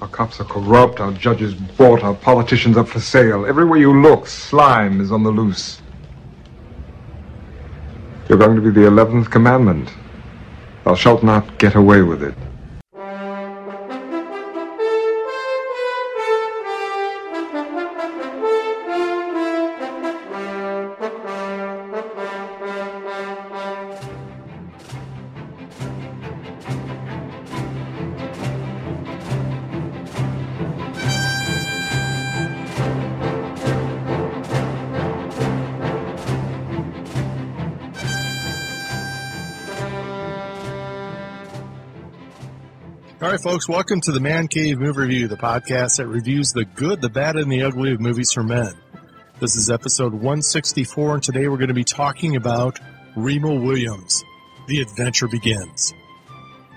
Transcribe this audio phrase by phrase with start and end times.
[0.00, 3.46] Our cops are corrupt, our judges bought, our politicians are for sale.
[3.46, 5.80] Everywhere you look, slime is on the loose.
[8.28, 9.90] You're going to be the eleventh commandment.
[10.84, 12.34] Thou shalt not get away with it.
[43.44, 47.10] Folks, welcome to the Man Cave Movie Review, the podcast that reviews the good, the
[47.10, 48.72] bad, and the ugly of movies for men.
[49.38, 52.80] This is episode 164, and today we're going to be talking about
[53.14, 54.24] Remo Williams.
[54.66, 55.92] The adventure begins.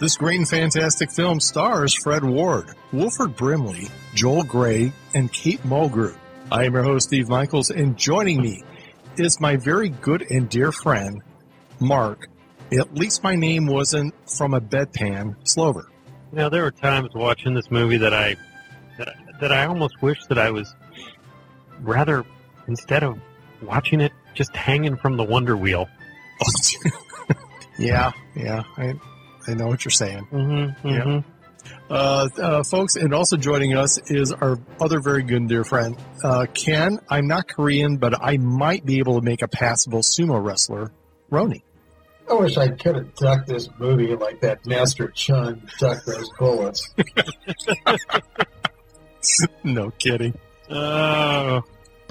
[0.02, 6.18] This great and fantastic film stars Fred Ward, Wilford Brimley, Joel Grey, and Kate Mulgrew.
[6.52, 8.62] I am your host, Steve Michaels, and joining me
[9.16, 11.22] is my very good and dear friend,
[11.80, 12.28] Mark.
[12.78, 15.90] At least my name wasn't from a bedpan, Slover.
[16.32, 18.36] You know, there were times watching this movie that I
[18.98, 20.74] that, that I almost wish that I was
[21.82, 22.26] rather
[22.68, 23.20] instead of
[23.62, 25.88] watching it just hanging from the Wonder Wheel.
[27.80, 28.94] yeah, yeah, I,
[29.48, 30.28] I know what you're saying.
[30.32, 31.22] Mm-hmm, Yeah.
[31.90, 35.98] Uh, uh, folks, and also joining us is our other very good and dear friend,
[36.24, 37.00] uh, Ken.
[37.10, 40.92] I'm not Korean, but I might be able to make a passable sumo wrestler,
[41.32, 41.64] Roni.
[42.30, 46.94] I wish I could have ducked this movie like that Master Chiun ducked those bullets.
[49.64, 50.38] no kidding.
[50.70, 51.62] Oh.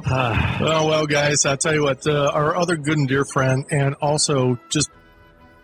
[0.06, 0.58] Ah.
[0.60, 3.94] Well, well, guys, I'll tell you what, uh, our other good and dear friend, and
[4.00, 4.90] also just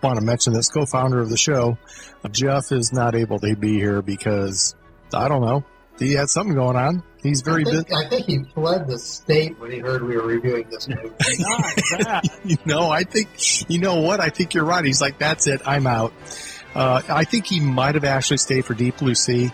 [0.02, 1.78] want to mention this co-founder of the show,
[2.30, 4.74] Jeff is not able to be here because,
[5.14, 5.64] I don't know,
[5.98, 7.02] he had something going on.
[7.22, 7.84] He's very I busy.
[7.84, 11.10] think, I think he fled the state when he heard we were reviewing this movie.
[11.38, 13.28] Not you know, I think,
[13.70, 14.18] you know what?
[14.20, 14.84] I think you're right.
[14.84, 15.60] He's like, that's it.
[15.64, 16.12] I'm out.
[16.74, 19.52] Uh, I think he might have actually stayed for Deep Blue Sea,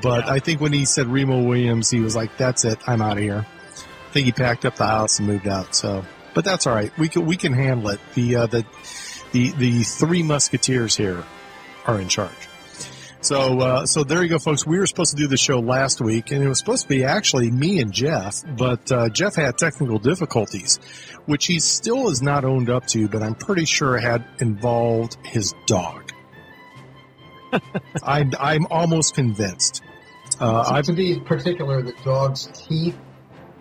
[0.00, 0.32] but Yeah.
[0.32, 2.78] I think when he said Remo Williams, he was like, that's it.
[2.86, 3.44] I'm out of here.
[3.44, 5.74] I think he packed up the house and moved out.
[5.74, 6.04] So,
[6.34, 6.96] but that's all right.
[6.98, 8.00] We can, we can handle it.
[8.14, 8.64] The, uh, the,
[9.32, 11.24] the, the three musketeers here
[11.86, 12.30] are in charge.
[13.22, 14.66] So, uh, so there you go, folks.
[14.66, 17.04] We were supposed to do the show last week, and it was supposed to be
[17.04, 20.80] actually me and Jeff, but uh, Jeff had technical difficulties,
[21.26, 25.54] which he still is not owned up to, but I'm pretty sure had involved his
[25.66, 26.12] dog.
[28.02, 29.82] I'm, I'm almost convinced.
[30.40, 32.98] Uh, I've, to be particular, the dog's teeth.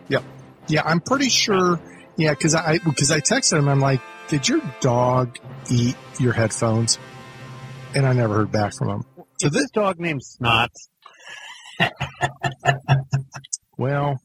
[0.08, 0.22] Yeah,
[0.68, 1.80] yeah, I'm pretty sure.
[2.18, 3.68] Yeah, because I because I texted him.
[3.68, 5.38] I'm like, "Did your dog
[5.70, 6.98] eat your headphones?"
[7.94, 9.06] And I never heard back from him.
[9.42, 10.90] So this, dog named Snots?
[13.78, 14.20] Well,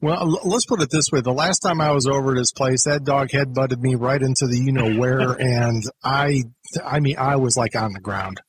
[0.00, 2.84] well, let's put it this way: the last time I was over at his place,
[2.84, 6.44] that dog headbutted me right into the you know where, and I,
[6.84, 8.40] I mean, I was like on the ground.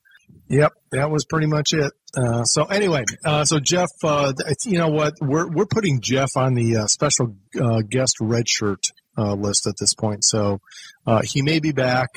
[0.50, 1.92] Yep, that was pretty much it.
[2.16, 5.14] Uh, so anyway, uh, so Jeff, uh, it's- you know what?
[5.22, 9.76] We're we're putting Jeff on the uh, special uh, guest red shirt uh, list at
[9.80, 10.24] this point.
[10.24, 10.60] So
[11.08, 12.10] uh, he may be back.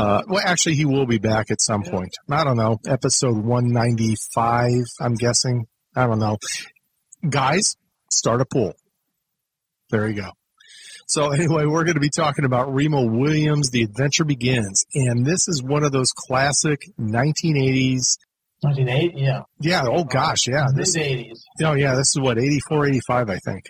[0.00, 2.14] Uh, well, actually, he will be back at some point.
[2.30, 4.84] I don't know, episode one ninety five.
[5.00, 5.66] I'm guessing.
[5.96, 6.38] I don't know
[7.28, 7.76] guys,
[8.10, 8.74] start a pool.
[9.90, 10.30] There you go.
[11.06, 14.84] So anyway, we're going to be talking about Remo Williams, The Adventure Begins.
[14.94, 18.16] And this is one of those classic 1980s.
[18.62, 19.40] 1980, yeah.
[19.58, 19.86] Yeah.
[19.86, 20.46] Oh gosh.
[20.46, 20.66] Yeah.
[20.68, 21.40] Mid This, 80s.
[21.64, 21.94] oh yeah.
[21.94, 23.64] This is what, 84, 85, I think.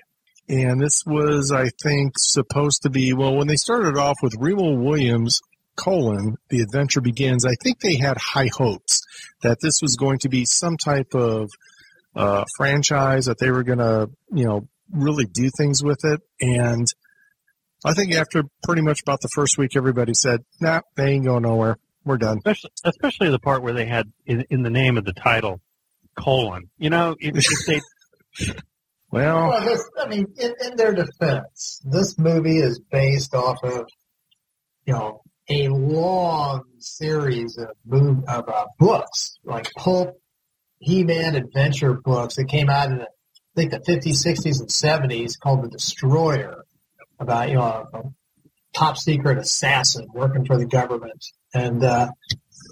[0.48, 4.74] And this was, I think, supposed to be, well, when they started off with Remo
[4.74, 5.40] Williams,
[5.80, 9.00] colon, The Adventure Begins, I think they had high hopes
[9.42, 11.48] that this was going to be some type of
[12.14, 16.20] uh, franchise that they were going to, you know, really do things with it.
[16.40, 16.86] And
[17.84, 21.44] I think after pretty much about the first week, everybody said, nah, they ain't going
[21.44, 21.78] nowhere.
[22.04, 22.38] We're done.
[22.38, 25.60] Especially, especially the part where they had in, in the name of the title
[26.18, 26.70] colon.
[26.78, 28.52] You know, if, if they
[29.12, 33.86] Well, Well, this, I mean, in, in their defense, this movie is based off of,
[34.86, 37.68] you know, a long series of
[38.28, 40.20] of uh, books, like pulp
[40.78, 43.08] He-Man adventure books that came out in, the, I
[43.56, 44.68] think, the 50s, 60s, and
[45.10, 46.64] 70s called The Destroyer,
[47.18, 48.02] about, you know, a, a
[48.72, 51.24] top secret assassin working for the government.
[51.52, 52.10] And uh,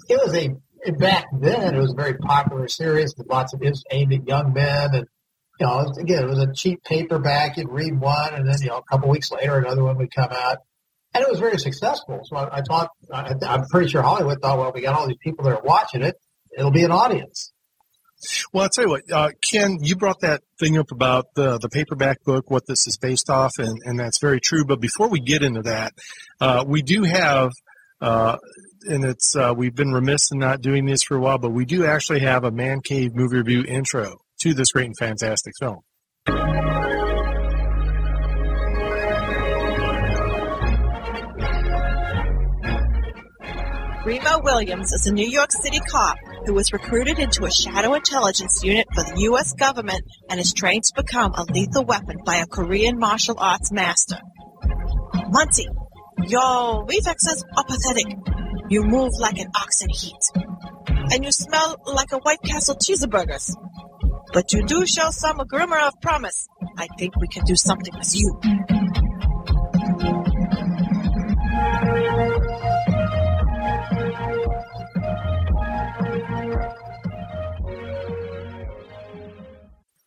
[0.07, 0.55] it was a,
[0.93, 4.27] back then, it was a very popular series with lots of, it was aimed at
[4.27, 5.07] young men and
[5.59, 7.57] you know, again, it was a cheap paperback.
[7.57, 10.29] You'd read one, and then you know, a couple weeks later, another one would come
[10.31, 10.59] out,
[11.13, 12.21] and it was very successful.
[12.23, 15.17] So I, I thought, I, I'm pretty sure Hollywood thought, well, we got all these
[15.21, 16.15] people that are watching it;
[16.57, 17.51] it'll be an audience.
[18.51, 21.69] Well, I'll tell you what, uh, Ken, you brought that thing up about the the
[21.69, 24.65] paperback book, what this is based off, and, and that's very true.
[24.65, 25.93] But before we get into that,
[26.41, 27.51] uh, we do have,
[28.01, 28.37] uh,
[28.89, 31.65] and it's uh, we've been remiss in not doing this for a while, but we
[31.65, 35.79] do actually have a Man Cave movie review intro to this great and fantastic film.
[44.09, 46.17] Remo Williams is a New York City cop
[46.47, 49.53] who was recruited into a shadow intelligence unit for the U.S.
[49.53, 54.17] government and is trained to become a lethal weapon by a Korean martial arts master.
[55.29, 55.67] Muncie,
[56.25, 58.07] your reflexes are pathetic.
[58.71, 60.23] You move like an ox in heat.
[61.13, 63.53] And you smell like a White Castle cheeseburgers.
[64.33, 66.47] But you do show some glimmer of promise.
[66.79, 68.39] I think we can do something with you.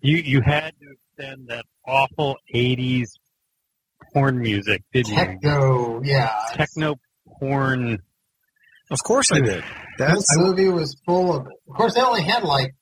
[0.02, 3.08] You you had to extend that awful '80s
[4.12, 5.16] porn music, didn't you?
[5.16, 6.32] Techno, yeah.
[6.54, 6.96] Techno
[7.38, 7.98] porn.
[8.90, 9.64] Of course, I did.
[9.98, 11.46] That's This movie was full of.
[11.46, 12.74] Of course, they only had like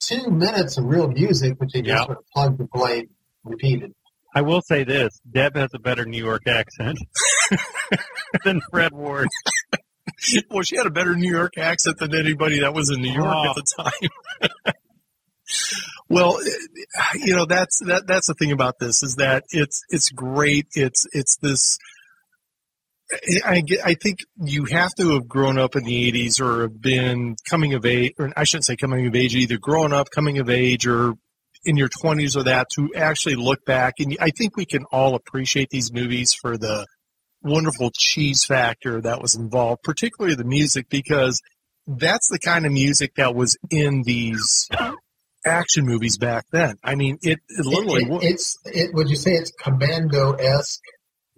[0.00, 2.04] two minutes of real music, which they just Yeah.
[2.04, 3.08] sort of plugged and played,
[3.42, 3.92] repeated.
[4.34, 6.98] I will say this: Deb has a better New York accent
[8.44, 9.28] than Fred Ward.
[10.50, 13.34] well, she had a better New York accent than anybody that was in New York
[13.34, 13.48] Oh.
[13.50, 14.74] at the time.
[16.08, 16.38] well,
[17.14, 20.66] you know that's that that's the thing about this is that it's it's great.
[20.74, 21.78] It's it's this.
[23.44, 27.36] I I think you have to have grown up in the '80s or have been
[27.48, 30.48] coming of age, or I shouldn't say coming of age, either growing up, coming of
[30.48, 31.14] age, or
[31.64, 33.94] in your 20s or that to actually look back.
[33.98, 36.86] And I think we can all appreciate these movies for the
[37.42, 41.40] wonderful cheese factor that was involved, particularly the music, because
[41.86, 44.68] that's the kind of music that was in these
[45.46, 46.76] action movies back then.
[46.82, 48.24] I mean, it, it literally It- was.
[48.24, 48.90] it's it.
[48.94, 50.80] Would you say it's commando esque?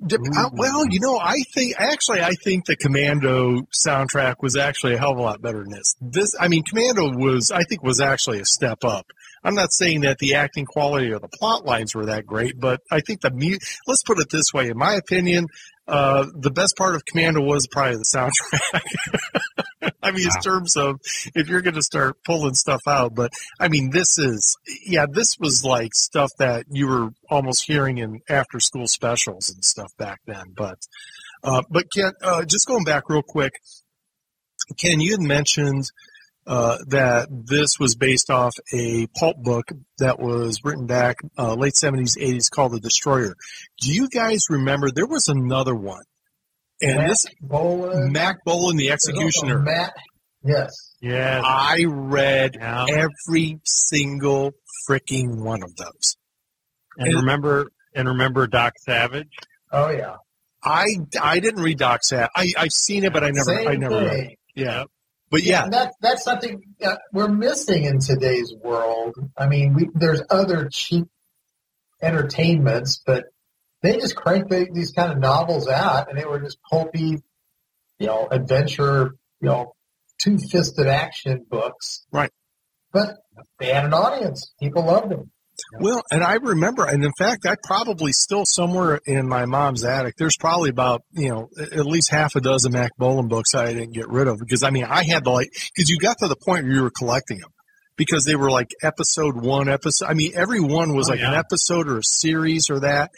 [0.00, 4.98] Uh, well, you know, I think actually, I think the Commando soundtrack was actually a
[4.98, 5.96] hell of a lot better than this.
[6.00, 9.06] This, I mean, Commando was, I think, was actually a step up.
[9.42, 12.80] I'm not saying that the acting quality or the plot lines were that great, but
[12.92, 13.58] I think the mu-
[13.88, 15.48] let's put it this way, in my opinion,
[15.88, 18.82] uh, the best part of Commando was probably the soundtrack.
[20.02, 20.34] I mean, Wow.
[20.36, 21.00] in terms of
[21.34, 24.56] if you're going to start pulling stuff out, but I mean, this is,
[24.86, 29.64] yeah, this was like stuff that you were almost hearing in after school specials and
[29.64, 30.52] stuff back then.
[30.54, 30.78] But,
[31.42, 33.52] uh, but Ken, uh, just going back real quick,
[34.76, 35.84] Ken, you had mentioned,
[36.48, 39.68] uh, that this was based off a pulp book
[39.98, 43.34] that was written back, uh, late seventies, eighties called The Destroyer.
[43.82, 46.02] Do you guys remember there was another one?
[46.80, 49.58] And Matt this, Bolan, Mack Bolan, the There's also executioner.
[49.60, 49.92] Matt,
[50.42, 50.70] yes.
[51.00, 51.42] Yes.
[51.44, 52.86] I read Yeah.
[52.88, 54.52] every single
[54.88, 56.16] freaking one of those.
[56.96, 59.28] And remember and remember Doc Savage?
[59.70, 60.16] Oh yeah.
[60.64, 60.86] I,
[61.20, 62.30] I didn't read Doc Savage.
[62.34, 64.20] I I've seen it, but I never Same I never read.
[64.30, 64.38] It.
[64.56, 64.84] Yeah,
[65.30, 69.16] but yeah, And that that's something uh, we're missing in today's world.
[69.36, 71.06] I mean, we, there's other cheap
[72.00, 73.26] entertainments, but
[73.82, 77.22] they just crank the, these kind of novels out, and they were just pulpy,
[77.98, 79.74] you know, adventure, you know,
[80.18, 82.06] two-fisted action books.
[82.10, 82.30] Right.
[82.92, 83.16] But
[83.58, 84.52] they had an audience.
[84.60, 85.30] People loved them.
[85.80, 90.14] Well, and I remember, and in fact, I probably still somewhere in my mom's attic.
[90.16, 93.92] There's probably about you know at least half a dozen Mack Bolan books I didn't
[93.92, 96.36] get rid of because I mean I had to like because you got to the
[96.36, 97.50] point where you were collecting them
[97.96, 100.06] because they were like episode one episode.
[100.06, 103.10] I mean every one was Oh, like an episode or a series or that.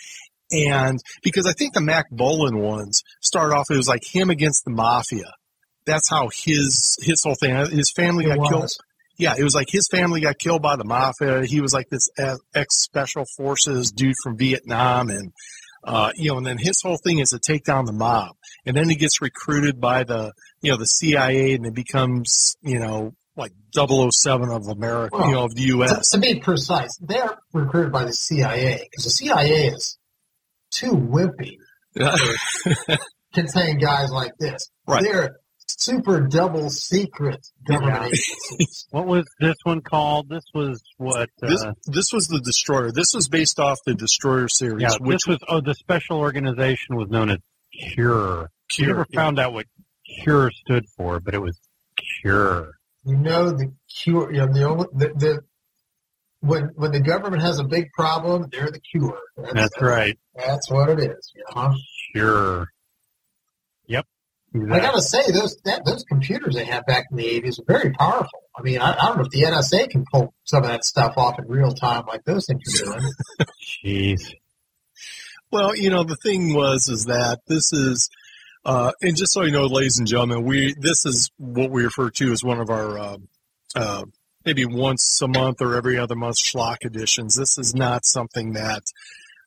[0.52, 4.64] And because I think the Mack Bolan ones started off, it was like him against
[4.64, 5.32] the mafia.
[5.86, 7.54] That's how his his whole thing.
[7.70, 8.78] His family It got killed was.
[9.20, 11.44] Yeah, it was like his family got killed by the mafia.
[11.44, 15.32] He was like this ex special forces dude from Vietnam, and
[15.84, 18.36] uh, you know, and then his whole thing is to take down the mob.
[18.66, 22.78] And then he gets recruited by the you know the CIA, and it becomes you
[22.78, 26.10] know like 007 of America, you know, of the To, U.S.
[26.10, 29.98] to be precise, they're recruited by the CIA because the CIA is
[30.70, 31.56] too wimpy
[31.96, 32.98] to
[33.34, 34.70] contain guys like this.
[34.86, 35.02] Right.
[35.02, 35.36] They're
[35.80, 38.06] super double secret government Yeah.
[38.06, 38.86] agencies.
[38.90, 40.28] What was this one called?
[40.28, 41.30] This was what?
[41.40, 42.92] this Uh, this was the Destroyer.
[42.92, 45.38] This was based off the Destroyer series, yeah, which this was.
[45.48, 47.38] Oh, the special organization was known as
[47.94, 48.42] Cure.
[48.42, 49.20] We Cure, never yeah.
[49.20, 49.66] found out what
[50.22, 51.58] Cure stood for, but it was
[52.22, 52.72] Cure.
[53.04, 54.32] You know the cure.
[54.32, 55.40] You know the only the, the
[56.40, 59.18] when when the government has a big problem, they're the cure.
[59.54, 60.18] That's right.
[60.34, 61.32] That's what it is.
[61.34, 61.74] You know?
[62.12, 62.68] Cure.
[64.54, 67.92] I gotta say, those that, those computers they had back in the eighties were very
[67.92, 68.40] powerful.
[68.56, 71.14] I mean, I, I don't know if the NSA can pull some of that stuff
[71.16, 73.12] off in real time like those things are doing.
[73.84, 74.34] Jeez.
[75.52, 78.10] Well, you know, the thing was is that this is,
[78.64, 82.10] uh, and just so you know, ladies and gentlemen, we this is what we refer
[82.10, 83.16] to as one of our uh,
[83.76, 84.04] uh,
[84.44, 87.36] maybe once a month or every other month schlock editions.
[87.36, 88.82] This is not something that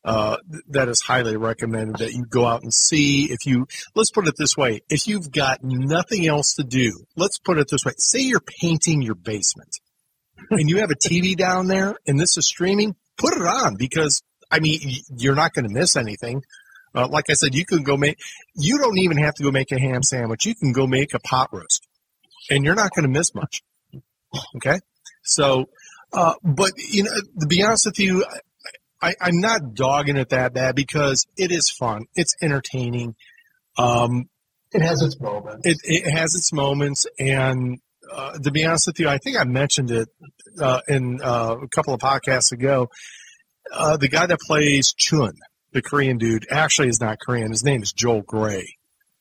[0.06, 0.38] uh,
[0.70, 3.32] that is highly recommended that you go out and see.
[3.32, 7.40] If you let's put it this way, if you've got nothing else to do, let's
[7.40, 9.80] put it this way: say you're painting your basement
[10.52, 12.96] and you have a TV down there, and this is streaming.
[13.18, 14.80] Put it on because I mean,
[15.18, 16.44] you're not going to miss anything.
[16.94, 18.20] Uh, like I said, you can go make,
[18.56, 20.46] you don't even have to go make a ham sandwich.
[20.46, 21.88] You can go make a pot roast
[22.52, 23.64] and you're not going to miss much.
[24.56, 24.80] Okay.
[25.24, 25.70] So,
[26.14, 28.26] uh, but you know, to be honest with you,
[29.04, 32.06] I, I'm not dogging it that bad because it is fun.
[32.16, 33.16] It's entertaining.
[33.78, 34.30] Um,
[34.72, 35.68] It has its moments.
[35.68, 37.80] it, it has its moments and,
[38.12, 40.08] uh, to be honest with you, I think I mentioned it,
[40.60, 42.90] uh, in, uh, a couple of podcasts ago.
[43.72, 45.34] Uh, the guy that plays Chiun,
[45.72, 47.52] the Korean dude, actually is not Korean.
[47.52, 48.78] His name is Joel Grey.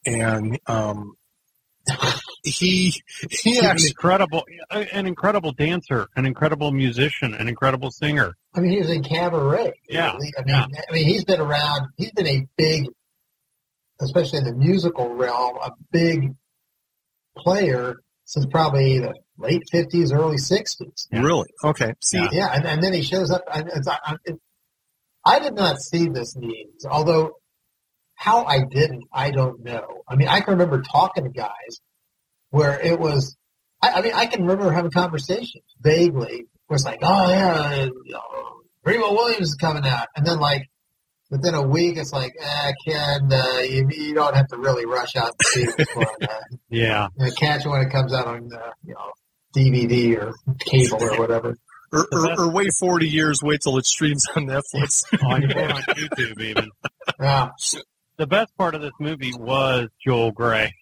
[0.06, 1.14] And, um,
[2.44, 2.92] he, he
[3.30, 8.34] He's an incredible, an incredible dancer, an incredible musician, an incredible singer.
[8.54, 9.72] I mean, he was in cabaret.
[9.88, 10.66] Yeah, I mean, yeah.
[10.88, 11.88] I mean, he's been around.
[11.96, 12.86] He's been a big,
[14.00, 16.34] especially in the musical realm, a big
[17.36, 21.08] player since probably the late fifties, early sixties.
[21.10, 21.22] Yeah.
[21.22, 21.48] really?
[21.64, 21.94] Okay.
[22.02, 22.28] See, Yeah.
[22.32, 23.42] Yeah, and, and then he shows up.
[23.52, 24.36] And it's, I, it,
[25.24, 27.32] I did not see this news, although
[28.14, 30.02] how I didn't, I don't know.
[30.08, 31.80] I mean, I can remember talking to guys
[32.50, 33.36] where it was.
[33.80, 38.18] I, I mean, I can remember having conversations vaguely where it's like, oh yeah, you
[38.84, 40.68] Remo Williams is coming out, and then like
[41.30, 45.14] within a week, it's like, eh, Ken, uh, you, you don't have to really rush
[45.16, 46.06] out to see this one.
[46.20, 46.26] Uh,
[46.68, 47.08] Yeah.
[47.18, 49.12] you know, catch it when it comes out on uh, you know
[49.54, 51.56] DVD or cable or whatever.
[51.92, 55.04] or, or, or wait 40 years, wait till it streams on Netflix.
[55.22, 56.70] on, on YouTube even.
[57.20, 57.50] Yeah.
[58.16, 60.74] The best part of this movie was Joel Grey.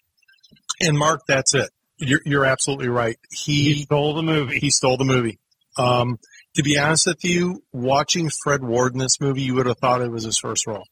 [0.81, 1.69] and Mark, that's it.
[1.97, 3.17] You're, you're absolutely right.
[3.29, 4.59] He He, stole the movie.
[4.59, 5.37] he stole the movie.
[5.77, 6.17] Um,
[6.55, 10.01] to be honest with you, watching Fred Ward in this movie, you would have thought
[10.01, 10.83] it was his first role.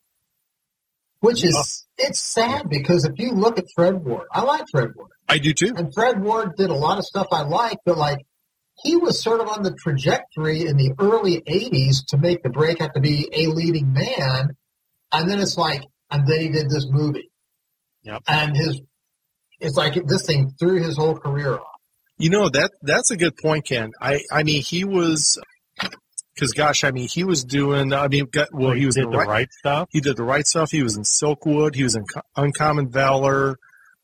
[1.21, 5.09] Which is it's sad because if you look at Fred Ward, I like Fred Ward,
[5.27, 5.73] I do too.
[5.75, 8.19] and Fred Ward did a lot of stuff I like, but like
[8.81, 12.79] he was sort of on the trajectory in the early '80s to make the break
[12.79, 14.51] have to be a leading man,
[15.11, 17.29] and then it's like, and then he did this movie,
[18.03, 18.21] Yep.
[18.29, 18.79] and his
[19.59, 21.78] it's like this thing threw his whole career off.
[22.19, 23.91] You know that that's a good point, Ken.
[23.99, 25.39] I I mean he was
[26.35, 27.93] because gosh, I mean he was doing.
[27.93, 29.87] I mean, got, well, he was did in the right, right stuff.
[29.91, 30.69] He did the right stuff.
[30.71, 31.75] He was in Silkwood.
[31.75, 33.57] He was in Co- Uncommon Valor.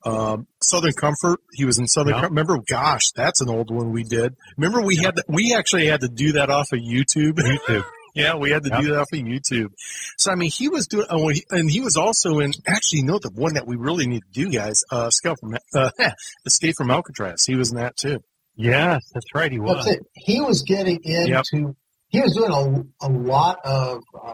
[0.06, 1.40] Um, Southern Comfort.
[1.52, 2.14] He was in Southern.
[2.14, 2.22] Yeah.
[2.22, 4.36] Com- Remember, gosh, that's an old one we did.
[4.56, 7.40] Remember, we had to, we actually had to do that off of YouTube.
[7.40, 7.84] YouTube.
[8.16, 8.82] yeah, we had to Yep.
[8.82, 9.70] do that off of YouTube.
[10.18, 12.54] So I mean, he was doing, oh, and he was also in.
[12.66, 14.84] Actually, you know the one that we really need to do, guys.
[14.92, 15.92] Uh, Escape from uh,
[16.46, 17.46] Escape from Alcatraz.
[17.46, 18.20] He was in that too.
[18.56, 19.52] Yes, that's right.
[19.52, 19.88] He That's was.
[19.88, 20.00] it.
[20.14, 21.76] He was getting into.
[22.08, 24.34] He was doing a, a lot of uh,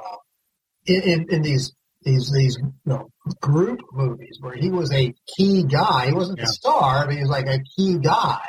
[0.86, 1.74] in, in in these
[2.04, 3.10] these these you know,
[3.42, 6.08] group movies where he was a key guy.
[6.08, 6.46] He wasn't Yeah.
[6.46, 8.46] the star, but he was like a key guy.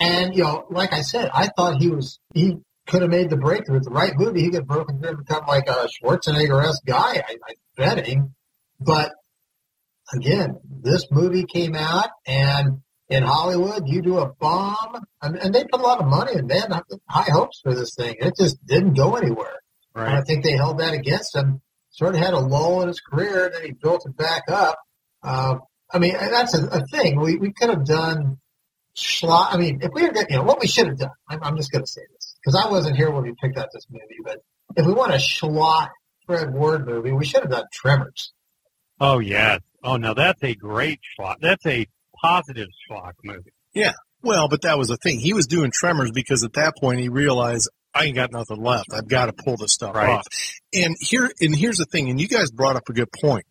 [0.00, 2.56] And you know, like I said, I thought he was he
[2.88, 4.40] could have made the breakthrough with the right movie.
[4.40, 7.22] He could have broken through and become like a Schwarzenegger-esque guy.
[7.28, 8.34] I, I bet him.
[8.80, 9.12] But
[10.12, 15.64] again, this movie came out and in Hollywood, you do a bomb, and, and they
[15.64, 16.70] put a lot of money and they had
[17.08, 18.16] high hopes for this thing.
[18.18, 19.56] It just didn't go anywhere.
[19.94, 21.60] And I think they held that against him.
[21.90, 24.78] Sort of had a lull in his career, and then he built it back up.
[25.22, 25.56] Uh,
[25.92, 27.18] I mean, that's a, a thing.
[27.18, 28.38] We we could have done.
[28.96, 31.10] Schlock, I mean, if we were, you know, what we should have done.
[31.28, 32.17] I'm, I'm just going to say this
[32.48, 34.04] because I wasn't here when we picked out this movie.
[34.24, 34.38] But
[34.74, 35.88] if we want a schlock
[36.26, 38.32] Fred Ward movie, we should have done Tremors.
[38.98, 39.60] Oh yes.
[39.84, 41.36] Oh no, that's a great schlock.
[41.42, 41.86] That's a
[42.22, 43.52] positive schlock movie.
[43.74, 43.92] Yeah.
[44.22, 45.20] Well, but that was the thing.
[45.20, 48.86] He was doing Tremors because at that point he realized I ain't got nothing left.
[48.94, 50.08] I've got to pull this stuff Right.
[50.08, 50.24] off.
[50.72, 52.08] And here, and here's the thing.
[52.08, 53.44] And you guys brought up a good point.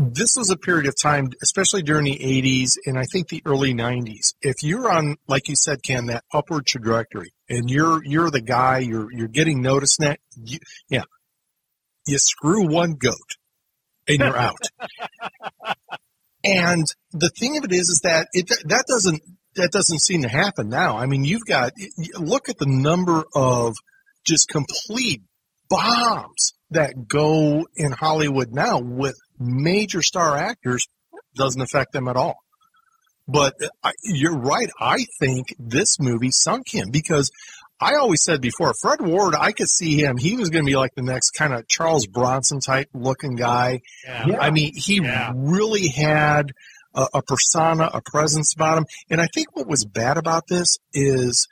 [0.00, 3.74] This was a period of time, especially during the 80s and I think the early
[3.74, 4.34] 90s.
[4.40, 8.78] If you're on, like you said, Ken, that upward trajectory, and you're you're the guy,
[8.78, 9.98] you're you're getting noticed.
[9.98, 11.02] That you, yeah,
[12.06, 13.36] you screw one goat,
[14.06, 14.62] and you're out.
[16.44, 19.20] And the thing of it is, is that it that doesn't
[19.56, 20.96] that doesn't seem to happen now.
[20.96, 21.72] I mean, you've got
[22.18, 23.74] look at the number of
[24.24, 25.22] just complete
[25.68, 30.86] bombs that go in Hollywood now with major star actors
[31.36, 32.36] doesn't affect them at all.
[33.26, 34.70] But I, you're right.
[34.80, 37.30] I think this movie sunk him because
[37.80, 40.16] I always said before, Fred Ward, I could see him.
[40.16, 43.80] He was going to be like the next kind of Charles Bronson type looking guy.
[44.04, 44.38] Yeah.
[44.40, 45.32] I mean, he Yeah.
[45.36, 46.52] really had
[46.94, 48.86] a, a persona, a presence about him.
[49.10, 51.46] And I think what was bad about this is,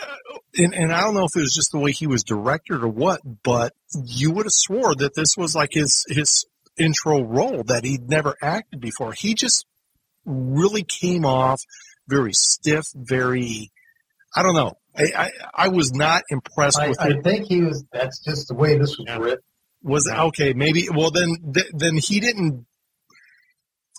[0.00, 0.14] uh,
[0.56, 2.88] and, and I don't know if it was just the way he was directed or
[2.88, 3.72] what, but
[4.04, 6.46] you would have swore that this was like his his
[6.78, 9.12] intro role that he'd never acted before.
[9.12, 9.66] He just
[10.24, 11.60] really came off
[12.08, 13.70] very stiff, very.
[14.34, 14.74] I don't know.
[14.96, 17.24] I I, I was not impressed I, with I it.
[17.24, 17.84] think he was.
[17.92, 19.18] That's just the way this was Yeah.
[19.18, 19.38] written.
[19.82, 20.52] Was okay?
[20.52, 20.88] Maybe.
[20.92, 22.66] Well, then th- then he didn't.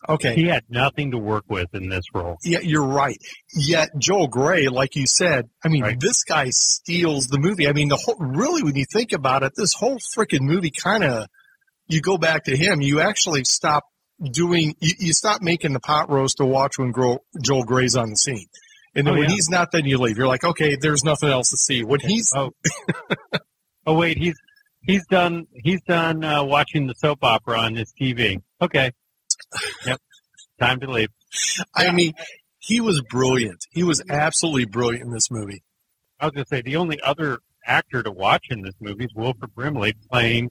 [0.07, 0.35] Okay.
[0.35, 2.37] He had nothing to work with in this role.
[2.43, 3.17] Yeah, you're right.
[3.55, 5.99] Yet Joel Grey, like you said, I mean, Right.
[5.99, 7.67] this guy steals the movie.
[7.67, 11.03] I mean, the whole really, when you think about it, this whole freaking movie kind
[11.03, 11.27] of,
[11.87, 13.83] you go back to him, you actually stop
[14.31, 18.09] doing, you, you stop making the pot roast to watch when Gro, Joel Grey's on
[18.09, 18.47] the scene.
[18.95, 19.35] And then Oh, when yeah.
[19.35, 20.17] he's not, then you leave.
[20.17, 21.83] You're like, okay, there's nothing else to see.
[21.83, 22.51] When he's, Oh,
[23.85, 24.35] oh wait, he's
[24.81, 28.41] he's done he's done uh, watching the soap opera on his TV.
[28.61, 28.91] Okay,
[29.85, 29.99] yep,
[30.59, 31.09] time to leave.
[31.75, 32.13] I mean,
[32.59, 33.59] he was brilliant.
[33.71, 35.63] He was absolutely brilliant in this movie.
[36.19, 39.53] I was gonna say the only other actor to watch in this movie is Wilford
[39.53, 40.49] Brimley playing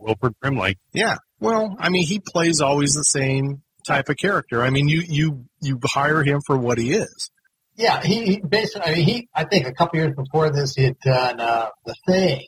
[0.00, 0.78] Wilford Brimley.
[0.92, 1.16] Yeah.
[1.40, 4.62] Well, I mean, he plays always the same type of character.
[4.62, 7.30] I mean, you you you hire him for what he is.
[7.76, 8.92] Yeah, he, he basically.
[8.92, 9.28] I mean, he.
[9.34, 12.46] I think a couple years before this, he had done uh, the Thing.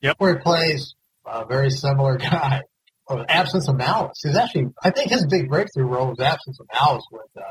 [0.00, 0.16] Yep.
[0.18, 0.94] Where he plays
[1.26, 2.62] a very similar guy.
[3.08, 4.20] Oh, Absence of Malice.
[4.22, 4.68] He's actually.
[4.82, 7.44] I think his big breakthrough role was Absence of Malice with uh, Is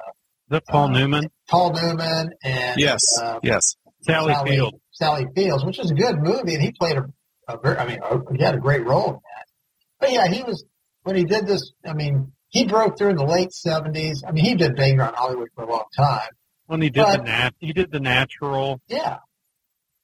[0.49, 1.29] that Paul Uh, Newman?
[1.47, 3.03] Paul Newman and Yes.
[3.19, 3.75] uh, Yes.
[4.01, 4.73] Sally, Field.
[4.91, 7.03] Sally Fields, which is a good movie, and he played a,
[7.53, 9.45] a very, I mean, a, he had a great role in that.
[9.99, 10.65] But yeah, he was
[11.03, 11.71] when he did this.
[11.85, 14.23] I mean, he broke through in the late seventies.
[14.27, 16.29] I mean, he did bang around Hollywood for a long time.
[16.65, 18.79] When he did But- the nat, he did the natural.
[18.87, 19.17] Yeah,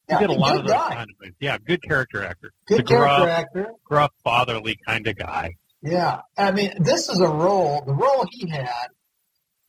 [0.07, 1.35] He yeah, did a lot of those guy, kind of things.
[1.39, 2.51] Yeah, good character actor.
[2.67, 3.67] good the character gruff, actor.
[3.85, 5.55] gruff, fatherly kind of guy.
[5.81, 7.83] Yeah, I mean, this is a role.
[7.85, 8.87] The role he had,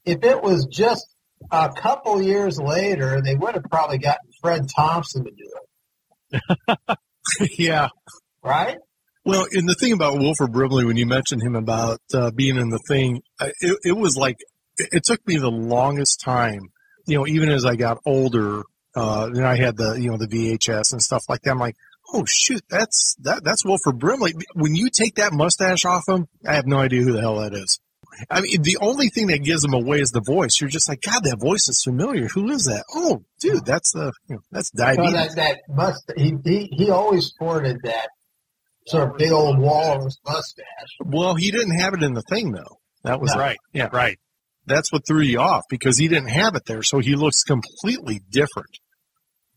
[0.04, 1.06] if it was just
[1.52, 5.52] a couple years later, they would have probably gotten Fred Thompson to do
[6.32, 6.40] it,
[7.58, 7.88] yeah.
[8.42, 8.76] right?
[9.24, 12.70] Well, and the thing about Wilford Brimley, when you mentioned him about uh, being in
[12.70, 13.22] the thing,
[13.60, 14.38] it, it was like
[14.78, 16.60] it took me the longest time.
[17.06, 18.62] You know, even as I got older,
[18.96, 21.50] uh, then I had the you know the VHS and stuff like that.
[21.50, 21.76] I'm like,
[22.14, 24.32] oh shoot, that's that that's Wilford Brimley.
[24.54, 27.54] When you take that mustache off him, I have no idea who the hell that
[27.54, 27.78] is.
[28.30, 30.60] I mean, the only thing that gives him away is the voice.
[30.60, 32.28] You're just like, God, that voice is familiar.
[32.28, 32.84] Who is that?
[32.94, 35.12] Oh, dude, that's uh, you know, that's diabetes.
[35.12, 38.08] that that must he, he he always sported that
[38.86, 40.96] sort of big old wall walrus mustache.
[41.04, 42.78] well, he didn't have it in the thing though.
[43.04, 43.58] That was Right.
[43.72, 43.88] Yeah.
[43.92, 44.18] Right.
[44.66, 48.20] that's what threw you off because he didn't have it there, so he looks completely
[48.30, 48.78] different.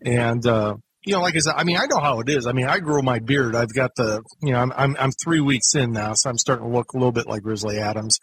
[0.05, 2.47] And uh, you know, like I said, I mean, I know how it is.
[2.47, 3.55] I mean, I grow my beard.
[3.55, 6.65] I've got the, you know, I'm I'm, I'm three weeks in now, so I'm starting
[6.65, 8.19] to look a little bit like Grizzly Adams.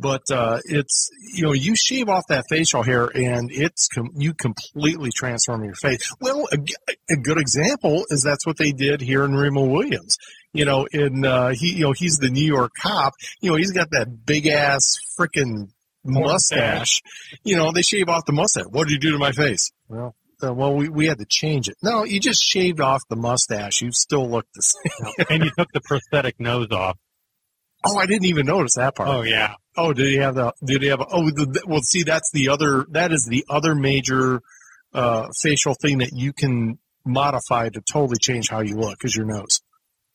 [0.00, 4.32] But uh, it's you know, you shave off that facial hair, and it's com- you
[4.32, 6.14] completely transform your face.
[6.20, 6.46] Well,
[7.10, 10.16] a good example is that's what they did here in Remo Williams.
[10.52, 13.14] You know, in uh, he, you know, he's the New York cop.
[13.40, 15.70] You know, he's got that big ass freaking
[16.04, 17.02] mustache.
[17.42, 18.66] You know, they shave off the mustache.
[18.70, 19.72] What did you do to my face?
[19.88, 21.76] Well, uh, well, we, we had to change it.
[21.82, 23.80] No, you just shaved off the mustache.
[23.82, 25.26] You still look the same.
[25.30, 26.96] and you took the prosthetic nose off.
[27.84, 29.08] Oh, I didn't even notice that part.
[29.08, 29.54] Oh yeah.
[29.76, 30.52] Oh, did he have the?
[30.64, 31.00] Did he have?
[31.00, 32.84] Oh, the, the- well, see, that's the other.
[32.90, 34.40] That is the other major
[34.92, 39.26] uh, facial thing that you can modify to totally change how you look is your
[39.26, 39.60] nose.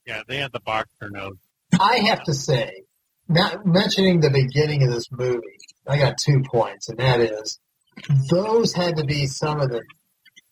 [0.05, 1.38] Yeah, they had the boxer nose.
[1.79, 2.83] I have to say,
[3.29, 5.39] not mentioning the beginning of this movie,
[5.88, 7.59] I got two points, and that is
[8.29, 9.83] those had to be some of the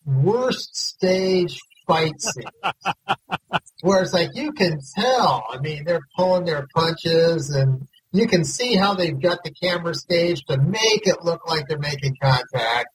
[0.06, 2.48] worst stage fight scenes.
[3.82, 8.44] Where it's like you can tell, I mean, they're pulling their punches and you can
[8.44, 12.90] see how they've got the camera staged to make it look like they're making contact.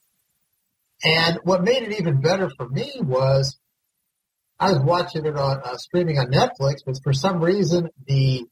[1.04, 3.58] And what made it even better for me was
[4.60, 8.44] I was watching it on uh, streaming on Netflix, but for some reason the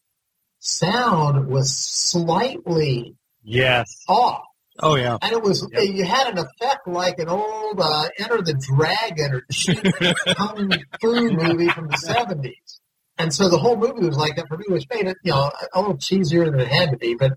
[0.58, 4.02] sound was slightly Yes.
[4.08, 4.42] off,
[4.80, 5.18] Oh yeah.
[5.22, 5.84] and it was Yep.
[5.94, 11.68] you had an effect like an old uh, Enter the Dragon or kung fu movie
[11.68, 12.80] from the seventies.
[13.16, 15.50] And so the whole movie was like that for me, which made it you know
[15.72, 17.14] a little cheesier than it had to be.
[17.14, 17.32] But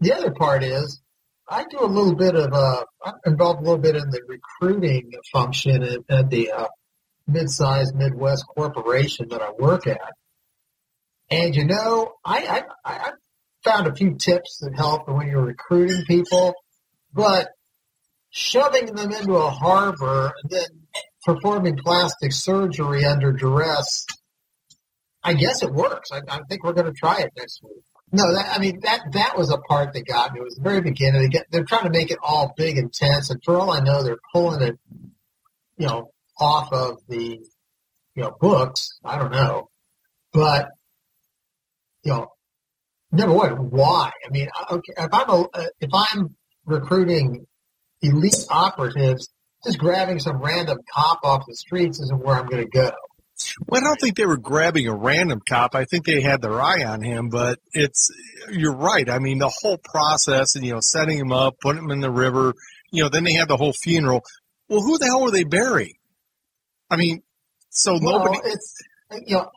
[0.00, 1.00] the other part is.
[1.48, 5.12] I do a little bit of uh, I'm involved a little bit in the recruiting
[5.32, 6.68] function at, at the uh,
[7.26, 10.14] mid-sized Midwest corporation that I work at.
[11.30, 13.10] And you know, I, I, I
[13.64, 16.54] found a few tips that help when you're recruiting people,
[17.12, 17.48] but
[18.30, 20.66] shoving them into a harbor and then
[21.24, 24.06] performing plastic surgery under duress,
[25.22, 26.10] I guess it works.
[26.12, 27.82] I, I think we're going to try it next week.
[28.14, 30.40] No, that, I mean that that was a part that got me.
[30.40, 31.22] It was the very beginning.
[31.22, 33.80] They get, they're trying to make it all big and tense, and for all I
[33.80, 34.78] know, they're pulling it,
[35.78, 37.38] you know, off of the,
[38.14, 38.98] you know, books.
[39.02, 39.70] I don't know,
[40.32, 40.68] but
[42.02, 42.28] you know,
[43.12, 44.10] number one, why?
[44.26, 45.46] I mean, okay, if I'm a
[45.80, 47.46] if I'm recruiting
[48.00, 49.30] elite operatives,
[49.64, 52.92] just grabbing some random cop off the streets isn't where I'm going to go.
[53.66, 55.74] Well, I don't think they were grabbing a random cop.
[55.74, 58.10] I think they had their eye on him, but it's,
[58.50, 59.08] you're right.
[59.08, 62.10] I mean, the whole process and, you know, setting him up, putting him in the
[62.10, 62.54] river,
[62.90, 64.22] you know, then they had the whole funeral.
[64.68, 65.94] Well, who the hell were they burying?
[66.90, 67.22] I mean,
[67.70, 68.76] so well, nobody, it's,
[69.26, 69.50] you know,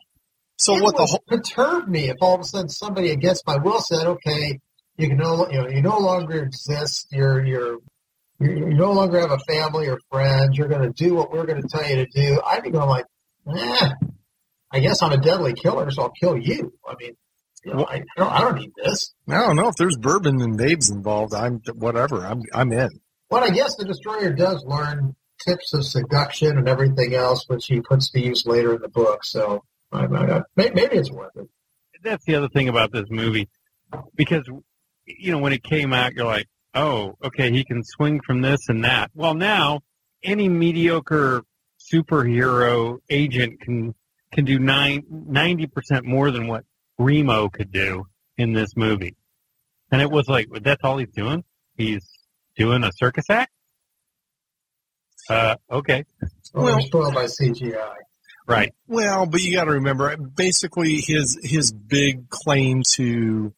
[0.58, 3.80] so what the whole, perturb me if all of a sudden somebody against my will
[3.80, 4.58] said, okay,
[4.96, 7.08] you can no, you know, you no longer exist.
[7.12, 7.78] You're, you're,
[8.38, 10.56] you you no longer have a family or friends.
[10.58, 12.40] You're going to do what we're going to tell you to do.
[12.44, 13.04] I'd be going like,
[13.54, 13.90] eh,
[14.72, 16.72] I guess I'm a deadly killer, so I'll kill you.
[16.86, 17.16] I mean,
[17.64, 19.14] you know, I, I don't, I don't need this.
[19.28, 21.34] I don't know if there's bourbon and babes involved.
[21.34, 22.26] I'm, whatever.
[22.26, 22.90] I'm, I'm in.
[23.30, 27.80] Well, I guess the destroyer does learn tips of seduction and everything else, which he
[27.80, 29.24] puts to use later in the book.
[29.24, 31.48] So I, I, may- maybe it's worth it.
[32.02, 33.48] That's the other thing about this movie,
[34.14, 34.48] because
[35.06, 38.60] you know when it came out, you're like, oh, okay, he can swing from this
[38.68, 39.10] and that.
[39.14, 39.80] Well, now
[40.22, 41.42] any mediocre
[41.92, 43.94] superhero agent can
[44.32, 46.64] can do nine, 90 percent more than what
[46.98, 49.16] Remo could do in this movie.
[49.92, 51.44] And it was like, that's all he's doing.
[51.76, 52.04] He's
[52.56, 53.52] doing a circus act.
[55.28, 56.04] Uh, okay,
[56.54, 57.94] Well, Well- spoiled by CGI.
[58.46, 58.72] right.
[58.86, 63.52] Well, but you got to remember, basically, his his big claim to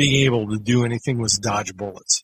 [0.00, 2.22] being able to do anything was dodge bullets.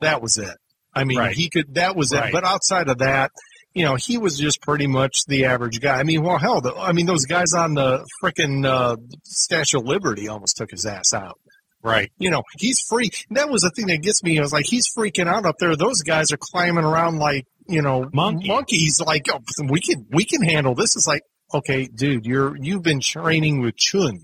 [0.00, 0.56] That was it.
[0.94, 1.36] I mean, Right.
[1.36, 1.74] he could.
[1.74, 2.28] That was Right.
[2.30, 2.32] it.
[2.32, 3.30] But outside of that,
[3.74, 5.98] you know, he was just pretty much the average guy.
[5.98, 9.84] I mean, well, hell, the, I mean, those guys on the frickin' uh, Statue of
[9.84, 11.38] Liberty almost took his ass out.
[11.82, 12.10] Right.
[12.18, 13.10] You know, he's free.
[13.30, 14.38] That was the thing that gets me.
[14.38, 15.76] I was like, he's freaking out up there.
[15.76, 18.48] Those guys are climbing around like, you know, Monkeys.
[18.48, 19.00] monkeys.
[19.06, 20.96] Like, oh, we can, we can handle this.
[20.96, 21.22] It's like,
[21.54, 24.16] okay, dude, you're, you've been training with Chiun,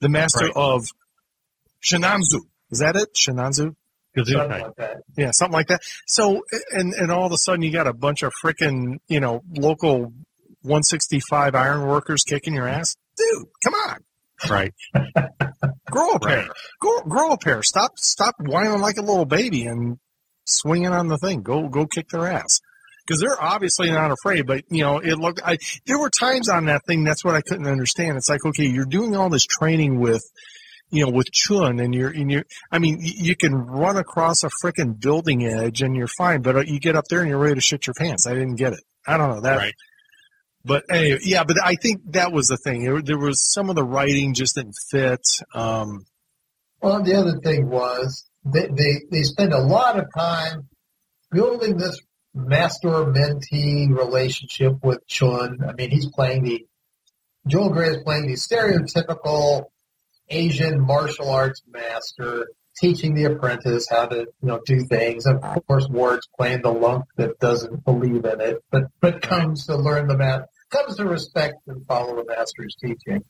[0.00, 0.56] the master Right.
[0.56, 0.86] of
[1.86, 2.40] Sinanju.
[2.70, 3.14] Is that it?
[3.14, 3.74] Sinanju?
[4.16, 4.96] Something like that.
[5.16, 5.82] Yeah, something like that.
[6.06, 9.42] So, and, and all of a sudden you got a bunch of frickin', you know,
[9.54, 10.12] local
[10.62, 12.96] 165 iron workers kicking your ass.
[13.16, 13.98] Dude, come on.
[14.48, 14.74] Right.
[15.90, 16.38] Grow a pair.
[16.38, 16.50] Right.
[16.80, 17.62] Grow, grow a pair.
[17.62, 19.98] Stop, stop whining like a little baby and
[20.44, 21.42] swinging on the thing.
[21.42, 22.60] Go, go kick their ass.
[23.06, 25.40] Because they're obviously not afraid, but you know, it looked.
[25.44, 27.04] I there were times on that thing.
[27.04, 28.16] That's what I couldn't understand.
[28.16, 30.24] It's like, okay, you're doing all this training with,
[30.90, 32.44] you know, with Chiun, and you're, and you're.
[32.70, 36.60] I mean, you can run across a freaking building edge and you're fine, but uh,
[36.60, 38.26] you get up there and you're ready to shit your pants.
[38.26, 38.80] I didn't get it.
[39.06, 39.56] I don't know that.
[39.56, 39.74] Right.
[40.64, 42.84] But anyway, yeah, but I think that was the thing.
[42.84, 45.26] There, there was some of the writing just didn't fit.
[45.54, 46.06] Um,
[46.80, 50.68] Well, the other thing was they, they, they spend a lot of time
[51.30, 52.00] building this
[52.34, 55.68] master mentee relationship with Chiun.
[55.68, 56.66] I mean, he's playing the
[57.46, 59.66] Joel Grey is playing the stereotypical
[60.28, 62.48] Asian martial arts master,
[62.80, 65.26] teaching the apprentice how to you know do things.
[65.26, 69.76] Of course, Ward's playing the lump that doesn't believe in it, but but comes to
[69.76, 73.24] learn the math, comes to respect and follow the master's teaching.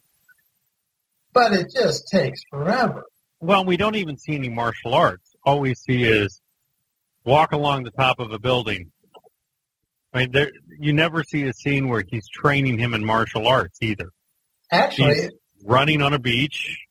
[1.33, 3.05] But it just takes forever.
[3.41, 5.35] Well, we don't even see any martial arts.
[5.45, 6.41] All we see is
[7.25, 8.91] walk along the top of a building.
[10.15, 13.79] I mean, there, you never see a scene where he's training him in martial arts
[13.83, 14.09] either.
[14.73, 15.31] Actually, He's
[15.63, 16.86] running on a beach,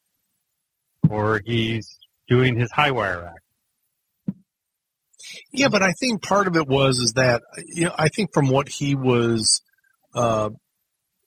[1.09, 4.37] or he's doing his high wire act.
[5.51, 8.49] yeah, but I think part of it was is that you know I think from
[8.49, 9.61] what he was
[10.13, 10.49] uh,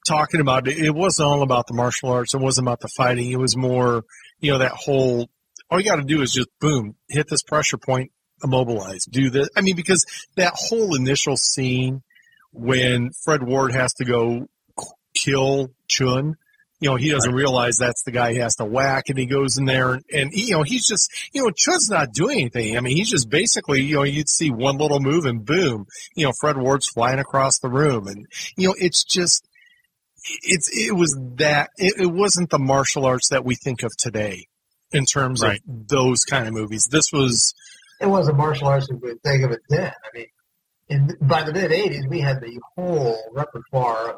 [0.07, 2.35] talking about, it wasn't all about the martial arts.
[2.35, 3.31] It wasn't about the fighting.
[3.31, 4.05] It was more
[4.41, 5.29] you know that whole.
[5.71, 8.11] All you got to do is just boom, hit this pressure point,
[8.43, 9.51] immobilize, do this.
[9.55, 12.03] I mean, because that whole initial scene
[12.53, 14.47] when Fred Ward has to go
[15.15, 16.35] kill Chiun,
[16.81, 19.59] you know, he doesn't realize that's the guy he has to whack, and he goes
[19.59, 22.77] in there, and, and you know, he's just, you know, Chiun's not doing anything.
[22.77, 26.25] I mean, he's just basically, you know, you'd see one little move, and boom, you
[26.25, 29.47] know, Fred Ward's flying across the room, and you know, it's just,
[30.43, 34.47] it's it was that it, it wasn't the martial arts that we think of today
[34.93, 35.61] in terms Right.
[35.69, 36.89] of those kind of movies.
[36.91, 37.55] This was,
[38.01, 39.93] it wasn't martial arts as we think of it then.
[39.93, 40.27] I mean,
[40.89, 44.17] in, by the mid '80s, we had the whole repertoire of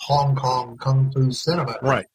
[0.00, 1.76] Hong Kong kung fu cinema.
[1.82, 2.06] Right.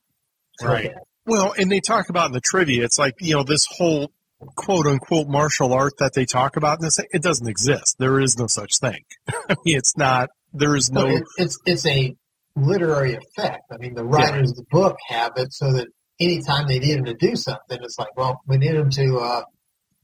[0.61, 0.91] Right.
[1.25, 4.11] Well, and they talk about in the trivia, it's like, you know, this whole
[4.55, 7.95] quote unquote martial art that they talk about in this, it doesn't exist.
[7.99, 9.03] There is no such thing.
[9.29, 12.15] I mean, it's not, there is No, it, it's it's a
[12.55, 13.63] literary effect.
[13.71, 15.87] I mean, the writers of the book have it so that
[16.19, 19.43] anytime they need him to do something, it's like, well, we need him to, uh,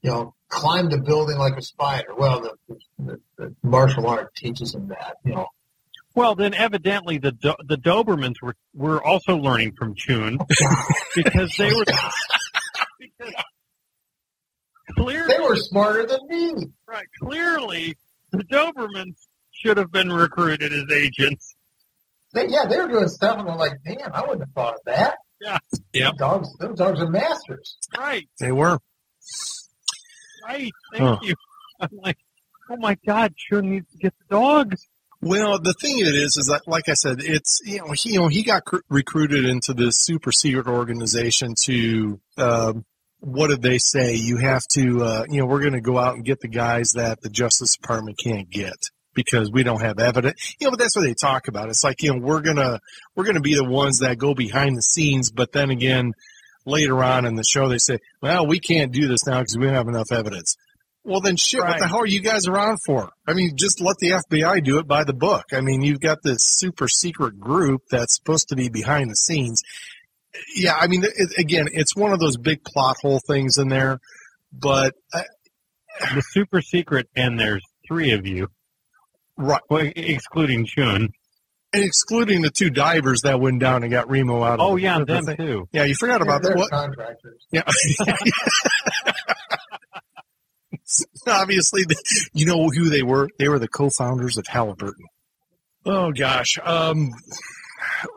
[0.02, 2.14] you know, climb the building like a spider.
[2.16, 5.16] Well, the, the, the martial art teaches him that.
[5.24, 5.46] You know,
[6.18, 10.38] Well, then evidently the Do- the Dobermans were were also learning from Chiun
[11.14, 11.84] because they were
[12.98, 13.34] because
[14.96, 16.66] clearly they were smarter than me.
[16.88, 17.96] right, clearly
[18.32, 19.14] the Dobermans
[19.52, 21.54] should have been recruited as agents.
[22.34, 24.80] They, yeah, they were doing stuff, and I'm like, damn, I wouldn't have thought of
[24.86, 25.18] that.
[25.40, 25.58] Yeah.
[25.92, 27.78] yeah, Dogs, those dogs are masters.
[27.96, 28.80] Right, they were.
[30.44, 30.72] right.
[30.92, 31.18] Thank Huh.
[31.22, 31.34] you.
[31.80, 32.18] I'm like,
[32.68, 34.84] oh my God, Chiun needs to get the dogs.
[35.20, 38.20] Well, the thing it is, is that, like I said, it's you know he you
[38.20, 42.84] know he got cr- recruited into this super secret organization to um,
[43.18, 44.14] what did they say?
[44.14, 46.92] You have to uh, you know we're going to go out and get the guys
[46.94, 48.76] that the Justice Department can't get
[49.12, 50.54] because we don't have evidence.
[50.60, 51.68] You know, but that's what they talk about.
[51.68, 52.78] It's like you know we're gonna
[53.16, 56.12] we're gonna be the ones that go behind the scenes, but then again.
[56.66, 59.64] Later on in the show, they say, "Well, we can't do this now because we
[59.64, 60.54] don't have enough evidence."
[61.08, 63.10] Well, then shit, what the hell are you guys around for?
[63.26, 65.46] I mean, just let the FBI do it by the book.
[65.52, 69.62] I mean, you've got this super secret group that's supposed to be behind the scenes.
[70.54, 74.00] Yeah, I mean, it, again, it's one of those big plot hole things in there,
[74.52, 75.22] but uh,
[76.14, 78.48] The super secret, and there's three of you,
[79.38, 81.08] right, well, excluding Chiun.
[81.72, 84.98] and excluding the two divers that went down and got Remo out of Oh yeah,
[84.98, 85.36] the them thing.
[85.38, 85.68] too.
[85.72, 86.58] Yeah, you forgot about they're, that.
[86.58, 86.70] What?
[86.70, 87.46] contractors.
[87.50, 87.62] Yeah.
[91.42, 91.84] Obviously,
[92.32, 93.28] you know who they were.
[93.38, 95.04] They were the co-founders of Halliburton.
[95.84, 96.58] Oh gosh.
[96.62, 97.10] Um,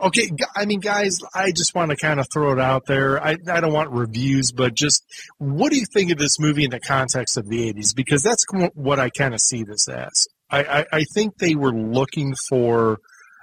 [0.01, 0.29] okay.
[0.55, 3.23] I mean, guys, I just want to kind of throw it out there.
[3.23, 5.03] I, I don't want reviews, but just
[5.37, 7.95] what do you think of this movie in the context of the '80s?
[7.95, 10.27] Because that's what I kind of see this as.
[10.49, 12.97] I, I, I think they were looking for.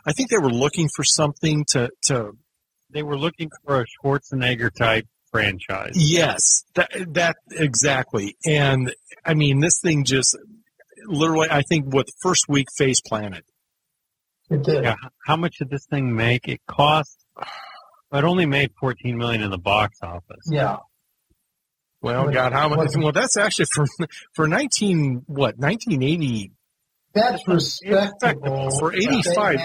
[0.05, 2.33] I think they were looking for something to to
[2.91, 5.93] They were looking for a Schwarzenegger type franchise.
[5.95, 8.37] Yes, that that exactly.
[8.47, 10.37] And I mean, this thing just
[11.07, 11.49] literally.
[11.51, 13.45] I think what first week face planted.
[14.51, 14.85] It did.
[14.85, 14.95] Yeah.
[15.27, 16.49] How much did this thing make?
[16.49, 17.25] It cost.
[18.11, 20.47] It only made 14 million in the box office.
[20.51, 20.79] Yeah.
[22.01, 22.79] Well, What- God, how much?
[22.79, 23.85] what's- Well, that's actually for
[24.35, 26.53] for nineteen what nineteen eighty.
[27.13, 28.71] That's respectable.
[28.79, 29.57] For 85.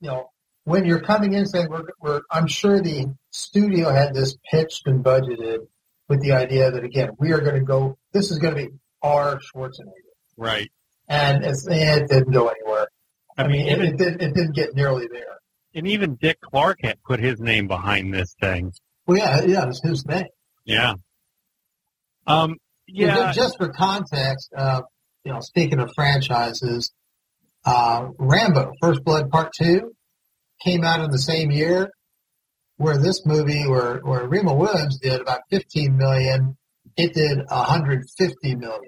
[0.00, 0.26] you know,
[0.64, 5.04] when you're coming in saying we're, we're, I'm sure the studio had this pitched and
[5.04, 5.58] budgeted
[6.08, 7.98] with the idea that again we are going to go.
[8.12, 8.68] This is going to be
[9.02, 10.70] our Schwarzenegger, Right.
[11.08, 12.88] and it's, it didn't go anywhere.
[13.36, 15.38] I, I mean, mean, it, it, didn't, it didn't get nearly there.
[15.74, 18.72] and even Dick Clark had put his name behind this thing.
[19.06, 20.26] Well, yeah, yeah, it's his name.
[20.64, 20.94] Yeah.
[22.26, 22.56] Um.
[22.86, 23.14] Yeah.
[23.32, 24.82] Just- Just for context, uh,
[25.24, 26.92] you know, speaking of franchises,
[27.66, 29.92] uh, Rambo: First Blood Part Two
[30.64, 31.90] came out in the same year,
[32.76, 36.56] where this movie, where where Remo Williams did about 15 million,
[36.96, 38.80] it did 150 million.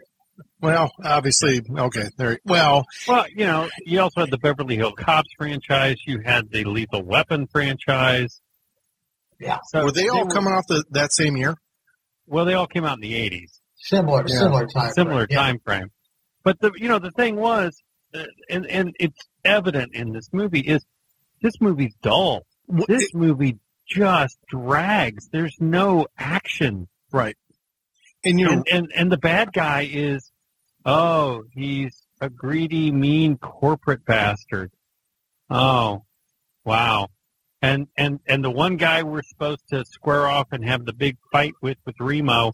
[0.61, 2.09] Well, obviously, okay.
[2.17, 2.39] There.
[2.45, 5.97] Well, Well, you know, you also had the Beverly Hill Cops franchise.
[6.07, 8.41] You had the Lethal Weapon franchise.
[9.39, 9.59] Yeah.
[9.69, 11.57] So were they all coming off the, that same year?
[12.27, 13.61] Well, they all came out in the 80s.
[13.77, 14.39] Similar, Yeah.
[14.39, 14.93] similar time.
[14.93, 15.29] similar frame.
[15.31, 15.37] Yeah.
[15.37, 15.91] time frame.
[16.43, 17.77] But the you know the thing was,
[18.15, 20.85] uh, and and it's evident in this movie is
[21.43, 22.47] this movie's dull.
[22.69, 25.29] Wh- This movie just drags.
[25.29, 27.37] There's no action, Right.
[28.25, 30.33] And you and and and the bad guy is,
[30.85, 34.73] oh, he's a greedy, mean corporate bastard.
[35.49, 36.05] Oh,
[36.65, 37.09] wow.
[37.63, 41.17] And and and the one guy we're supposed to square off and have the big
[41.31, 42.53] fight with with Remo.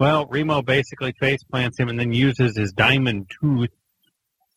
[0.00, 3.70] Well, Remo basically face plants him and then uses his diamond tooth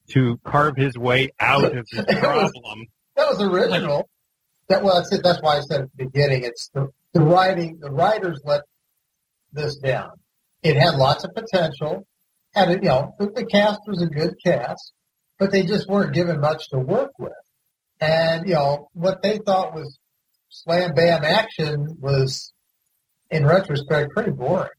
[0.09, 2.87] to carve his way out of his problem.
[3.15, 4.09] That was original.
[4.71, 5.21] That well, that's it.
[5.21, 6.43] That's why I said at the beginning.
[6.43, 7.79] It's the, the writing.
[7.81, 8.61] The writers let
[9.51, 10.11] this down.
[10.63, 12.07] It had lots of potential.
[12.53, 14.93] Had it, you know, the, the cast was a good cast,
[15.37, 17.33] but they just weren't given much to work with.
[17.99, 19.99] And you know what they thought was
[20.47, 22.53] slam bam action was,
[23.29, 24.69] in retrospect, pretty boring.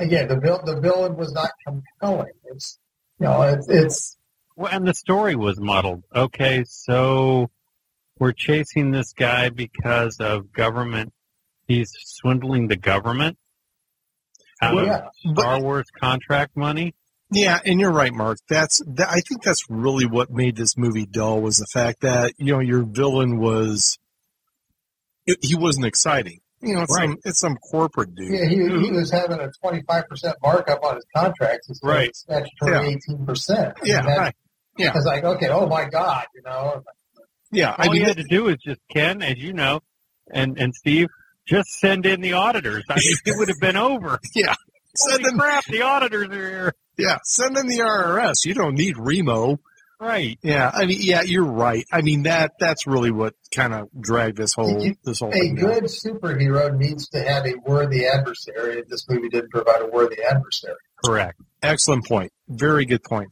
[0.00, 2.32] Again, the vil- the villain was not compelling.
[2.46, 2.76] It's
[3.20, 4.16] you know, it's it's
[4.56, 6.02] Well, and the story was muddled.
[6.12, 7.50] Okay, so
[8.18, 11.12] we're chasing this guy because of government.
[11.66, 13.36] He's swindling the government
[14.60, 15.08] out well, of yeah.
[15.34, 16.94] but Star Wars contract money.
[17.30, 18.38] Yeah, and you're right, Mark.
[18.48, 22.32] That's that, I think that's really what made this movie dull was the fact that
[22.38, 23.98] you know your villain was
[25.26, 26.40] it, he wasn't exciting.
[26.60, 27.08] You know, it's Right.
[27.10, 28.32] some it's some corporate dude.
[28.32, 32.08] Yeah, he, he was having a 25% markup on his contracts instead Right.
[32.08, 33.72] of statutory 18%.
[33.84, 34.34] Yeah, And that- right.
[34.78, 34.92] yeah.
[34.96, 36.82] It's like, okay, oh my God, you know.
[37.50, 39.80] Yeah, I All mean, you had to do is just Ken, as you know,
[40.32, 41.08] and and Steve,
[41.46, 42.84] just send in the auditors.
[42.90, 44.18] I mean, it would have been over.
[44.34, 44.54] Yeah,
[44.94, 46.74] send Holy in, crap, the auditors are here.
[46.98, 48.44] yeah, send in the RRS.
[48.44, 49.58] You don't need Remo.
[50.00, 50.38] Right.
[50.44, 51.84] Yeah, I mean, yeah, you're right.
[51.90, 55.32] I mean that that's really what kind of dragged this whole You- this whole A
[55.32, 55.64] thing down.
[55.64, 60.76] good superhero needs to have a worthy adversary, this movie didn't provide a worthy adversary.
[61.04, 61.40] Correct.
[61.62, 62.30] Excellent point.
[62.48, 63.30] Very good point.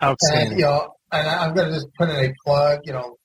[0.00, 0.58] And, Outstanding.
[0.58, 3.16] you know, and I'm going to just put in a plug, you know,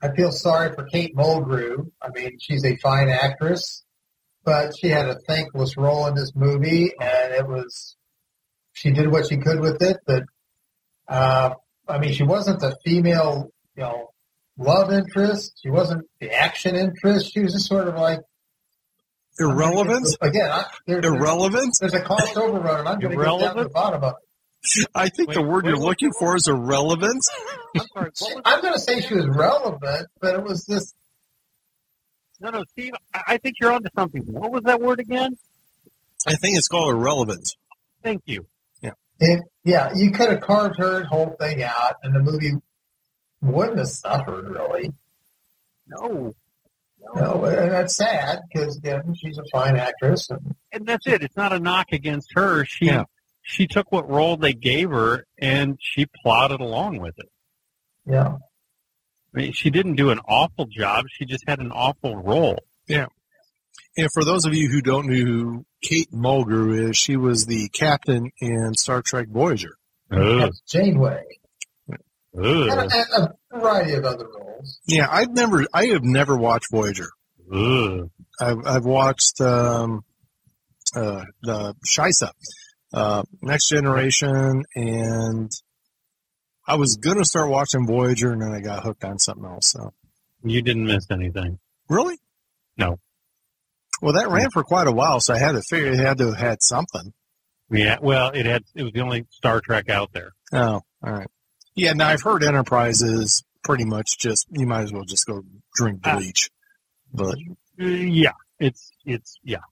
[0.00, 1.90] I feel sorry for Kate Mulgrew.
[2.00, 3.84] I mean, she's a fine actress,
[4.44, 7.96] but she had a thankless role in this movie, and it was,
[8.72, 10.22] she did what she could with it, but,
[11.08, 11.54] uh,
[11.88, 14.10] I mean, she wasn't the female, you know,
[14.58, 15.58] love interest.
[15.62, 17.32] She wasn't the action interest.
[17.32, 18.20] She was just sort of like
[19.40, 20.16] Irrelevant.
[20.20, 21.76] Again, I, there, there's, Irrelevant.
[21.80, 24.27] there's a cost overrun, and I'm going to get down to the bottom of it.
[24.94, 25.86] I think the word wait, you're wait.
[25.86, 27.22] looking for is irrelevant.
[27.76, 28.42] I'm sorry.
[28.44, 30.94] I'm going to say she was relevant, but it was just
[32.40, 32.92] no, no, Steve.
[33.14, 34.22] I, I think you're onto something.
[34.26, 35.36] What was that word again?
[36.26, 37.56] I think it's called irrelevant.
[38.02, 38.46] Thank you.
[39.20, 42.52] It, yeah, you could have carved her whole thing out, and the movie
[43.40, 44.92] wouldn't have suffered really.
[45.86, 46.34] No.
[47.14, 51.22] No, and that's sad because again, she's a fine actress, and and that's it.
[51.22, 52.66] It's not a knock against her.
[52.66, 53.04] She Yeah.
[53.48, 57.30] She took what role they gave her and she plodded along with it.
[58.04, 58.34] yeah,
[59.34, 61.06] I mean, she didn't do an awful job.
[61.10, 62.58] She just had an awful role.
[62.86, 63.06] Yeah.
[63.96, 67.70] And for those of you who don't know who Kate Mulgrew is, she was the
[67.70, 69.76] captain in Star Trek Voyager.
[70.10, 71.24] that's Janeway,
[72.34, 74.78] and, and a variety of other roles.
[74.86, 77.08] Yeah, I've never, I have never watched Voyager.
[77.52, 78.10] Ugh.
[78.40, 80.04] I've, I've watched um,
[80.94, 82.30] uh, the Shisa,
[82.92, 85.50] uh, Next Generation, and
[86.66, 89.72] I was gonna start watching Voyager, and then I got hooked on something else.
[89.72, 89.92] So
[90.44, 91.58] You didn't miss anything.
[91.88, 92.18] really,
[92.76, 92.98] No.
[94.00, 96.26] Well, that ran for quite a while, so I had to figure it had to
[96.26, 97.12] have had something.
[97.70, 97.98] Yeah.
[98.00, 98.62] Well, it had.
[98.76, 100.32] It was the only Star Trek out there.
[100.52, 101.26] Oh, all right.
[101.74, 105.42] Yeah, now I've heard Enterprise is pretty much just you might as well just go
[105.74, 106.16] drink Ah.
[106.16, 106.48] bleach.
[107.12, 107.36] But
[107.80, 108.32] Uh, yeah.
[108.60, 109.62] It's it's yeah.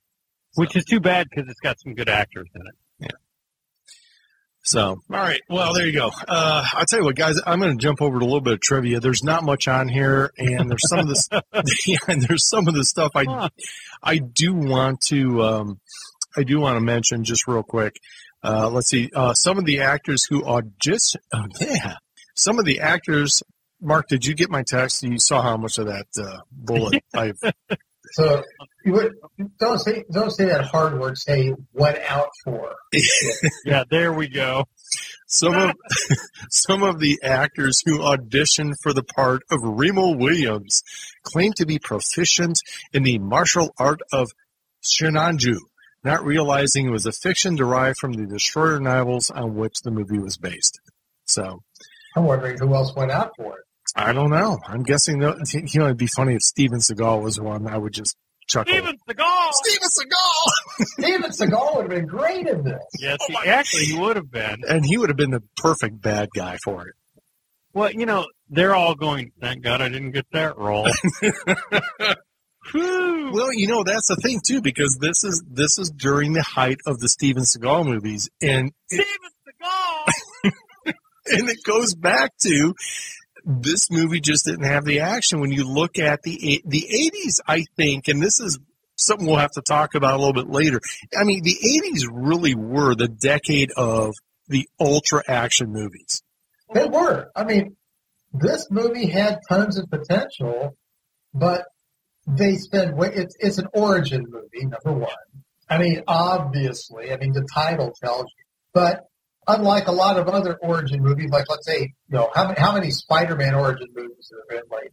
[0.57, 2.75] Which is too bad because it's got some good actors in it.
[4.67, 6.11] So all right, well there you go.
[6.27, 8.55] Uh, I'll tell you what, guys, I'm going to jump over to a little bit
[8.55, 8.99] of trivia.
[8.99, 11.29] There's not much on here, and there's some of this,
[11.87, 13.49] yeah, and there's some of the stuff I Huh.
[14.03, 15.81] I do want to um,
[16.37, 17.97] I do want to mention just real quick.
[18.43, 21.95] Uh, let's see, uh, some of the actors who audition, oh, yeah,
[22.35, 23.45] some of the actors.
[23.81, 25.03] Mark, did you get my text?
[25.05, 27.39] You saw how much of that uh, Bulleit I've
[28.13, 29.13] So you would
[29.59, 31.19] don't say don't say that hard word.
[31.19, 32.75] Say went out for.
[33.65, 33.83] Yeah.
[33.91, 34.65] There we go.
[35.27, 35.75] some of
[36.51, 40.83] some of the actors who auditioned for the part of Remo Williams
[41.23, 42.61] claim to be proficient
[42.93, 44.29] in the martial art of
[44.83, 45.57] Sinanju,
[46.05, 50.19] not realizing it was a fiction derived from the Destroyer novels on which the movie
[50.19, 50.81] was based.
[51.27, 51.63] So
[52.15, 53.65] I'm wondering who else went out for it.
[53.95, 54.59] I don't know.
[54.67, 57.67] I'm guessing that you know it'd be funny if Steven Seagal was one.
[57.67, 58.73] I would just chuckle.
[58.73, 59.51] Steven Seagal.
[59.53, 62.83] Steven Seagal, Steven Seagal would have been great in this.
[63.01, 64.63] Yes, Oh he, actually, he would have been.
[64.69, 66.95] and he would have been the perfect bad guy for it.
[67.73, 69.33] Well, you know, they're all going.
[69.41, 70.89] Thank God I didn't get that role.
[72.75, 76.79] Well, you know that's the thing too, because this is this is during the height
[76.85, 79.07] of the Steven Seagal movies, and Steven
[79.47, 80.53] Seagal.
[81.27, 82.75] and it goes back to
[83.47, 85.41] this movie just didn't have the action.
[85.41, 88.59] When you look at the the eighties, I think, and this is
[88.97, 90.81] something we'll have to talk about a little bit later.
[91.17, 94.15] I mean, the eighties really were the decade of
[94.49, 96.23] the ultra action movies.
[96.75, 97.31] They were.
[97.37, 97.77] I mean,
[98.33, 100.77] this movie had tons of potential,
[101.33, 101.67] but
[102.27, 102.95] they spend.
[103.01, 105.45] It's it's an origin movie, number one.
[105.71, 108.45] I mean, obviously, I mean the title tells you.
[108.73, 109.05] But
[109.47, 112.73] unlike a lot of other origin movies, like let's say, you know, how many how
[112.73, 114.91] many Spider-Man origin movies there have been lately?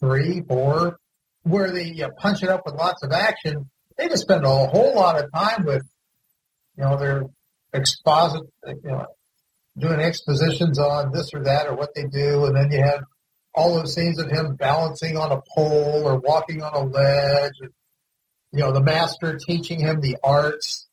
[0.00, 0.98] Three, four,
[1.42, 3.70] where they you know, punch it up with lots of action.
[3.96, 5.82] They just spend a whole lot of time with,
[6.76, 7.24] you know, their
[7.72, 9.06] exposit, you know,
[9.76, 13.02] doing expositions on this or that or what they do, and then you have
[13.54, 17.54] all those scenes of him balancing on a pole or walking on a ledge.
[17.60, 17.70] And,
[18.52, 20.88] you know, the master teaching him the arts,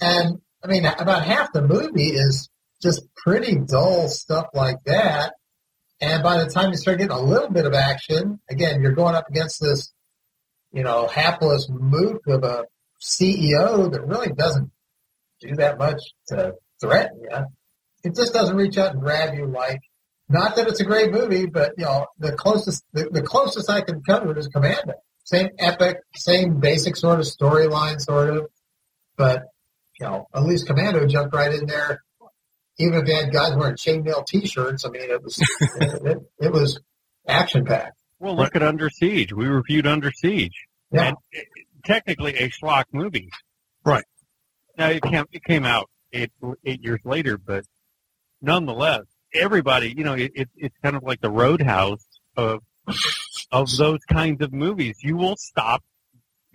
[0.00, 2.48] and I mean, about half the movie is
[2.80, 5.34] just pretty dull stuff like that.
[6.00, 9.14] And by the time you start getting a little bit of action, again, you're going
[9.14, 9.92] up against this,
[10.72, 12.64] you know, hapless mook of a
[13.02, 14.70] CEO that really doesn't
[15.40, 17.46] do that much to threaten you.
[18.02, 19.80] It just doesn't reach out and grab you like,
[20.30, 23.82] not that it's a great movie, but you know, the closest, the, the closest I
[23.82, 24.94] can come to it is Commando.
[25.24, 28.46] Same epic, same basic sort of storyline, sort of,
[29.16, 29.44] but
[30.04, 32.02] you know, at least Commando jumped right in there.
[32.78, 36.52] Even if they had guys wearing chainmail T-shirts, I mean, it was it, it, it
[36.52, 36.80] was
[37.28, 37.96] action packed.
[38.18, 39.32] Well, look at Under Siege.
[39.32, 40.66] We reviewed Under Siege.
[40.90, 41.08] Yeah.
[41.08, 41.46] And it,
[41.84, 43.30] technically a schlock movie.
[43.84, 44.04] Right.
[44.76, 46.32] Now it came it came out eight
[46.64, 47.64] eight years later, but
[48.42, 52.04] nonetheless, everybody, you know, it, it it's kind of like the roadhouse
[52.36, 52.60] of
[53.52, 54.96] of those kinds of movies.
[55.02, 55.82] You will stop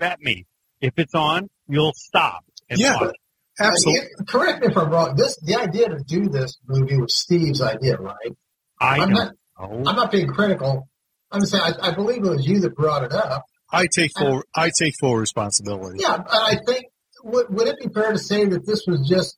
[0.01, 0.45] at me
[0.81, 1.49] if it's on.
[1.67, 2.99] You'll stop and Yeah.
[2.99, 3.15] watch.
[3.59, 4.09] Absolutely.
[4.19, 5.15] I correct me if I'm wrong.
[5.15, 8.35] This the idea to do this movie was Steve's idea, right?
[8.79, 9.33] I I'm don't not.
[9.59, 9.83] know.
[9.85, 10.87] I'm not being critical.
[11.31, 13.45] I'm saying I, I believe it was you that brought it up.
[13.71, 15.99] I take full I take full responsibility.
[16.01, 16.85] Yeah, and I think
[17.23, 19.37] would, would it be fair to say that this was just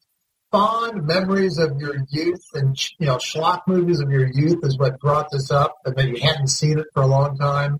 [0.51, 4.99] fond memories of your youth and you know schlock movies of your youth is what
[4.99, 7.79] brought this up, and that you hadn't seen it for a long time?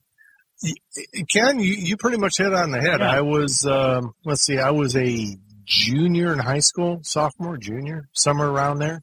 [1.30, 3.00] Ken, you, you pretty much hit on the head.
[3.00, 3.12] Yeah.
[3.12, 5.36] I was, um, let's see, I was a
[5.66, 9.01] junior in high school, sophomore, junior, somewhere around there.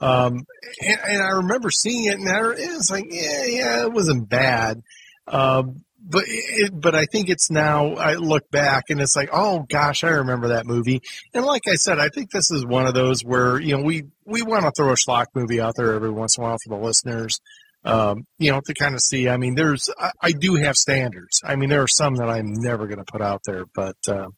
[0.00, 0.46] Um,
[0.80, 4.82] and, and I remember seeing it, and it was like, yeah, yeah, it wasn't bad.
[5.26, 7.94] Um, but it, but I think it's now.
[7.94, 11.02] I look back and it's like, oh gosh, I remember that movie.
[11.34, 14.04] And like I said, I think this is one of those where you know we
[14.24, 16.78] we want to throw a schlock movie out there every once in a while for
[16.78, 17.40] the listeners
[17.84, 19.28] um, you know, to kind of see.
[19.28, 21.40] I mean, there's, I, I do have standards.
[21.44, 24.28] I mean, there are some that I'm never going to put out there, but, uh,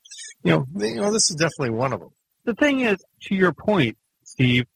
[0.42, 2.10] you know, you know, this is definitely one of them.
[2.44, 4.66] the thing is, to your point, Steve,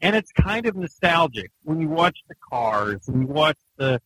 [0.00, 4.00] and it's kind of nostalgic when you watch the cars and you watch the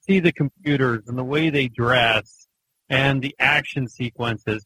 [0.00, 2.46] see the computers and the way they dress
[2.88, 4.64] and the action sequences.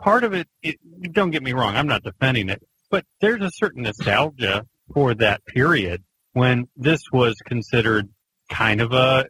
[0.00, 0.76] Part of it, it
[1.12, 5.44] don't get me wrong, I'm not defending it, but there's a certain nostalgia for that
[5.44, 8.08] period when this was considered
[8.48, 9.26] kind of a.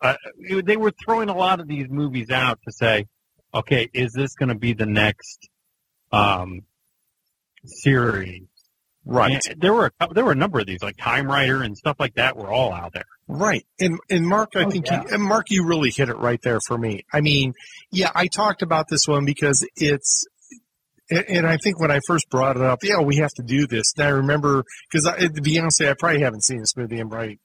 [0.00, 0.16] a
[0.62, 3.06] they were throwing a lot of these movies out to say,
[3.54, 5.48] okay, is this going to be the next
[6.12, 6.62] um,
[7.64, 8.42] series.
[9.04, 9.40] Right.
[9.48, 11.96] And there were a, there were a number of these, like Time Rider and stuff
[11.98, 13.06] like that, were all out there.
[13.26, 13.64] Right.
[13.80, 15.02] And and Mark, I Oh, think yeah.
[15.02, 17.04] you, and Mark, you really hit it right there for me.
[17.12, 17.54] I mean,
[17.90, 20.26] yeah, I talked about this one because it's
[21.10, 23.66] and and I think when I first brought it up, yeah, we have to do
[23.66, 23.94] this.
[23.96, 27.38] And I remember because to be honest, I probably haven't seen this movie in probably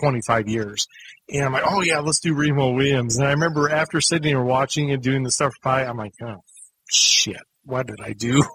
[0.00, 0.86] 25 years.
[1.32, 3.16] And I'm like, oh yeah, let's do Remo Williams.
[3.16, 6.42] And I remember after sitting and watching and doing the stuff Pie, I'm like, oh
[6.90, 8.44] shit, what did I do?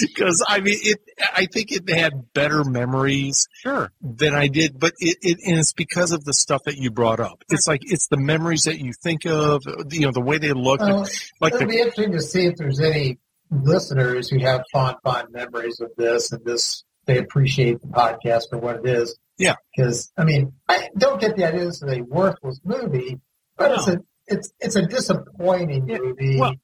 [0.00, 0.98] Because I mean, it.
[1.34, 3.90] I think it had better memories Sure.
[4.02, 7.20] than I did, but it, it and it's because of the stuff that you brought
[7.20, 7.42] up.
[7.50, 10.80] It's like it's the memories that you think of, you know, the way they look,
[10.80, 11.06] Well,
[11.40, 13.18] like it'll the be interesting to see if there's any
[13.50, 16.84] listeners who have fond, fond memories of this and this.
[17.06, 19.16] They appreciate the podcast for what it is.
[19.38, 19.56] Yeah.
[19.76, 23.20] Because I mean, I don't get the idea this is a worthless movie,
[23.56, 26.38] but it's a it's it's a disappointing Yeah, movie.
[26.38, 26.54] well,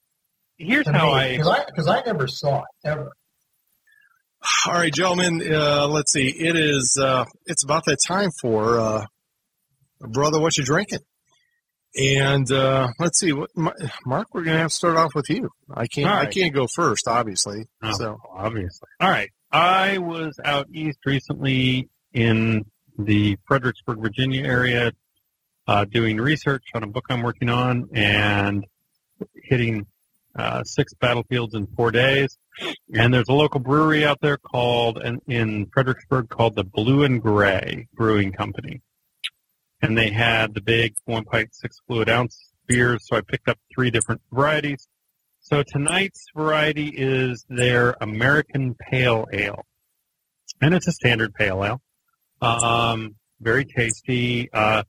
[0.57, 3.11] Here's how me, I because I I never saw it ever.
[4.66, 5.43] All right, gentlemen.
[5.53, 6.29] Uh, let's see.
[6.29, 6.97] It is.
[7.01, 9.07] Uh, it's about that time for uh,
[10.01, 10.41] brother.
[10.41, 11.01] What you drinking?
[11.97, 13.33] And uh, let's see.
[13.33, 13.51] What
[14.07, 14.29] Mark?
[14.33, 15.51] We're gonna have to start off with you.
[15.75, 16.09] I can't.
[16.09, 17.66] All I can't go first, obviously.
[17.83, 18.89] Oh, So obviously.
[19.01, 19.29] All right.
[19.53, 22.65] I was out east recently in
[22.99, 24.93] the Fredericksburg, Virginia area,
[25.67, 28.67] uh, doing research on a book I'm working on and
[29.35, 29.87] hitting
[30.35, 32.37] uh, six battlefields in four days.
[32.93, 37.23] And there's a local brewery out there called in, in Fredericksburg called the Blue and
[37.23, 38.83] Gray Brewing Company.
[39.83, 43.59] And they had the big one pint six fluid ounce beers, so I picked up
[43.75, 44.87] three different varieties.
[45.41, 49.65] So tonight's variety is their American Pale Ale,
[50.61, 51.81] and it's a standard pale ale.
[52.41, 54.82] Um, very tasty, uh,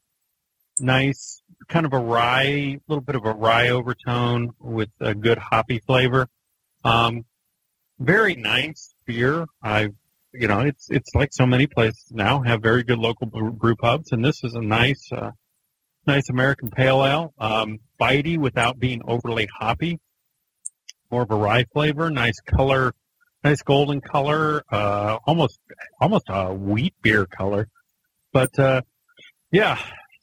[0.80, 5.80] nice, kind of a rye, little bit of a rye overtone with a good hoppy
[5.80, 6.28] flavor.
[6.84, 7.26] Um,
[8.00, 9.46] very nice beer.
[9.64, 9.90] I,
[10.34, 14.12] you know, it's it's like so many places now have very good local brew pubs,
[14.12, 15.32] and this is a nice, uh,
[16.08, 17.34] nice American Pale Ale.
[17.38, 20.00] Um, bitey without being overly hoppy
[21.12, 22.94] more of a rye flavor, nice color,
[23.44, 25.60] nice golden color, uh, almost
[26.00, 27.68] almost a wheat beer color.
[28.34, 28.82] But uh,
[29.52, 29.78] yeah,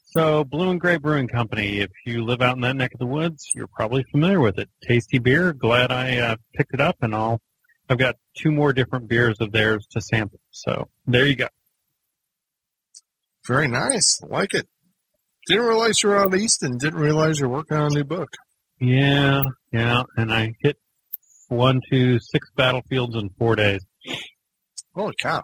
[0.05, 1.79] so Blue and Gray Brewing Company.
[1.79, 4.69] If you live out in that neck of the woods, you're probably familiar with it.
[4.83, 5.53] Tasty beer.
[5.53, 7.41] Glad I uh, picked it up, and I'll
[7.89, 10.39] I've got two more different beers of theirs to sample.
[10.51, 11.47] So there you go.
[13.45, 14.21] Very nice.
[14.21, 14.67] Like it.
[15.47, 18.29] Didn't realize you were out east and didn't realize you're working on a new book.
[18.79, 19.41] Yeah,
[19.71, 20.03] yeah.
[20.15, 20.77] And I hit
[21.49, 23.81] one, two, six battlefields in four days.
[24.95, 25.43] Holy cow.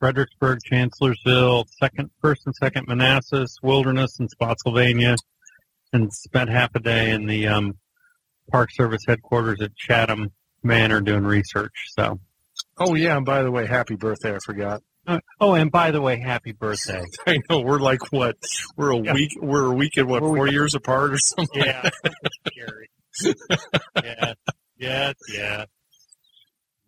[0.00, 5.16] Fredericksburg, Chancellorsville, second, first and second Manassas, Wilderness, and Spotsylvania,
[5.92, 7.78] and spent half a day in the um,
[8.50, 10.30] Park Service headquarters at Chatham
[10.62, 11.72] Manor doing research.
[11.96, 12.20] So,
[12.78, 14.82] Oh yeah, and by the way, happy birthday, I forgot.
[15.06, 17.02] uh, oh, and by the way, happy birthday!
[17.26, 18.36] I know we're like what?
[18.76, 19.12] We're a Yeah.
[19.14, 21.62] week we're a week and what, We're- four years apart or something?
[21.64, 21.88] Yeah,
[22.50, 22.90] scary.
[24.84, 25.66] yes, yes, yes.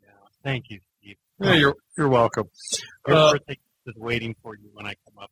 [0.03, 0.09] Yeah.
[0.45, 1.17] Thank you, Steve.
[1.41, 2.45] Yeah, you're you're welcome.
[3.07, 5.31] Your Uh, birthday is waiting for you when I come up.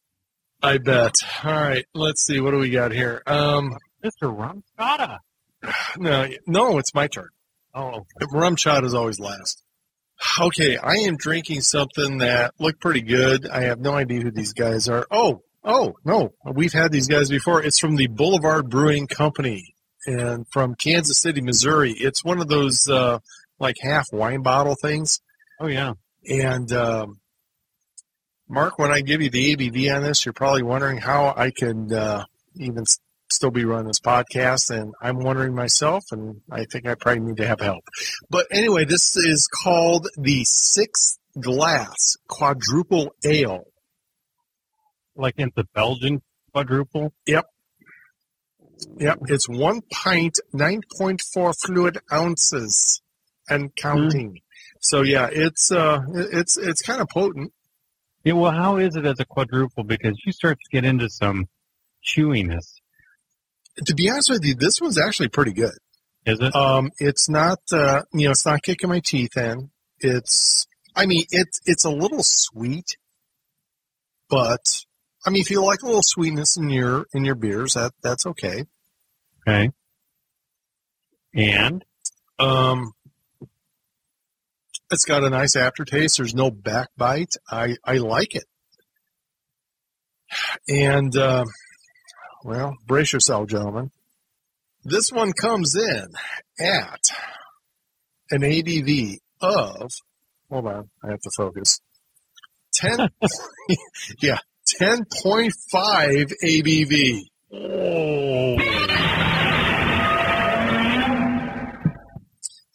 [0.62, 1.14] I bet.
[1.44, 2.40] All right, let's see.
[2.40, 3.22] What do we got here?
[3.26, 4.34] Um, Mr.
[4.78, 5.18] Rumscotta.
[5.98, 7.28] no, no, it's my turn.
[7.74, 9.62] Oh, Rum shot is always last.
[10.40, 13.48] Okay, I am drinking something that looked pretty good.
[13.48, 15.06] I have no idea who these guys are.
[15.10, 17.62] Oh, oh, no, we've had these guys before.
[17.62, 19.73] It's from the Boulevard Brewing Company
[20.06, 21.92] and from Kansas City, Missouri.
[21.92, 23.18] It's one of those uh,
[23.58, 25.20] like half wine bottle things.
[25.60, 25.94] oh yeah.
[26.28, 27.20] And um,
[28.48, 31.92] Mark, when I give you the ABV on this, you're probably wondering how I can
[31.92, 32.24] uh,
[32.56, 32.84] even
[33.30, 34.70] still be running this podcast.
[34.70, 37.84] And I'm wondering myself, and I think I probably need to have help.
[38.30, 43.64] But anyway, this is called the Sixth Glass Quadruple Ale.
[45.16, 47.12] Like in the Belgian quadruple.
[47.26, 47.44] Yep,
[48.98, 53.00] it's one pint, 9.4 fluid ounces,
[53.48, 54.40] and counting.
[54.80, 57.52] So yeah, it's uh, it's it's kind of potent.
[58.22, 58.34] Yeah.
[58.34, 59.84] Well, how is it as a quadruple?
[59.84, 61.46] Because you start to get into some
[62.04, 62.74] chewiness.
[63.86, 65.72] To be honest with you, this one's actually pretty good.
[66.26, 66.54] Is it?
[66.54, 69.70] Um, it's not, uh, you know, it's not kicking my teeth in.
[69.98, 70.66] It's,
[70.96, 72.96] I mean, it's it's a little sweet,
[74.28, 74.84] but
[75.26, 78.26] I mean, if you like a little sweetness in your in your beers, that that's
[78.26, 78.64] okay.
[79.46, 79.70] Okay.
[81.34, 81.84] And
[82.38, 82.92] Um,
[84.90, 86.18] it's got a nice aftertaste.
[86.18, 87.34] There's no backbite.
[87.50, 88.44] I I like it.
[90.68, 91.44] And uh,
[92.44, 93.90] well, brace yourself, gentlemen.
[94.84, 96.06] This one comes in
[96.60, 97.00] at
[98.30, 99.90] an ABV of.
[100.50, 101.80] Hold on, I have to focus.
[102.72, 103.08] Ten.
[104.20, 104.38] yeah,
[104.78, 107.20] ten point five ABV.
[107.52, 108.56] oh,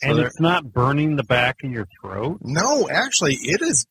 [0.02, 2.40] and there- it's not burning the back of your throat.
[2.42, 3.86] No, actually, it is.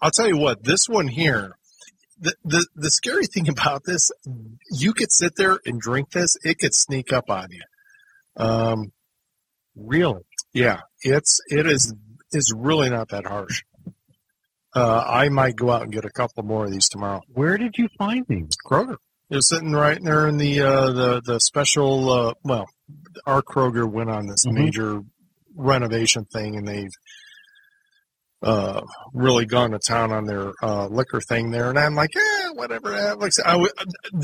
[0.00, 0.62] I'll tell you what.
[0.62, 1.54] This one here.
[2.20, 4.10] The, the the scary thing about this,
[4.72, 6.36] you could sit there and drink this.
[6.44, 7.62] It could sneak up on you.
[8.36, 8.92] Um,
[9.76, 10.22] Really?
[10.52, 11.94] yeah, it's it is
[12.32, 13.62] is really not that harsh.
[14.78, 17.20] Uh, I might go out and get a couple more of these tomorrow.
[17.28, 18.56] Where did you find these?
[18.66, 18.96] Kroger.
[19.30, 22.10] Was sitting right there in the uh, the the special.
[22.10, 22.66] Uh, well,
[23.26, 24.52] our Kroger went on this Mhm.
[24.54, 25.00] major
[25.54, 26.92] renovation thing, and they've
[28.42, 28.80] uh,
[29.12, 31.68] really gone to town on their uh, liquor thing there.
[31.70, 32.94] And I'm like, eh, whatever.
[32.94, 33.72] eh, Like, I would,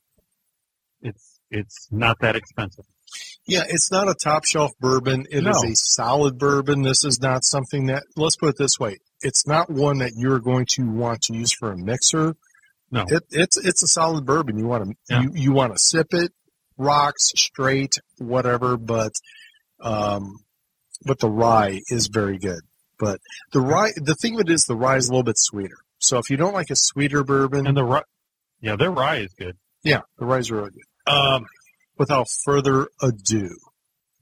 [1.01, 2.85] it's it's not that expensive.
[3.47, 5.25] Yeah, it's not a top shelf bourbon.
[5.29, 5.69] It is No.
[5.69, 6.81] a solid bourbon.
[6.81, 10.39] This is not something that, let's put it this way, it's not one that you're
[10.39, 12.35] going to want to use for a mixer.
[12.91, 13.05] No.
[13.07, 14.57] It, it's it's a solid bourbon.
[14.57, 15.21] You want to Yeah.
[15.23, 16.31] you, you want to sip it,
[16.77, 18.77] rocks straight, whatever.
[18.77, 19.13] But
[19.81, 20.37] um,
[21.05, 22.61] but the rye is very good.
[22.99, 23.19] But
[23.51, 25.77] the rye, the thing of it is, the rye is a little bit sweeter.
[25.99, 28.03] So if you don't like a sweeter bourbon, And the rye,
[28.61, 29.57] yeah, their rye is good.
[29.83, 31.11] yeah, the rye is really good.
[31.11, 31.45] Um,
[31.97, 33.49] Without further ado,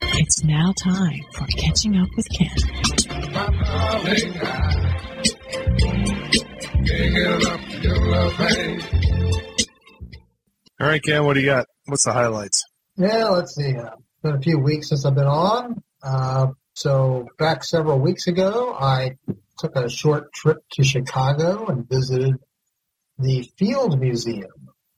[0.02, 2.50] It's now time for catching up with Ken.
[10.80, 11.66] all right, Ken, what do you got?
[11.86, 12.64] What's the highlights?
[12.98, 13.76] Yeah, let's see.
[13.76, 15.82] Uh, been a few weeks since I've been on.
[16.02, 19.18] Uh, so back several weeks ago, I
[19.60, 22.36] took a short trip to Chicago and visited
[23.20, 24.52] the Field Museum.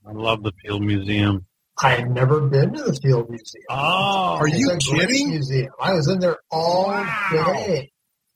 [0.06, 1.46] I love the Field Museum.
[1.82, 3.64] I had never been to the Field Museum.
[3.70, 5.30] Oh, Are you It's a great kidding?
[5.30, 5.70] Museum.
[5.80, 7.30] I was in there all Wow.
[7.32, 7.92] day.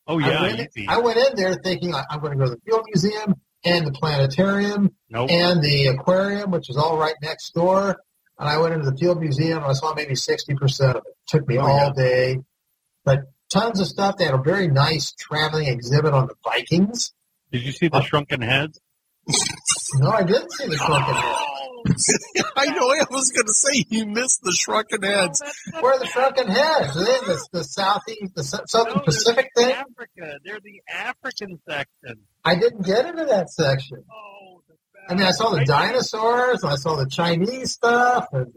[0.07, 0.69] Oh I yeah, went.
[0.87, 3.85] I went in there thinking I- I'm going to go to the Field Museum and
[3.87, 5.29] the planetarium Nope.
[5.31, 7.97] and the aquarium, which is all right next door.
[8.39, 11.03] And I went into the Field Museum and I saw maybe 60% of it.
[11.27, 11.91] Took me Oh, all yeah.
[11.95, 12.37] day.
[13.05, 13.19] But
[13.49, 14.17] tons of stuff.
[14.17, 17.13] They had a very nice traveling exhibit on the Vikings.
[17.51, 18.79] Did you see the uh, shrunken heads?
[19.95, 21.37] No, I didn't see the shrunken heads.
[22.55, 22.89] I know.
[22.89, 25.41] I was going to say you missed the shrunken heads.
[25.79, 26.95] Where are the shrunken heads?
[26.97, 29.75] Are they the, the southeast, the southern No, Pacific they're thing?
[29.75, 30.39] Africa.
[30.43, 32.21] They're the African section.
[32.43, 34.03] I didn't get into that section.
[34.11, 34.75] Oh, the
[35.09, 38.53] I mean, I saw the dinosaurs, and I saw the Chinese stuff, and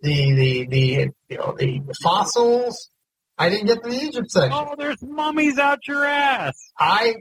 [0.00, 2.90] the the the you know the, the fossils.
[3.38, 4.52] I didn't get to the Egypt section.
[4.52, 6.54] Oh, there's mummies out your ass.
[6.78, 7.16] I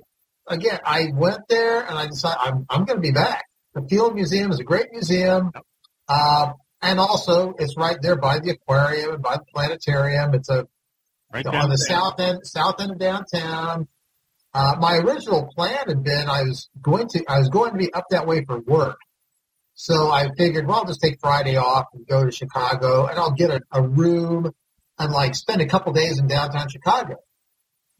[0.48, 3.46] again, I went there, and I decided I'm I'm going to be back.
[3.80, 5.52] The Field Museum is a great museum,
[6.08, 10.34] uh, and also it's right there by the aquarium and by the planetarium.
[10.34, 10.68] It's a
[11.32, 13.88] Right on the south end, south end of downtown.
[14.52, 17.94] Uh, my original plan had been I was going to I was going to be
[17.94, 18.98] up that way for work,
[19.76, 23.34] so I figured, well, I'll just take Friday off and go to Chicago, and I'll
[23.34, 24.52] get a, a room
[24.98, 27.18] and like spend a couple days in downtown Chicago.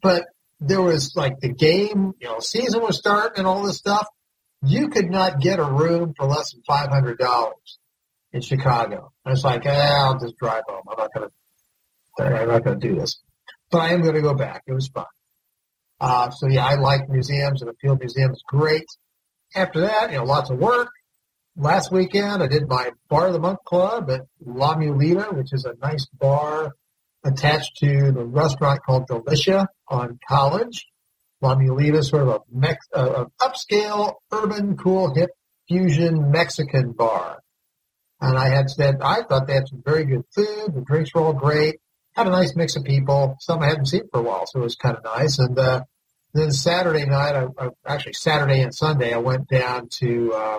[0.02, 0.24] But
[0.58, 4.08] there was like the game, you know, season was starting and all this stuff.
[4.62, 7.78] You could not get a room for less than five hundred dollars
[8.32, 9.12] in Chicago.
[9.24, 10.82] I was like, eh, I'll just drive home.
[10.90, 11.30] I'm not gonna
[12.18, 13.20] I'm not to do this.
[13.70, 14.62] But I am to go back.
[14.66, 15.06] It was fun.
[16.00, 18.86] Uh, so yeah, I like museums and the Field Museum is great.
[19.54, 20.88] After that, you know, lots of work.
[21.56, 25.64] Last weekend, I did my Bar of the Month Club at La Mulita, which is
[25.64, 26.72] a nice bar
[27.24, 30.86] attached to the restaurant called Delicia on College.
[31.40, 35.30] La Mulita sort of a Mex- uh, upscale, urban, cool, hip
[35.68, 37.38] fusion Mexican bar.
[38.20, 40.74] And I had said, I thought they had some very good food.
[40.74, 41.76] The drinks were all great
[42.12, 43.36] had a nice mix of people.
[43.40, 45.38] Some I hadn't seen for a while, so it was kind of nice.
[45.38, 45.82] And uh,
[46.34, 50.58] then Saturday night, I, I actually Saturday and Sunday, I went down to uh,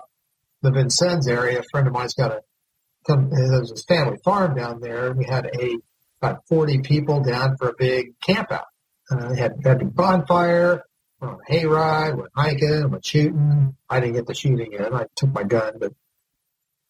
[0.62, 1.60] the Vincennes area.
[1.60, 2.42] A friend of mine's got a
[3.08, 5.78] there's a family farm down there, we had a
[6.22, 8.66] about 40 people down for a big camp out.
[9.12, 10.84] Uh, had, had a bonfire,
[11.20, 13.76] went on a hayride, went hiking, went shooting.
[13.89, 14.93] I didn't get the shooting in.
[14.93, 15.93] I took my gun, but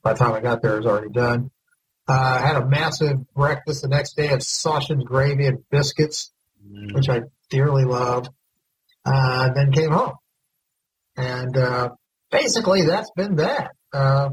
[0.04, 1.50] by the time I got there, it was already done.
[2.08, 6.32] Uh, had a massive breakfast the next day of sausage gravy and biscuits,
[6.64, 6.94] Mm.
[6.94, 8.28] which I dearly love.
[9.04, 10.14] Uh, then came home.
[11.18, 11.90] And uh,
[12.30, 13.72] basically, that's been that.
[13.92, 14.30] Uh,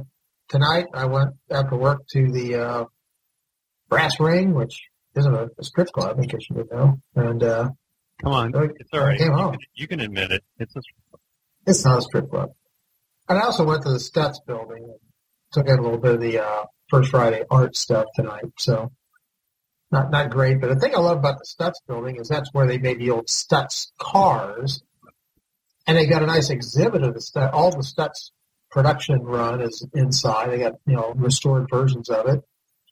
[0.49, 2.85] tonight, I went after work to the uh,
[3.89, 4.89] Brass Ring, which
[5.19, 7.01] isn't a, a strip club, in case you didn't know.
[7.15, 7.71] And uh,
[8.23, 9.19] Come on, I it's all right.
[9.19, 10.45] You can, you can admit it.
[10.59, 10.81] It's a,
[11.67, 12.51] It's not a strip club.
[13.29, 14.99] And I also went to the Stutz building and
[15.53, 18.47] took in a little bit of the uh, First Friday art stuff tonight.
[18.59, 18.91] So
[19.93, 20.61] not not great.
[20.61, 23.11] But the thing I love about the Stutz building is that's where they made the
[23.11, 24.83] old Stutz cars,
[25.87, 27.53] and they got a nice exhibit of the Stutz.
[27.53, 28.33] All the Stutz
[28.71, 30.51] production run is inside.
[30.51, 32.43] They got you know restored versions of it.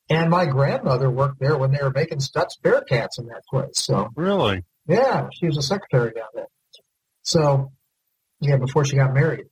[0.09, 3.73] And my grandmother worked there when they were making Stutz Bearcats in that place.
[3.75, 4.65] So really.
[4.87, 6.47] yeah, she was a secretary down there.
[7.23, 7.73] So,
[8.41, 9.47] yeah, before she got married.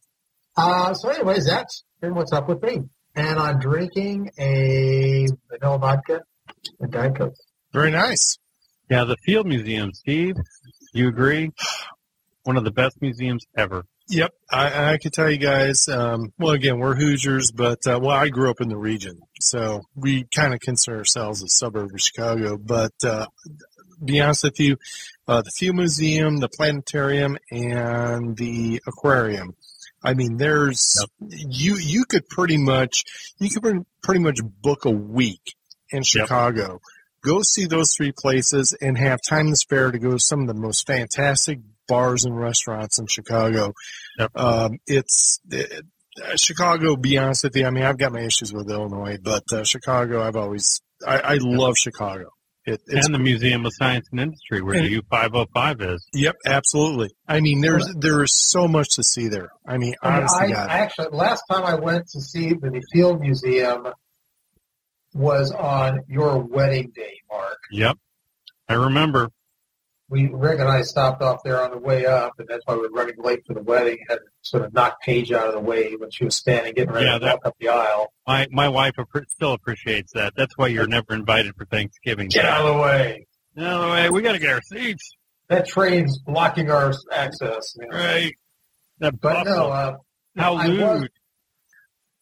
[0.56, 2.82] Uh, so anyways, that's been what's up with me.
[3.16, 6.22] And I'm drinking a vanilla vodka
[6.78, 7.34] and Diet Coke.
[7.72, 8.38] Very nice.
[8.88, 10.36] Yeah, the Field Museum, Steve.
[10.92, 11.50] You agree?
[12.44, 13.86] One of the best museums ever.
[14.08, 15.88] Yep, I, I could tell you guys.
[15.88, 19.80] Um, well, again, we're Hoosiers, but uh, well, I grew up in the region, so
[19.94, 22.58] we kind of consider ourselves a suburb of Chicago.
[22.58, 23.26] But uh,
[24.04, 24.76] be honest with you,
[25.26, 29.54] uh, the Field Museum, the planetarium, and the aquarium.
[30.02, 31.76] I mean, there's you.
[31.76, 33.04] You could pretty much
[33.38, 35.54] you could pretty- pretty much book a week
[35.90, 36.80] in Chicago.
[37.22, 40.46] Go see those three places and have time to spare to go to some of
[40.46, 43.72] the most fantastic bars and restaurants in Chicago.
[44.18, 44.30] Yep.
[44.36, 45.84] Um, it's it,
[46.22, 49.42] uh, Chicago, be honest with you, I mean, I've got my issues with Illinois, but
[49.52, 52.30] uh, Chicago, I've always, I, I love Chicago.
[52.66, 56.06] It, it's, and the Museum of Science and Industry, where And- the U505 is.
[56.14, 57.10] yep, absolutely.
[57.28, 59.50] I mean, there's there is so much to see there.
[59.66, 60.70] I mean, I, mean, I, God.
[60.70, 63.88] I actually last time I went to see the Field Museum
[65.12, 67.58] was on your wedding day, Mark.
[67.70, 67.98] Yep.
[68.68, 69.28] I remember.
[70.10, 72.82] We Rick and I stopped off there on the way up, and that's why we
[72.82, 73.98] were running late for the wedding.
[74.08, 76.92] Had to sort of knock Paige out of the way when she was standing, getting
[76.92, 78.12] ready Yeah, to that- walk up the aisle.
[78.26, 78.92] My my wife
[79.30, 80.34] still appreciates that.
[80.36, 82.28] That's why you're never invited for Thanksgiving.
[82.28, 83.26] Get out of the way!
[83.56, 84.10] Get out of the way.
[84.10, 85.10] We got to get our seats.
[85.48, 87.74] That train's blocking our access.
[87.80, 87.96] you know.
[87.96, 88.34] Right.
[88.98, 89.96] That But no, uh,
[90.36, 91.10] How I lewd.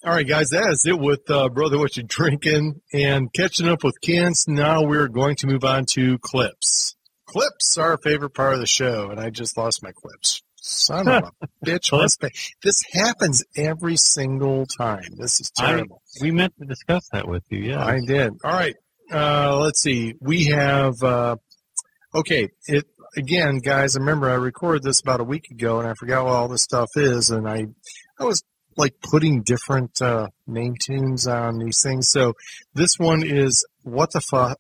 [0.05, 3.85] All right, guys, that is it with uh, Brother What You Drinking and catching up
[3.85, 4.49] with Kents.
[4.49, 6.97] Now we're going to move on to clips.
[7.33, 10.43] Clips are our favorite part of the show, and I just lost my clips.
[10.57, 11.91] Son of a bitch.
[11.91, 15.03] This, this happens every single time.
[15.17, 16.03] This is I- terrible.
[16.21, 17.61] We meant to discuss that with you.
[17.71, 17.85] Yeah.
[17.85, 18.35] I did.
[18.45, 18.75] All right.
[19.11, 20.15] Uh, let's see.
[20.21, 21.37] We have, uh,
[22.15, 22.49] okay.
[22.67, 22.85] It,
[23.17, 26.49] again, guys, remember I recorded this about a week ago and I forgot what all
[26.49, 27.31] this stuff is.
[27.31, 27.67] And I,
[28.19, 28.43] I was
[28.77, 32.09] like putting different, uh, name tunes on these things.
[32.09, 32.35] So
[32.75, 34.59] this one is what the fuck,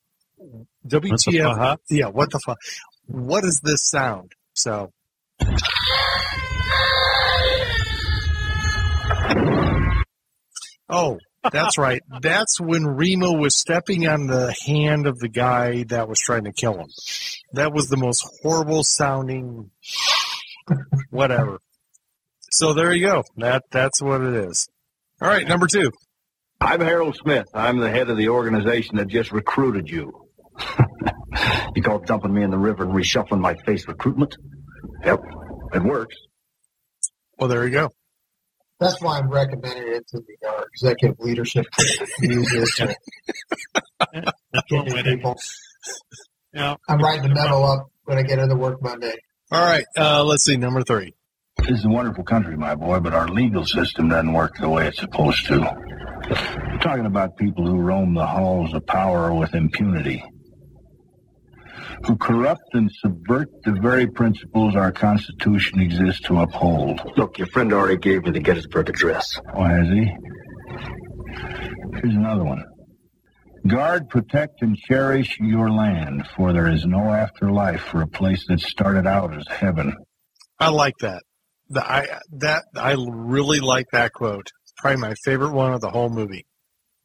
[0.82, 1.56] What the WTF.
[1.56, 1.80] fuck?
[1.90, 2.06] Yeah.
[2.06, 2.58] What the fuck?
[3.06, 4.32] What is this sound?
[4.54, 4.92] So.
[10.88, 11.18] Oh,
[11.50, 12.02] that's right.
[12.20, 16.52] That's when Remo was stepping on the hand of the guy that was trying to
[16.52, 16.88] kill him.
[17.54, 19.70] That was the most horrible sounding
[21.10, 21.58] whatever.
[22.50, 23.24] So there you go.
[23.38, 24.68] That that's what it is.
[25.20, 25.90] All right, number two.
[26.60, 27.48] I'm Harold Smith.
[27.54, 30.28] I'm the head of the organization that just recruited you.
[31.76, 34.36] you call dumping me in the river and reshuffling my face recruitment?
[35.04, 35.20] Yep,
[35.74, 36.16] it works.
[37.38, 37.90] Well, there you go.
[38.78, 42.94] that's why I'm recommending it to the uh, executive leadership team to use this to
[44.12, 45.16] That's what get new went in.
[45.16, 45.36] people.
[46.54, 46.76] Yeah.
[46.88, 49.14] I'm writing the memo up when I get into work Monday.
[49.50, 50.56] All right, uh, let's see.
[50.56, 51.14] Number three.
[51.58, 54.86] This is a wonderful country, my boy, but our legal system doesn't work the way
[54.88, 55.58] it's supposed to.
[55.60, 60.22] We're talking about people who roam the halls of power with impunity,
[62.04, 67.00] who corrupt and subvert the very principles our Constitution exists to uphold.
[67.16, 69.40] Look, your friend already gave me the Gettysburg Address.
[69.54, 70.10] Oh, has he?
[71.94, 72.64] Here's another one.
[73.66, 78.60] Guard, protect, and cherish your land, for there is no afterlife for a place that
[78.60, 79.94] started out as heaven.
[80.58, 81.22] I like that.
[81.68, 84.50] The, I that I really like that quote.
[84.64, 86.44] It's probably my favorite one of the whole movie.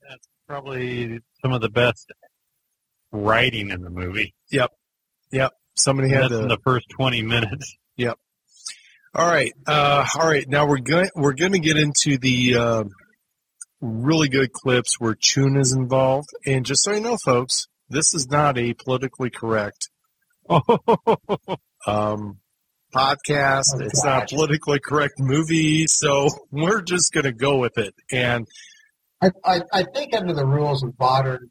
[0.09, 2.09] That's Probably some of the best
[3.23, 4.33] writing in the movie.
[4.51, 4.71] Yep.
[5.31, 5.53] Yep.
[5.75, 7.75] Somebody had That's to in the first 20 minutes.
[7.97, 8.17] Yep.
[9.13, 10.47] All right, uh, all right.
[10.47, 12.83] Now we're going we're going to get into the uh,
[13.81, 16.29] really good clips where Chiun is involved.
[16.45, 19.89] And just so you know, folks, this is not a politically correct
[20.49, 22.39] um,
[22.93, 23.69] podcast.
[23.75, 25.87] Oh, it's not a politically correct movie.
[25.87, 27.95] So we're just going to go with it.
[28.11, 28.47] And
[29.21, 31.49] I, I, I think under the rules of modern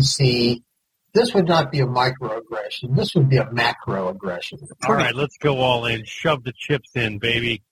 [0.00, 0.62] PC,
[1.14, 2.94] this would not be a microaggression.
[2.96, 4.58] This would be a macroaggression.
[4.88, 6.04] All right, let's go all in.
[6.04, 7.62] Shove the chips in, baby.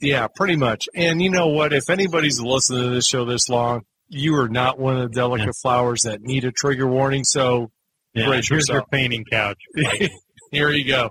[0.00, 0.88] yeah, pretty much.
[0.94, 1.72] And you know what?
[1.72, 5.46] If anybody's listening to this show this long, you are not one of the delicate
[5.46, 5.52] Yeah.
[5.62, 7.24] flowers that need a trigger warning.
[7.24, 7.70] So
[8.14, 9.58] Yeah, Brace here's your painting couch.
[10.52, 11.10] here you go.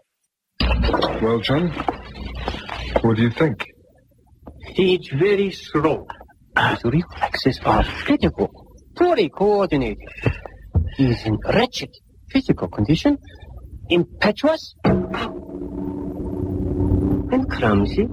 [0.61, 1.71] Well, Chiun,
[3.03, 3.63] what do you think?
[4.73, 6.07] He is very slow.
[6.57, 8.49] His reflexes are critical,
[8.95, 9.97] poorly coordinated.
[10.95, 11.89] He is in wretched
[12.29, 13.17] physical condition,
[13.89, 14.75] impetuous,
[17.31, 18.07] and clumsy.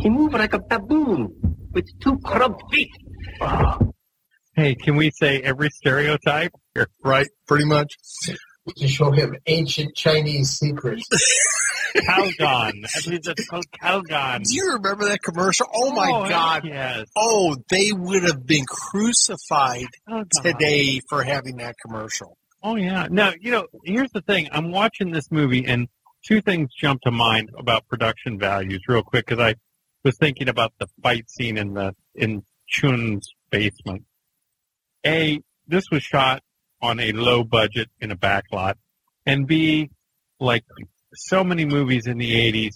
[0.00, 1.28] He moves like a baboon
[1.72, 2.90] with two corrupt feet.
[4.56, 6.52] hey, can we say every stereotype?
[7.04, 7.94] Right, pretty much.
[8.76, 11.08] To show him ancient Chinese secrets.
[11.96, 12.84] Calgon.
[12.84, 14.44] I believe that's called Calgon.
[14.44, 15.66] Do you remember that commercial?
[15.74, 16.64] Oh my Oh, God.
[16.64, 17.08] Yes.
[17.16, 20.42] Oh, they would have been crucified oh, Calgon.
[20.42, 22.36] today for having that commercial.
[22.62, 23.08] Oh yeah.
[23.10, 23.66] Now you know.
[23.84, 24.48] Here's the thing.
[24.52, 25.88] I'm watching this movie, and
[26.26, 29.54] two things jump to mind about production values, real quick, because I
[30.04, 34.04] was thinking about the fight scene in the in Chiun's basement.
[35.06, 36.42] A, this was shot
[36.82, 38.78] on a low budget in a back lot,
[39.26, 39.90] and B,
[40.38, 40.64] like
[41.14, 42.74] so many movies in the '80s,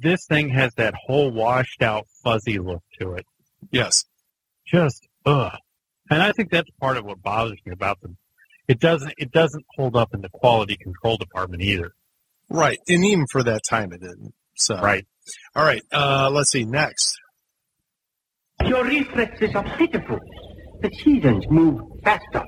[0.00, 3.26] this thing has that whole washed out, fuzzy look to it.
[3.70, 4.04] Yes.
[4.66, 5.52] Just ugh.
[6.10, 8.16] And I think that's part of what bothers me about them.
[8.66, 11.92] It doesn't it doesn't hold up in the quality control department either.
[12.50, 12.78] Right.
[12.88, 14.32] And even for that time, it didn't.
[14.54, 15.06] So, Right.
[15.54, 15.82] All right.
[15.92, 16.64] Uh, let's see.
[16.64, 17.18] Next.
[18.64, 20.18] Your reflexes are pitiful.
[20.80, 22.44] The seasons move faster.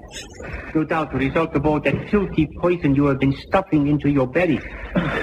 [0.74, 4.28] No doubt the result of all that filthy poison you have been stuffing into your
[4.28, 4.61] belly.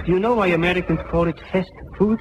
[0.05, 2.19] Do you know why Americans call it fast food?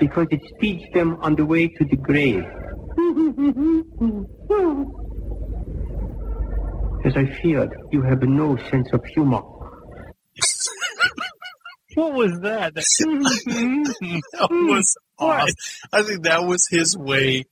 [0.00, 2.44] Because it speeds them on the way to the grave.
[7.04, 9.42] As I feared, you have no sense of humor.
[11.94, 12.74] What was that?
[12.74, 15.54] that was awesome.
[15.92, 17.44] I think that was his way.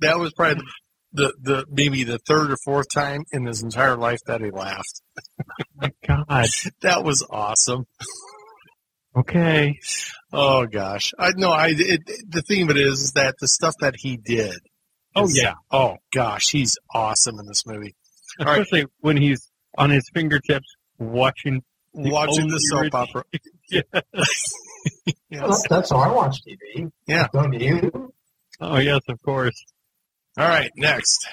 [0.00, 0.70] That was probably the,
[1.12, 5.00] the the maybe the third or fourth time in his entire life that he laughed.
[5.18, 5.44] Oh
[5.76, 6.46] my God.
[6.82, 7.86] That was awesome.
[9.16, 9.78] Okay.
[10.32, 11.50] Oh gosh, I know.
[11.50, 14.58] I it, the thing of it is, is that the stuff that he did.
[15.16, 15.54] Oh is- yeah.
[15.70, 17.94] Oh gosh, he's awesome in this movie.
[18.38, 18.60] All right.
[18.60, 20.66] Especially when he's on his fingertips
[20.98, 21.62] watching.
[21.94, 23.24] The Watching the soap rich- opera.
[23.70, 23.82] Yeah.
[25.30, 25.42] Yes.
[25.42, 26.90] Well, that's how I watch TV.
[27.06, 27.26] Yeah.
[27.32, 28.12] Don't you?
[28.60, 29.62] Oh yes, of course.
[30.38, 31.26] All right, next.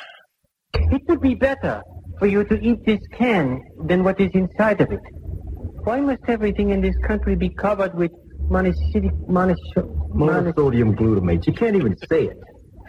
[0.73, 1.81] It would be better
[2.19, 4.99] for you to eat this can than what is inside of it.
[5.83, 8.11] Why must everything in this country be covered with
[8.49, 11.45] monocytic monos- monos- Monosodium glutamate.
[11.47, 12.37] You can't even say it.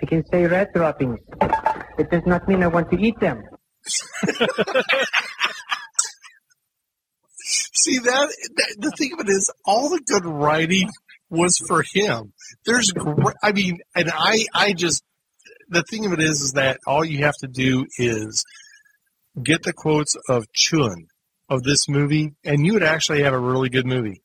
[0.02, 1.18] I can say rat droppings.
[1.98, 3.42] It does not mean I want to eat them.
[7.38, 10.90] See that, that the thing of it is, all the good writing
[11.30, 12.32] was for him.
[12.64, 12.92] There's,
[13.42, 15.04] I mean, and I, I just,
[15.68, 18.44] the thing of it is, is that all you have to do is
[19.42, 21.06] get the quotes of Chiun
[21.48, 24.22] of this movie, and you would actually have a really good movie.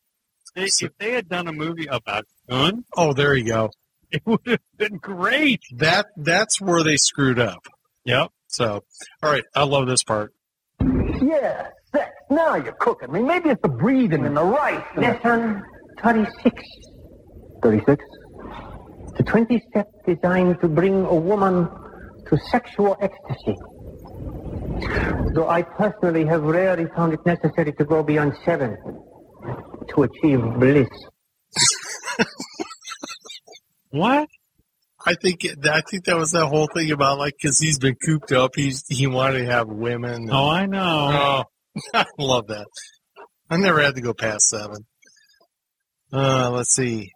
[0.56, 3.70] They, if they had done a movie about Chiun, Oh, there you go.
[4.12, 5.62] it would have been great.
[5.78, 7.66] That, that's where they screwed up.
[8.06, 8.30] Yep.
[8.48, 8.84] So,
[9.24, 10.34] all right, I love this part.
[10.82, 12.10] Yeah, sex.
[12.30, 13.10] Now you're cooking.
[13.10, 14.84] I mean, maybe it's the breathing and the rice.
[14.96, 15.62] and the-
[16.02, 16.64] 36.
[17.62, 18.04] 36?
[19.18, 21.68] The 20 steps designed to bring a woman
[22.28, 23.56] to sexual ecstasy.
[25.36, 28.78] Though I personally have rarely found it necessary to go beyond seven
[29.90, 30.88] to achieve bliss.
[33.94, 34.30] What?
[35.06, 38.32] I think I think that was that whole thing about like because he's been cooped
[38.32, 40.14] up, he's he wanted to have women.
[40.14, 41.10] and- Oh, I know.
[41.12, 41.44] Oh,
[41.94, 42.68] I love that.
[43.50, 44.86] I never had to go past seven.
[46.14, 47.12] Uh, let's see.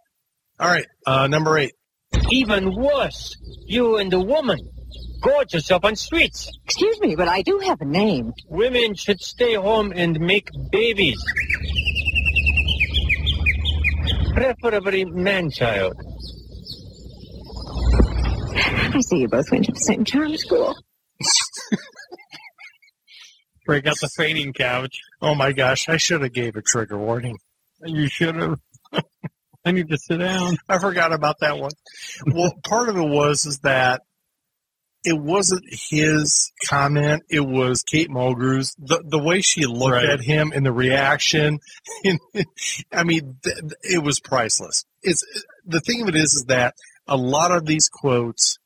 [0.60, 1.72] All right, uh, number eight.
[2.30, 3.36] Even worse,
[3.66, 4.58] you and the woman
[5.22, 6.50] gorge yourself on streets.
[6.64, 8.32] Excuse me, but I do have a name.
[8.48, 11.22] Women should stay home and make babies.
[14.34, 15.94] Preferably man-child.
[18.56, 20.74] I see you both went to the same charm school.
[23.66, 24.96] Break out the fainting couch.
[25.20, 27.38] Oh my gosh, I should have gave a trigger warning.
[27.84, 28.58] You should have.
[29.66, 30.56] I need to sit down.
[30.68, 31.72] I forgot about that one.
[32.26, 34.02] Well, part of it was is that
[35.04, 38.74] it wasn't his comment; it was Kate Mulgrew's.
[38.78, 40.08] The the way she looked Right.
[40.08, 41.58] at him and the reaction,
[42.04, 42.18] and,
[42.92, 44.84] I mean, th- th- it was priceless.
[45.02, 45.24] It's
[45.64, 46.74] the thing of it is, is that
[47.06, 48.58] a lot of these quotes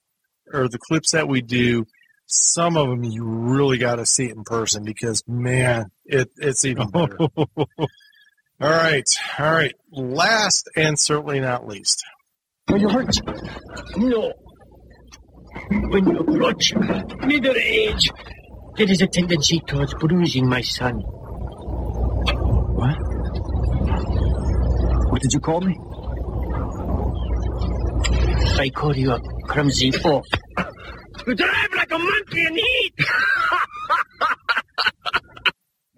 [0.53, 1.85] or the clips that we do,
[2.27, 6.65] some of them you really got to see it in person because man, it it's
[6.65, 7.17] even better.
[8.61, 9.09] All right,
[9.39, 9.75] all right.
[9.91, 12.05] Last and certainly not least.
[12.69, 13.17] When you hurt?
[13.97, 14.35] No.
[15.71, 18.11] When you approach middle age,
[18.77, 20.97] there is a tendency towards bruising my son.
[22.77, 22.97] What?
[25.11, 25.79] What did you call me?
[28.59, 30.27] I call you a clumsy oaf.
[31.27, 32.95] You drive like a monkey in heat!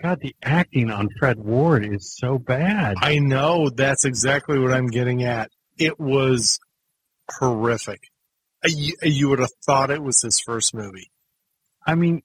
[0.02, 2.96] God, the acting on Fred Ward is so bad.
[3.00, 5.50] I know that's exactly what I'm getting at.
[5.78, 6.58] It was
[7.30, 8.00] horrific.
[8.64, 11.10] Uh, You, you would have thought it was his first movie.
[11.86, 12.22] I mean,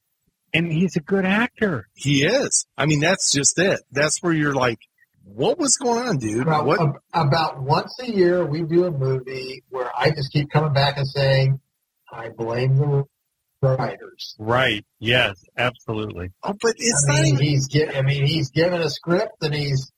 [0.53, 1.87] and he's a good actor.
[1.93, 2.65] He is.
[2.77, 3.81] I mean, that's just it.
[3.91, 4.79] That's where you're like,
[5.23, 6.41] what was going on, dude?
[6.41, 6.79] About, What?
[7.13, 11.07] about once a year, we do a movie where I just keep coming back and
[11.07, 11.59] saying,
[12.11, 13.03] I blame the
[13.61, 14.35] writers.
[14.39, 14.85] Right.
[14.99, 16.31] Yes, absolutely.
[16.43, 17.45] Oh, but it's I not mean, even.
[17.45, 19.91] he's gi- I mean, he's given a script and he's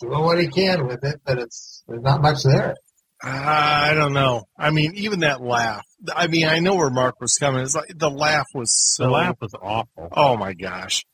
[0.00, 2.74] doing what he can with it, but it's there's not much there.
[3.22, 4.44] Ah, I don't know.
[4.58, 5.86] I mean, even that laugh.
[6.14, 7.62] I mean, I know where Mark was coming.
[7.62, 9.04] It's like the laugh was so.
[9.04, 10.08] The laugh was awful.
[10.12, 11.04] Oh my gosh.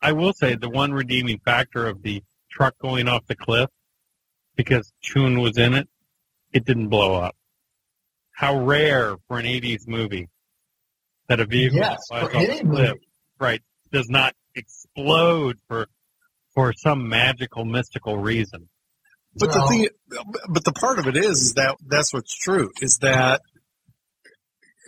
[0.00, 3.68] I will say the one redeeming factor of the truck going off the cliff,
[4.56, 5.88] because Chiun was in it,
[6.52, 7.36] it didn't blow up.
[8.32, 10.28] How rare for an 80s movie
[11.28, 12.96] that a vehicle Yes, flies off any the cliff,
[13.38, 13.62] right,
[13.92, 15.86] does not explode for
[16.54, 18.68] for some magical, mystical reason.
[19.36, 19.88] But Well- the thing,
[20.48, 23.42] but the part of it is, is that that's what's true is that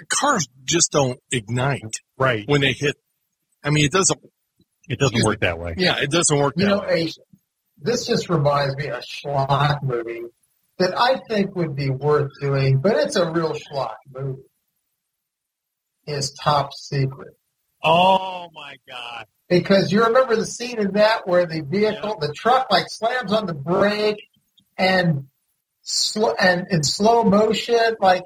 [0.09, 2.49] cars just don't ignite Right.
[2.49, 2.97] when they hit.
[3.63, 4.19] I mean, it doesn't.
[4.89, 5.75] It doesn't Excuse work that way.
[5.77, 7.03] Yeah, it doesn't work You that know, way.
[7.05, 7.13] a,
[7.79, 10.23] this just reminds me of a schlock movie
[10.79, 14.43] that I think would be worth doing, but it's a real schlock movie.
[16.07, 17.35] Is Top Secret.
[17.83, 19.27] Oh my god.
[19.49, 23.47] Because you remember the scene in that where the vehicle, the truck, like slams on
[23.47, 24.23] the brake
[24.79, 25.27] and
[25.83, 28.23] sl- and in slow motion, like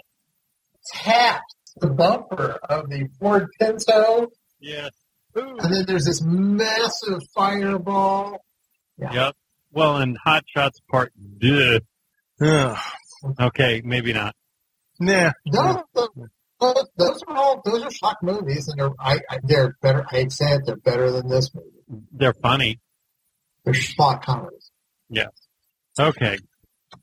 [0.93, 4.29] taps the bumper of the Ford Pinto,
[4.61, 4.91] Yes.
[5.35, 8.45] and then there's this massive fireball.
[8.99, 9.35] Yep.
[9.73, 11.81] Well, in Hot Shots Part Two.
[13.41, 14.35] Okay, maybe not.
[15.01, 15.33] nah.
[15.51, 16.09] Those,
[16.61, 20.05] those, those are all those are shock movies, and they're I, I, they're better.
[20.11, 21.69] I hate to say it, they're better than this movie.
[22.13, 22.81] They're funny.
[23.65, 24.71] They're schlock comedies.
[25.09, 25.31] Yes.
[25.99, 26.39] Okay.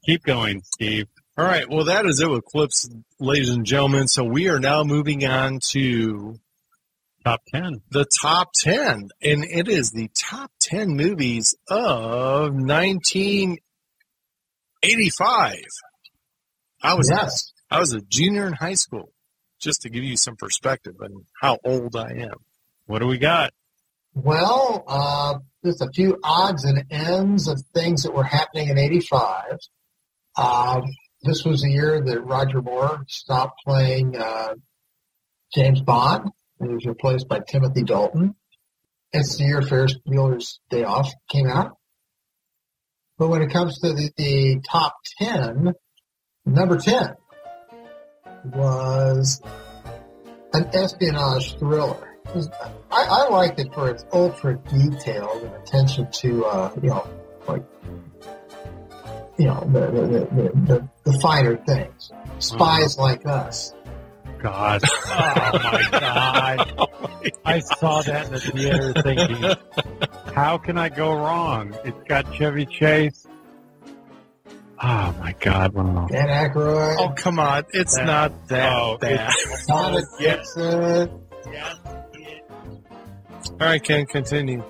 [0.05, 1.07] Keep going, Steve.
[1.37, 1.69] All right.
[1.69, 2.89] Well, that is it with clips,
[3.19, 4.07] ladies and gentlemen.
[4.07, 6.39] So we are now moving on to
[7.23, 7.81] Top 10.
[7.91, 15.55] the top 10 and it is the top 10 movies of 1985
[16.81, 17.53] i was yes.
[17.69, 19.11] i was a junior in high school
[19.61, 22.35] just to give you some perspective on how old i am
[22.87, 23.53] What do we got?
[24.13, 29.57] Well, uh, just a few odds and ends of things that were happening in '85.
[30.35, 30.83] Um,
[31.23, 34.55] this was the year that Roger Moore stopped playing uh,
[35.53, 38.35] James Bond and was replaced by Timothy Dalton.
[39.13, 41.77] It's the year Ferris Bueller's Day Off came out.
[43.17, 45.73] But when it comes to the, the top 10,
[46.45, 47.13] number 10
[48.45, 49.41] was
[50.53, 52.17] an espionage thriller.
[52.35, 52.49] Was-
[52.91, 57.07] I, I liked it for its ultra detailed and attention to, uh, you know,
[57.47, 57.63] like,
[59.37, 62.11] you know, the, the, the, the, the finer things.
[62.39, 63.73] Spies like us.
[64.41, 64.81] God.
[65.13, 66.89] Oh my God.
[67.45, 71.75] I saw that in the theater thinking, how can I go wrong?
[71.83, 73.27] It's got Chevy Chase.
[74.83, 75.73] Oh my God.
[75.73, 76.07] Wow.
[76.09, 79.31] Dan Aykroyd, oh come on it's That- not that oh, bad
[79.65, 80.53] Sonic yes.
[80.55, 81.09] Dixon.
[83.51, 84.63] all right ken continue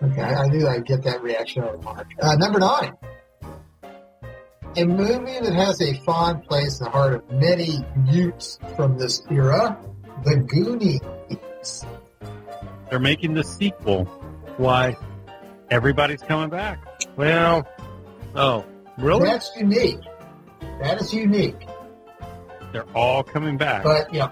[0.00, 2.06] Okay, I knew I'd get that reaction out of Mark.
[2.22, 2.92] Uh, number nine.
[4.76, 9.22] A movie that has a fond place in the heart of many youths from this
[9.28, 9.76] era,
[10.22, 11.84] The Goonies.
[12.88, 14.04] They're making the sequel.
[14.56, 14.96] why
[15.68, 16.78] Everybody's coming back.
[17.16, 17.66] well
[18.38, 18.64] oh
[18.98, 20.00] really That's unique.
[20.80, 21.66] That is unique.
[22.72, 23.82] They're all coming back.
[23.82, 24.30] But, know,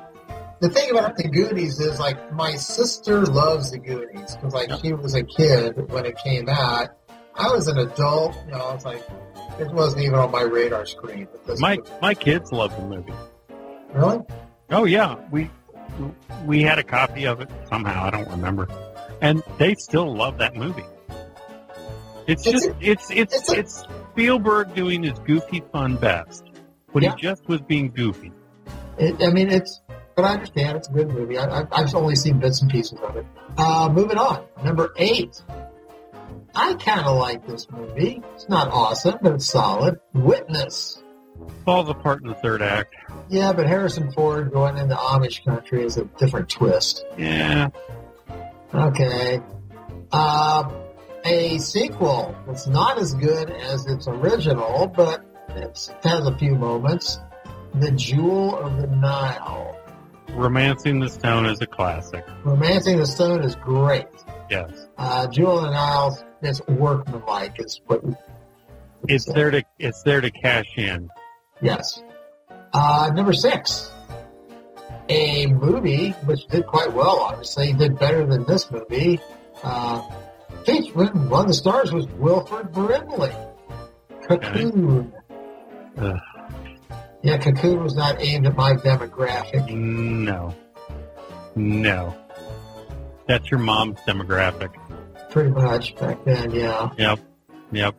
[0.60, 4.92] the thing about The Goonies is, like, my sister loves The Goonies because, like, she
[4.92, 6.88] was a kid when it came out.
[7.34, 9.06] I was an adult, you know, it's like,
[9.58, 11.28] it wasn't even on my radar screen.
[11.30, 13.12] But this my was- my kids love the movie.
[13.92, 14.20] really?
[14.70, 15.48] Oh yeah, we
[16.44, 18.04] we had a copy of it somehow.
[18.06, 18.68] I don't remember,
[19.20, 20.84] and they still love that movie.
[22.26, 26.44] It's just it's it's it's a- it's Spielberg doing his goofy fun best
[26.92, 27.14] when Yeah.
[27.14, 28.32] he just was being goofy.
[28.98, 29.82] It, I mean, it's,
[30.16, 31.36] but I understand it's a good movie.
[31.38, 33.26] I, I, I've only seen bits and pieces of it.
[33.58, 34.42] Uh, moving on.
[34.64, 35.42] Number eight.
[36.54, 38.22] I kind of like this movie.
[38.34, 40.00] It's not awesome, but it's solid.
[40.14, 41.02] Witness.
[41.66, 42.94] Falls apart in the third act.
[43.28, 47.04] Yeah, but Harrison Ford going into Amish country is a different twist.
[47.18, 47.68] Yeah,
[48.74, 49.40] Okay.
[50.12, 50.70] Uh,
[51.26, 56.54] a sequel that's not as good as its original, but it's, it has a few
[56.54, 57.18] moments.
[57.74, 59.76] The Jewel of the Nile.
[60.30, 62.24] Romancing the Stone is a classic.
[62.44, 64.06] Romancing the Stone is great.
[64.50, 68.02] Yes, Uh, Jewel of the Nile is workmanlike, is what
[69.08, 71.10] it's there to it's there to cash in.
[71.60, 72.02] Yes.
[72.72, 73.90] Uh, number six.
[75.08, 79.20] A movie which did quite well, obviously, did better than this movie.
[79.62, 80.02] Uh,
[80.66, 83.32] one of the stars was Wilford Brimley.
[84.28, 85.12] Cocoon.
[85.98, 86.18] Ugh.
[87.22, 89.68] Yeah, Cocoon was not aimed at my demographic.
[89.70, 90.54] No,
[91.54, 92.16] no,
[93.26, 94.70] that's your mom's demographic.
[95.30, 96.90] Pretty much back then, yeah.
[96.96, 97.18] Yep,
[97.72, 97.94] yep.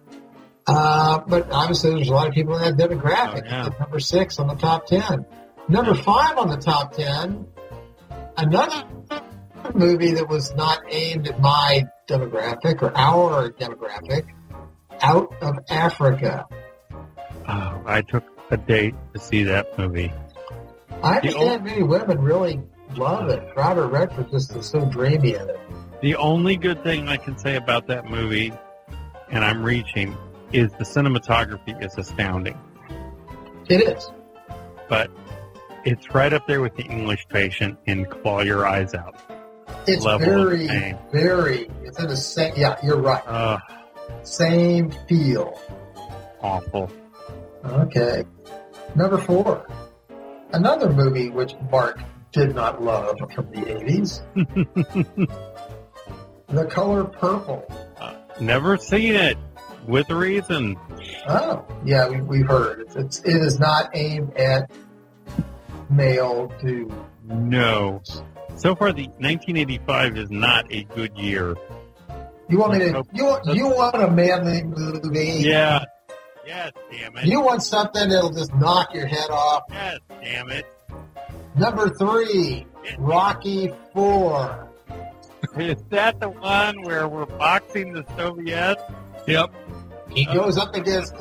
[0.65, 3.43] Uh, but obviously, there's a lot of people in that demographic.
[3.45, 3.69] Oh, yeah.
[3.79, 5.25] Number six on the top ten.
[5.67, 7.47] Number five on the top ten.
[8.37, 8.83] Another
[9.77, 14.25] movie that was not aimed at my demographic or our demographic.
[15.01, 16.45] Out of Africa.
[17.47, 20.11] Oh, I took a date to see that movie.
[21.03, 22.59] I The understand many women really
[22.95, 23.43] love it.
[23.55, 25.59] Robert Redford just is so dreamy in it.
[26.01, 28.51] The only good thing I can say about that movie,
[29.29, 30.17] and I'm reaching,
[30.51, 32.57] is the cinematography is astounding.
[33.69, 34.11] It is.
[34.87, 35.11] But
[35.83, 39.15] It's right up there with the English patient in Claw Your Eyes Out.
[39.87, 41.69] It's very, very.
[41.83, 42.53] It's in the same.
[42.55, 43.25] Yeah, you're right.
[43.25, 43.57] Uh,
[44.23, 45.59] Same feel.
[46.41, 46.91] awful.
[47.63, 48.25] Okay.
[48.95, 49.67] Number four.
[50.53, 51.99] Another movie which Mark
[52.31, 54.21] did not love from the 80s.
[56.47, 57.69] the Color Purple.
[58.39, 59.37] Never seen it.
[59.87, 60.75] With a reason.
[61.29, 62.81] Oh, yeah, we, we've heard.
[62.81, 64.69] It's, it's, it is not aimed at
[65.89, 66.93] male dudes.
[67.23, 68.01] No.
[68.57, 71.55] So far, the 1985 is not a good year.
[72.49, 73.03] You want me to?
[73.13, 75.47] You want you want a manly movie?
[75.47, 75.85] Yeah.
[76.45, 77.25] Yes, damn it.
[77.25, 79.63] You want something that'll just knock your head off?
[79.69, 80.65] Yes, damn it.
[81.55, 82.65] Number three,
[82.97, 84.69] Rocky Four.
[85.57, 88.81] Is that the one where we're boxing the Soviets?
[89.27, 89.53] Yep.
[90.09, 91.13] He uh, goes up against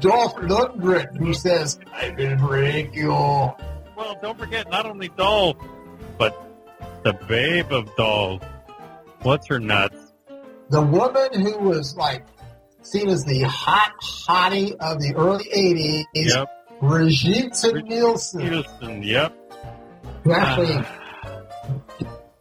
[0.00, 5.56] Dolph Lundgren, who says, "I will break you." Well, don't forget, not only Dolph,
[6.18, 6.49] but
[7.02, 8.42] the babe of dolls.
[9.22, 9.96] What's her nuts?
[10.70, 12.24] The woman who was like
[12.82, 16.48] seen as the hot hottie of the early '80s, Yep.
[16.80, 19.34] Brigitte Nielsen, Peterson, yep.
[20.24, 20.84] who actually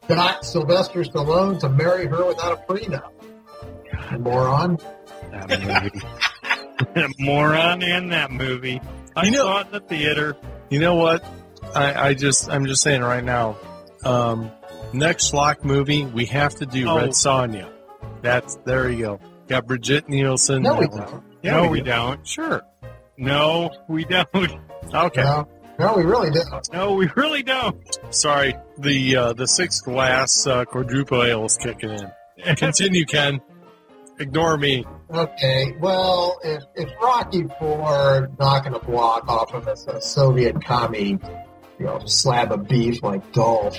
[0.07, 3.11] got Sylvester Stallone to marry her without a prenup.
[4.19, 4.77] Moron.
[5.31, 5.91] That
[6.95, 7.13] movie.
[7.19, 8.81] Moron in that movie.
[9.15, 10.37] I You know- saw it in the theater.
[10.69, 11.23] You know what?
[11.75, 13.57] I, I just I'm just saying right now.
[14.03, 14.51] Um,
[14.93, 16.97] next lock movie, we have to do Oh.
[16.97, 17.69] Red Sonja.
[18.21, 19.19] That's there you go.
[19.47, 20.61] Got Brigitte Nielsen.
[20.63, 21.23] No, we don't.
[21.41, 21.85] Yeah, no, we we do.
[21.85, 22.27] don't.
[22.27, 22.61] Sure.
[23.17, 24.27] No, we don't.
[24.93, 25.21] Okay.
[25.23, 25.47] No,
[25.77, 26.73] no, we really don't.
[26.73, 27.77] No, we really don't.
[28.09, 28.55] Sorry.
[28.79, 32.55] The uh, the sixth glass uh, quadruple ale is kicking in.
[32.55, 33.39] Continue, Ken.
[34.19, 34.83] Ignore me.
[35.11, 41.19] Okay, well, if, if Rocky Four knocking a block off of a, a Soviet commie,
[41.79, 43.77] you know, slab of beef like Dolph,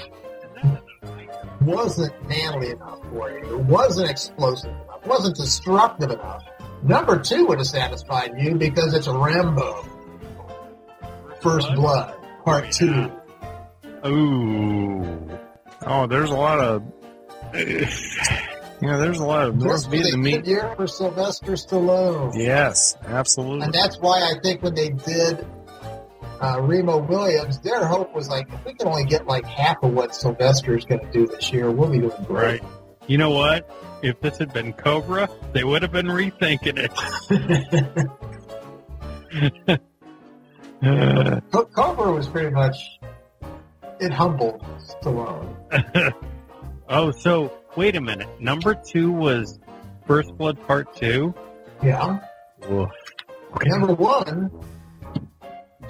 [1.60, 6.42] wasn't manly enough for you, It wasn't explosive enough, It wasn't destructive enough,
[6.82, 9.86] number two would have satisfied you because it's Rambo.
[11.40, 13.10] First Blood, Part Two.
[14.06, 15.30] Ooh.
[15.86, 16.82] Oh, there's a lot of.
[18.82, 20.46] Yeah, there's a lot of North Vietnamese.
[20.46, 22.32] year for Sylvester Stallone.
[22.34, 23.66] Yes, absolutely.
[23.66, 25.46] And that's why I think when they did
[26.40, 29.92] uh, Remo Williams, their hope was like, if we can only get like half of
[29.92, 32.62] what Sylvester is going to do this year, we'll be doing great.
[32.62, 32.70] Right.
[33.06, 33.68] You know what?
[34.02, 36.90] If this had been Cobra, they would have been rethinking it.
[41.52, 42.98] Co- Cobra was pretty much,
[44.00, 45.54] it humbled Stallone.
[46.88, 48.28] oh, so wait a minute.
[48.40, 49.58] Number two was
[50.06, 51.34] First Blood Part Two.
[51.82, 52.20] Yeah.
[52.62, 54.50] Number one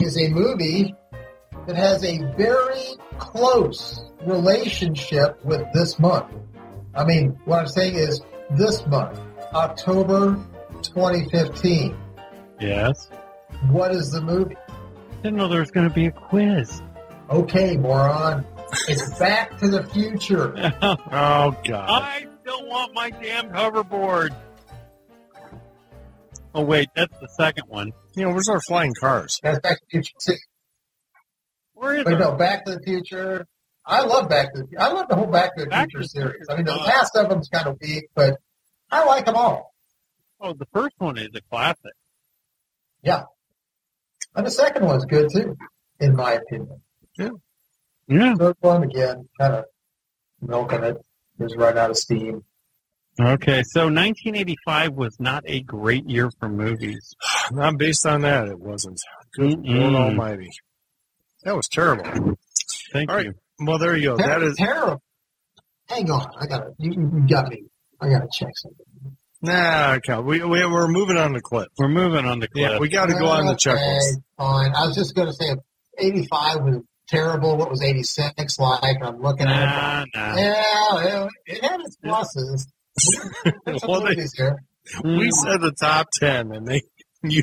[0.00, 0.94] is a movie
[1.66, 6.32] that has a very close relationship with this month.
[6.94, 8.20] I mean, what I'm saying is
[8.50, 9.20] this month,
[9.54, 10.38] October
[10.82, 11.96] 2015.
[12.60, 13.08] Yes.
[13.68, 14.56] What is the movie?
[14.56, 16.82] I Didn't know there was going to be a quiz.
[17.28, 18.44] Okay, moron.
[18.88, 20.54] It's Back to the Future.
[20.82, 22.02] oh God.
[22.02, 24.34] I still want my damn hoverboard.
[26.54, 27.92] Oh wait, that's the second one.
[28.14, 29.38] You know, where's our flying cars?
[29.42, 30.14] That's Back to the Future.
[30.34, 32.18] is But it?
[32.18, 33.46] no, Back to the Future.
[33.86, 36.02] I love Back to the I love the whole Back to the Back to Future
[36.02, 36.46] the series.
[36.48, 38.38] I mean, the is last of them's kind of weak, but
[38.90, 39.74] I like them all.
[40.40, 41.92] Oh, the first one is a classic.
[43.02, 43.22] Yeah,
[44.34, 45.56] and the second one's good too,
[46.00, 46.82] in my opinion.
[47.16, 47.30] Yeah,
[48.08, 48.34] yeah.
[48.34, 49.64] Third one, again, kind of
[50.40, 50.96] milking it.
[51.40, 52.44] Just run out of steam.
[53.20, 57.14] Okay, so 1985 was not a great year for movies.
[57.52, 58.98] Not based on that, it wasn't.
[59.34, 59.58] Good.
[59.64, 60.48] Lord Almighty.
[61.44, 62.36] That was terrible.
[62.92, 63.26] Thank All right.
[63.26, 63.34] you.
[63.60, 64.16] Well, there you go.
[64.16, 65.02] That Ter- is terrible.
[65.88, 66.70] Hang on, I gotta.
[66.78, 67.64] You, you got me.
[68.00, 68.86] I gotta check something.
[69.42, 69.94] nah.
[69.96, 70.16] Okay.
[70.18, 71.68] We, we we're moving on to clip.
[71.78, 72.70] We're moving on the clip.
[72.72, 74.22] Yeah, we got to go on the checklist.
[74.38, 74.72] Fine.
[74.74, 75.56] I was just gonna say,
[75.98, 77.56] 85 was terrible.
[77.56, 78.96] What was 86 like?
[79.02, 80.08] I'm looking at it.
[80.14, 80.36] nah, nah.
[80.36, 82.66] Yeah, it, it had its pluses.
[83.64, 84.16] There's some Well, they-
[85.04, 85.32] We mm.
[85.32, 86.82] said the top ten, and they
[87.22, 87.42] you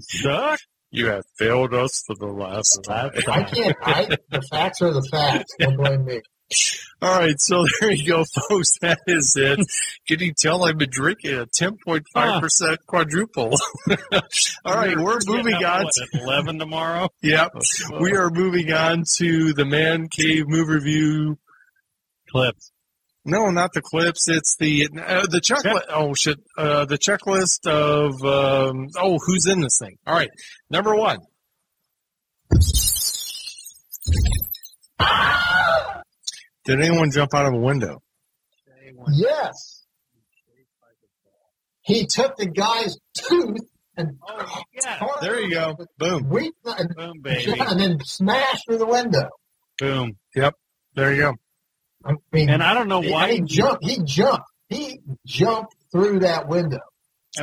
[0.00, 0.58] Suck.
[0.90, 3.10] you have failed us for the last time.
[3.28, 3.76] I can't.
[3.82, 5.52] I, the facts are the facts.
[5.58, 6.20] Don't blame me.
[7.00, 8.78] All right, so there you go, folks.
[8.80, 9.58] That is it.
[10.06, 11.46] Can you tell I've been drinking a ah.
[11.52, 13.54] ten point five percent quadruple?
[14.64, 15.84] All right, we're moving Getting up, on.
[15.84, 17.08] what, To, 11 tomorrow.
[17.22, 17.52] yep,
[18.00, 21.38] we are moving on to the Man Cave Movie Review.
[22.30, 22.70] clips.
[23.24, 24.28] No, not the clips.
[24.28, 25.82] It's the uh, the checklist.
[25.88, 26.38] Oh shit!
[26.58, 29.96] Uh, the checklist of um, oh, who's in this thing?
[30.06, 30.30] All right,
[30.70, 31.18] number one.
[36.64, 38.02] Did anyone jump out of a window?
[39.12, 39.84] Yes.
[41.82, 43.58] He took the guy's tooth
[43.96, 44.98] and Oh, yeah.
[45.20, 45.76] There you go.
[45.98, 46.28] Boom.
[46.30, 47.54] Weak, Boom, baby.
[47.58, 49.28] and then smashed through the window.
[49.78, 50.16] Boom.
[50.34, 50.54] Yep.
[50.94, 51.34] There you go.
[52.04, 53.84] I mean, And I don't know he, why he jumped.
[53.84, 54.44] He jumped.
[54.68, 56.80] He jumped through that window.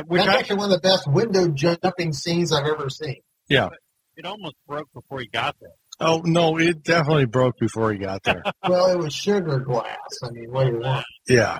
[0.06, 3.16] Which That's I, actually one of the best window jumping scenes I've ever seen.
[3.48, 3.68] Yeah,
[4.16, 5.72] it almost broke before he got there.
[6.00, 8.42] Oh no, it definitely broke before he got there.
[8.68, 9.98] Well, it was sugar glass.
[10.24, 11.04] I mean, what do you want?
[11.28, 11.58] yeah.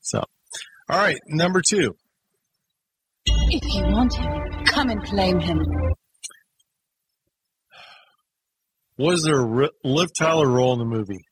[0.00, 0.22] So,
[0.88, 1.94] all right, number two.
[3.26, 5.60] If you want him, come and claim him.
[8.96, 11.26] Was there a Ri- Liv Tyler role in the movie?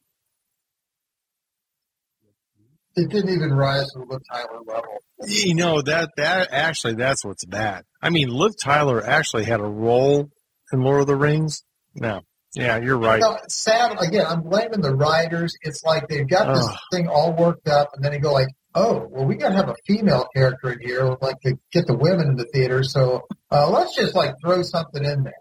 [2.95, 4.99] It didn't even rise to the Liv Tyler level.
[5.27, 7.85] You know that that actually that's what's bad.
[8.01, 10.31] I mean, Liv Tyler actually had a role
[10.73, 11.63] in Lord of the Rings.
[11.95, 12.23] No,
[12.55, 13.21] yeah, you're right.
[13.21, 13.97] No, it's sad.
[14.01, 15.57] Again, I'm blaming the writers.
[15.63, 16.79] It's like they've got this Ugh.
[16.93, 19.69] thing all worked up, and then they go like, "Oh, well, we got to have
[19.69, 22.83] a female character in here, like to get the women in the theater.
[22.83, 25.33] So uh, let's just like throw something in there."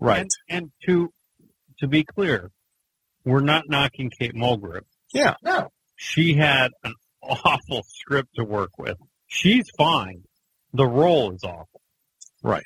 [0.00, 0.20] Right.
[0.20, 1.12] And, and to
[1.80, 2.50] to be clear,
[3.24, 4.80] we're not knocking Kate Mulgrew.
[5.12, 5.34] Yeah.
[5.42, 8.96] No, She had an awful script to work with.
[9.26, 10.22] She's fine.
[10.72, 11.80] The role is awful.
[12.42, 12.64] Right.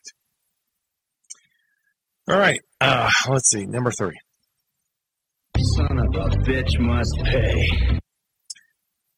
[2.29, 2.61] All right.
[2.81, 3.67] Uh, let's see.
[3.67, 4.19] Number three.
[5.59, 7.69] Son of a bitch must pay.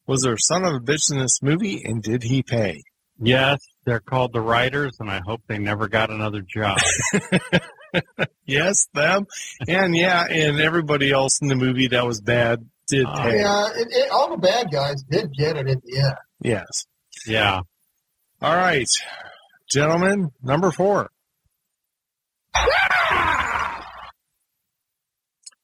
[0.07, 2.81] Was there a son of a bitch in this movie, and did he pay?
[3.19, 6.77] Yes, they're called the writers, and I hope they never got another job.
[8.45, 9.25] Yes, them,
[9.69, 13.39] and yeah, and everybody else in the movie that was bad did ah, pay.
[13.39, 16.15] yeah, it, it, all the bad guys did get it in the end.
[16.41, 16.85] Yes.
[17.25, 17.61] yeah.
[18.41, 18.87] All right,
[19.69, 20.31] gentlemen.
[20.41, 21.09] Number four.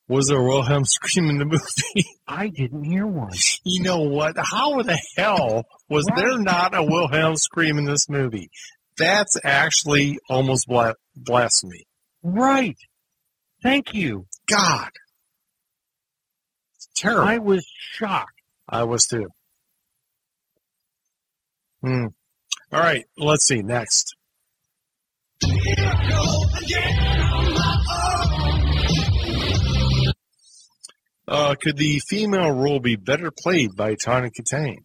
[0.09, 2.07] Was there a Wilhelm scream in the movie?
[2.27, 3.29] I didn't hear one.
[3.63, 4.35] you know what?
[4.37, 8.49] How the hell was there not a Wilhelm scream in this movie?
[8.97, 11.85] That's actually almost bla- blasphemy.
[12.23, 12.77] Right.
[13.61, 14.25] Thank you.
[14.47, 14.89] God.
[16.99, 17.29] It's terrible.
[17.29, 18.41] I was shocked.
[18.67, 19.29] I was too.
[21.81, 22.07] Hmm.
[22.73, 23.61] All right, let's see.
[23.61, 24.15] Next.
[31.25, 34.79] Uh, could the female role be better played by Tawny Kitaen?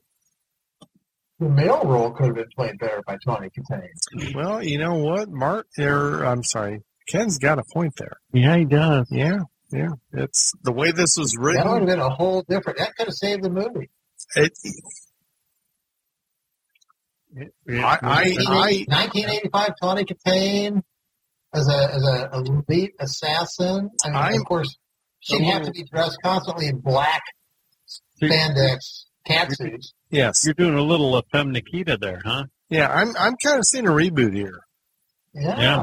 [1.41, 4.35] The male role could have been played better by Tawny Kitaen.
[4.37, 5.67] Well, you know what, Mark?
[5.77, 8.19] There, I'm sorry, Ken's got a point there.
[8.33, 9.09] Yeah, he does.
[9.11, 9.41] Yeah,
[9.75, 9.89] yeah.
[10.13, 11.63] It's the way this was written.
[11.65, 12.79] That would have been a whole different.
[12.79, 13.91] That could have saved the movie.
[14.37, 14.53] It,
[17.69, 20.83] I, I, I, 1985, Tawny Kitaen
[21.53, 23.91] as a as a elite assassin.
[24.05, 24.77] I mean, I'm- of course,
[25.21, 27.23] she'd have to be dressed constantly in black
[28.23, 29.87] spandex catsuits.
[30.11, 32.45] yes, You're doing a little of Femme Nikita there, huh?
[32.69, 32.89] yeah.
[32.93, 34.61] I'm, I'm kind of seeing a reboot here.
[35.35, 35.59] Yeah.
[35.59, 35.83] Yeah.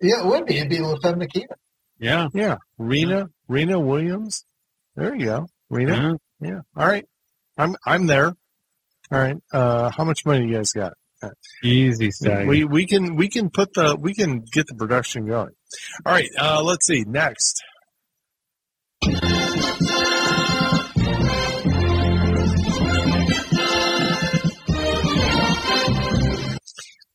[0.00, 0.58] yeah, it would be.
[0.58, 1.56] It'd be a little Femme Nikita.
[2.02, 2.28] Yeah.
[2.34, 4.44] Yeah, Rena, Rena Williams.
[4.96, 6.18] There you go, Rena.
[6.40, 6.48] Yeah.
[6.48, 6.60] Yeah.
[6.76, 7.06] All right,
[7.56, 8.34] I'm, I'm there.
[9.12, 9.36] All right.
[9.52, 10.94] Uh, how much money you guys got?
[11.62, 12.46] Easy study.
[12.46, 15.52] We we can we can put the we can get the production going.
[16.04, 16.28] All right.
[16.36, 17.04] Uh, let's see.
[17.06, 17.62] Next.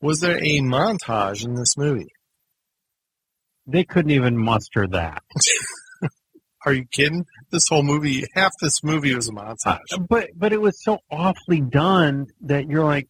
[0.00, 2.08] Was there a montage in this movie?
[3.68, 5.22] They couldn't even muster that.
[6.66, 7.24] Are you kidding?
[7.50, 9.78] This whole movie, half this movie was a montage.
[10.08, 13.06] But but it was so awfully done that you're like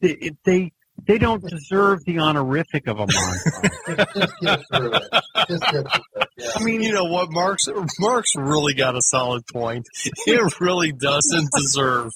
[0.00, 0.72] they they,
[1.06, 3.74] they don't deserve the honorific of a montage.
[4.14, 5.02] Just, just get through it.
[5.48, 5.82] Just get through
[6.22, 6.28] it.
[6.36, 6.50] Yeah.
[6.54, 7.30] I mean, you know what?
[7.32, 7.68] Mark's
[7.98, 9.84] Mark's really got a solid point.
[10.26, 12.12] It really doesn't deserve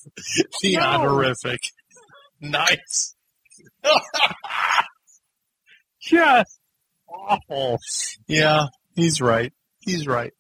[0.63, 0.83] the No.
[0.83, 1.61] honorific.
[2.41, 3.15] Nice.
[6.01, 6.58] Just
[7.09, 7.79] awful.
[8.27, 9.53] Yeah, he's right.
[9.81, 10.33] He's right.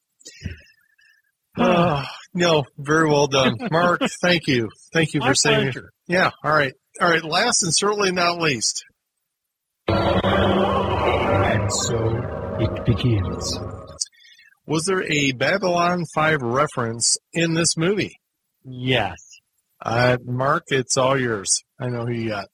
[1.56, 2.04] Uh,
[2.34, 4.00] no, very well done, Mark.
[4.22, 4.68] Thank you.
[4.92, 5.62] Thank you My for saying.
[5.72, 5.90] pleasure.
[6.06, 6.30] Yeah.
[6.44, 6.74] All right.
[7.00, 7.22] All right.
[7.24, 8.84] Last and certainly not least.
[9.88, 13.58] And so it begins.
[14.66, 18.16] Was there a Babylon 5 reference in this movie?
[18.64, 19.16] Yes.
[19.80, 21.62] Uh, Mark, it's all yours.
[21.80, 22.48] I know who you got.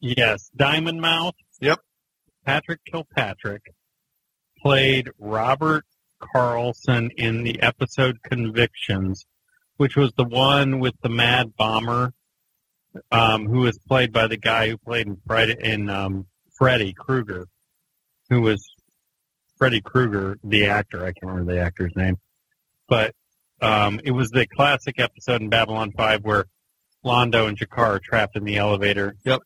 [0.00, 0.48] Yes.
[0.56, 1.34] Diamond Mouth.
[2.48, 3.74] Patrick Kilpatrick
[4.62, 5.84] played Robert
[6.18, 9.26] Carlson in the episode Convictions,
[9.76, 12.14] which was the one with the Mad Bomber,
[13.12, 16.26] um, who was played by the guy who played in Friday in um,
[16.56, 17.48] Freddy Krueger,
[18.30, 18.66] who was
[19.58, 21.02] Freddy Krueger, the actor.
[21.02, 22.16] I can't remember the actor's name.
[22.88, 23.14] but
[23.60, 26.46] um, it was the classic episode in Babylon 5 where
[27.04, 29.16] Londo and G'Kar are trapped in the elevator.
[29.26, 29.42] Yep.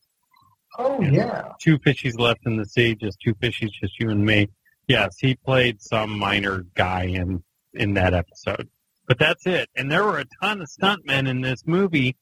[0.77, 1.51] Oh yeah.
[1.59, 4.49] Two fishies left in the sea, just two fishies, just you and me.
[4.87, 7.43] Yes, he played some minor guy in
[7.73, 8.69] in that episode.
[9.07, 9.69] But that's it.
[9.75, 12.15] And there were a ton of stuntmen in this movie,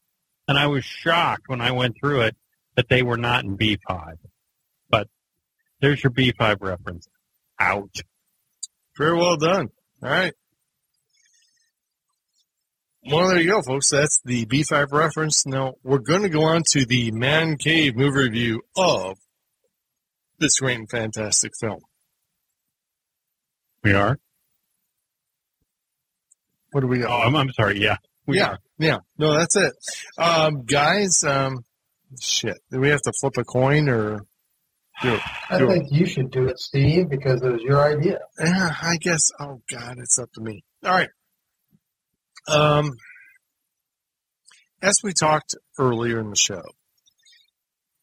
[0.48, 2.36] and I was shocked when I went through it
[2.76, 4.18] that they were not in B5.
[4.90, 5.08] But
[5.80, 7.08] there's your B5 reference.
[7.60, 7.96] Out.
[8.98, 9.70] Very well done.
[10.02, 10.34] All right.
[13.10, 13.90] Well, there you go, folks.
[13.90, 15.46] That's the B5 reference.
[15.46, 19.18] Now, we're going to go on to the Man Cave movie review of
[20.38, 21.80] this great and fantastic film.
[23.84, 24.18] We are?
[26.72, 27.80] What do we Oh, I'm, I'm sorry.
[27.82, 27.98] Yeah.
[28.28, 28.60] We yeah, are.
[28.78, 28.98] yeah.
[29.18, 29.74] No, that's it.
[30.18, 31.66] Um, guys, um,
[32.22, 32.58] shit.
[32.72, 34.20] Do we have to flip a coin or
[35.02, 35.22] do it?
[35.50, 35.74] I Do it.
[35.74, 38.20] think you should do it, Steve, because it was your idea.
[38.40, 39.32] Yeah, I guess.
[39.40, 40.64] Oh God, it's up to me.
[40.86, 41.10] All right.
[42.48, 42.94] Um,
[44.82, 46.64] as we talked earlier in the show,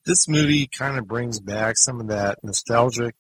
[0.07, 3.15] this movie kind of brings back some of that nostalgic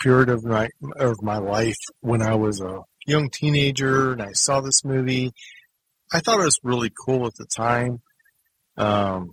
[0.00, 4.60] period of my of my life when I was a young teenager and I saw
[4.60, 5.32] this movie.
[6.12, 8.00] I thought it was really cool at the time.
[8.76, 9.30] Um,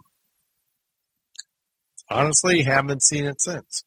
[2.09, 3.83] honestly, haven't seen it since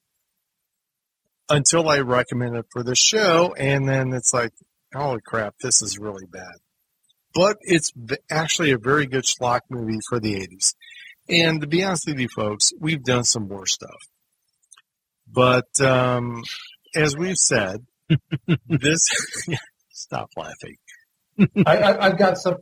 [1.48, 4.52] until I recommend it for the show, and then it's like,
[4.94, 6.56] holy crap, this is really bad.
[7.36, 7.92] But it's
[8.30, 10.74] actually a very good schlock movie for the 80s.
[11.28, 14.00] And to be honest with you folks, we've done some worse stuff.
[15.30, 16.44] But um,
[16.94, 17.84] as we've said,
[18.68, 19.46] this.
[19.90, 20.76] stop laughing.
[21.66, 22.56] I, I, I've got some.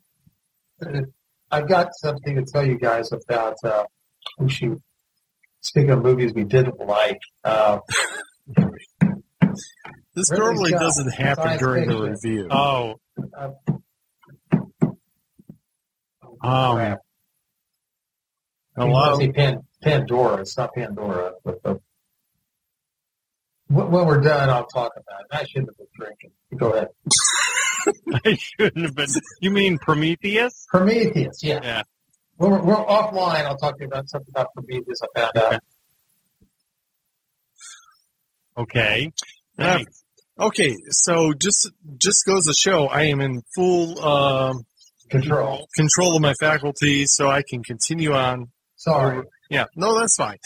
[1.51, 3.55] I've got something to tell you guys about.
[3.62, 3.84] Uh,
[4.48, 4.80] shoot.
[5.60, 7.78] Speaking of movies we didn't like, uh,
[10.14, 12.48] This normally doesn't happen science during the review.
[12.51, 13.01] Oh,
[13.36, 13.51] uh,
[16.44, 17.00] um, crap.
[18.76, 19.14] Hello?
[19.14, 20.40] I say Pan, Pandora.
[20.40, 21.32] It's not Pandora.
[21.44, 21.80] But the,
[23.68, 25.26] when when we're done, I'll talk about it.
[25.30, 26.30] I shouldn't have been drinking.
[26.56, 26.88] Go ahead.
[28.24, 29.08] I shouldn't have been.
[29.40, 30.66] You mean Prometheus?
[30.68, 31.60] Prometheus, yeah.
[31.62, 31.82] Yeah.
[32.36, 35.60] When we're, we're offline, I'll talk to you about something about Prometheus I found out.
[38.56, 39.12] Okay.
[39.58, 39.76] Yeah.
[39.76, 40.04] Thanks.
[40.38, 44.66] Okay, so just just goes to show I am in full um,
[45.20, 45.68] Control.
[45.74, 48.48] control of my faculties, so I can continue on.
[48.76, 49.22] Sorry.
[49.50, 50.38] Yeah, no, that's fine.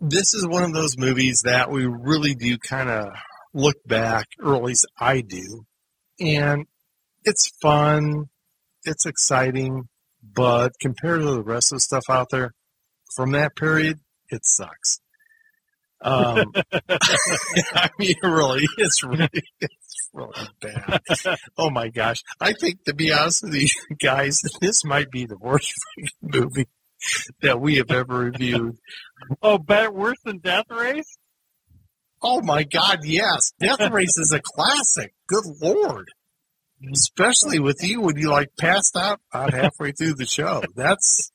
[0.00, 3.08] This is one of those movies that we really do kind of
[3.54, 5.64] look back, or at least I do,
[6.20, 6.66] and
[7.24, 8.26] it's fun,
[8.84, 9.88] it's exciting,
[10.22, 12.52] but compared to the rest of the stuff out there
[13.14, 13.98] from that period,
[14.28, 15.00] it sucks.
[16.00, 16.52] Um,
[17.74, 19.28] I mean, really, it's really,
[20.12, 21.00] really bad.
[21.56, 22.22] Oh my gosh!
[22.40, 23.68] I think, to be honest with you
[24.02, 25.72] guys, this might be the worst
[26.20, 26.68] movie
[27.40, 28.76] that we have ever reviewed.
[29.42, 31.18] Oh, better worse than Death Race?
[32.22, 33.00] Oh my God!
[33.04, 35.12] Yes, Death Race is a classic.
[35.26, 36.08] Good lord!
[36.92, 40.62] Especially with you when you like passed out about halfway through the show.
[40.74, 41.30] That's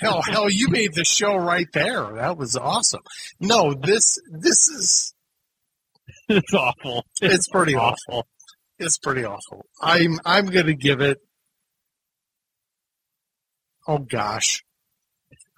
[0.00, 0.22] hell.
[0.22, 2.14] Hell, you made the show right there.
[2.14, 3.02] That was awesome.
[3.40, 5.14] No, this this is
[6.28, 7.04] It's awful.
[7.22, 8.26] it's pretty awful.
[8.78, 9.64] It's pretty awful.
[9.80, 11.18] I'm I'm gonna give it.
[13.88, 14.64] Oh gosh,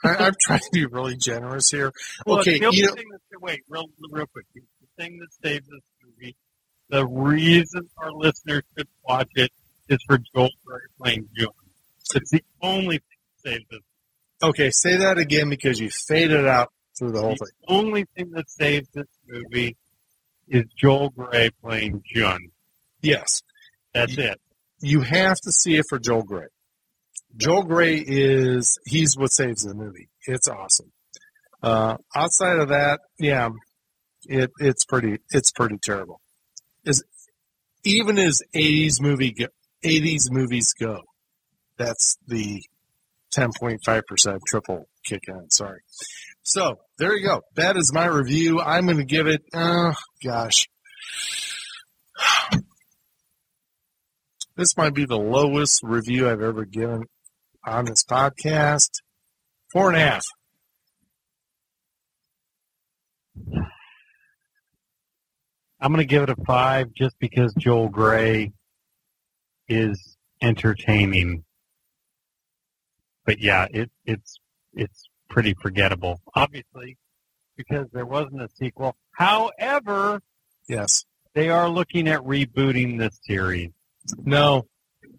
[0.05, 1.93] I, I'm trying to be really generous here.
[2.27, 4.45] Well, okay, the only you know, thing that, wait, real, real quick.
[4.55, 4.63] The
[5.03, 6.37] thing that saves this movie,
[6.91, 9.51] the reason our listeners should watch it
[9.89, 10.51] is for Joel
[11.01, 11.49] playing Chiun.
[12.15, 13.03] It's the only thing
[13.43, 13.81] that saves this.
[14.43, 17.77] okay, say that again because you faded out through the whole The thing.
[17.77, 19.77] only thing that saves this movie
[20.49, 22.51] is Joel Grey playing Chiun.
[23.03, 23.43] Yes,
[23.95, 24.41] That's it.
[24.81, 26.47] you have to see it for Joel Grey.
[27.37, 30.09] Joel Grey is he's what saves the movie.
[30.27, 30.91] It's awesome.
[31.63, 33.51] Uh, outside of that, yeah,
[34.25, 36.21] it it's pretty it's pretty terrible.
[36.85, 37.05] Is
[37.85, 39.47] even as eighties movie go,
[39.83, 41.03] eighties movies go,
[41.77, 42.63] that's the
[43.31, 45.51] ten point five percent triple kick in.
[45.51, 45.81] Sorry.
[46.43, 47.43] So there you go.
[47.55, 48.61] That is my review.
[48.61, 49.43] I'm going to give it.
[49.55, 50.69] Oh gosh.
[54.57, 57.05] This might be the lowest review I've ever given
[57.65, 58.91] on this podcast.
[59.73, 60.25] Four and a half.
[65.81, 68.51] I'm going to give it a five just because Joel Grey
[69.69, 71.45] is entertaining.
[73.25, 74.41] But yeah, it, it's
[74.73, 75.08] it's
[75.39, 76.21] pretty forgettable.
[76.35, 76.97] Obviously,
[77.57, 78.97] because there wasn't a sequel.
[79.13, 80.21] However,
[80.69, 81.05] Yes.
[81.35, 83.71] They are looking at rebooting this series.
[84.19, 84.67] No.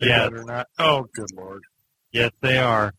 [0.01, 0.29] They Yes.
[0.29, 0.67] better not.
[0.77, 1.63] Oh, good lord.
[2.11, 2.93] Yes, they are.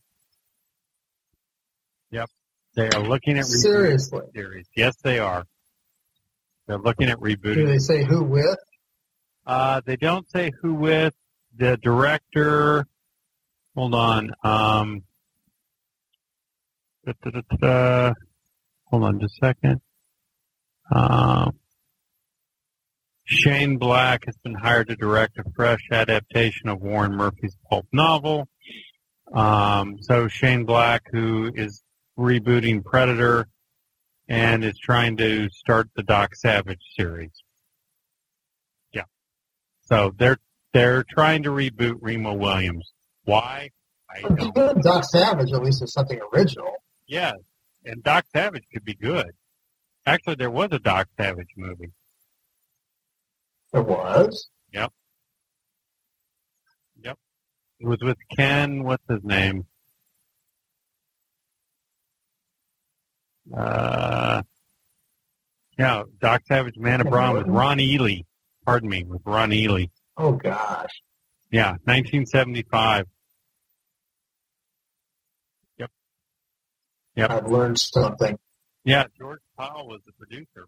[2.11, 2.31] Yep.
[2.75, 4.21] They are looking at rebooting Seriously.
[4.33, 4.67] the series.
[4.75, 5.45] Yes, they are.
[6.67, 7.43] They're looking at rebooting.
[7.43, 7.67] Do rebooting.
[7.67, 8.59] they say who with?
[9.47, 11.15] Uh, they don't say who with.
[11.57, 12.87] The director.
[13.77, 14.33] Hold on.
[14.43, 15.03] Um,
[17.05, 18.15] da, da, da, da, da.
[18.87, 19.81] hold on just a second.
[20.95, 21.59] Um,
[23.25, 28.49] Shane Black has been hired to direct a fresh adaptation of Warren Murphy's pulp novel.
[29.33, 31.83] Um, so Shane Black, who is
[32.19, 33.47] rebooting Predator
[34.29, 37.31] and is trying to start the Doc Savage series.
[38.93, 39.05] Yeah.
[39.83, 40.39] So they're
[40.73, 42.93] they're trying to reboot Remo Williams.
[43.25, 43.71] Why?
[44.09, 44.83] I don't.
[44.83, 46.75] Doc Savage at least is something original.
[47.11, 47.39] Yes,
[47.85, 49.33] and Doc Savage could be good.
[50.07, 51.91] Actually, there was a Doc Savage movie.
[53.73, 54.49] There was.
[54.73, 54.93] Yep.
[57.03, 57.19] Yep.
[57.81, 58.85] It was with Ken.
[58.85, 59.67] What's his name?
[63.53, 64.43] Uh,
[65.77, 68.21] yeah, Doc Savage, Man of Bronze with Ron Ely.
[68.65, 69.87] Pardon me, with Ron Ely.
[70.17, 71.03] Oh gosh.
[71.51, 73.07] Yeah, 1975.
[77.21, 77.31] Yep.
[77.31, 78.39] I've learned something.
[78.85, 80.67] Yeah, George Pal was the producer.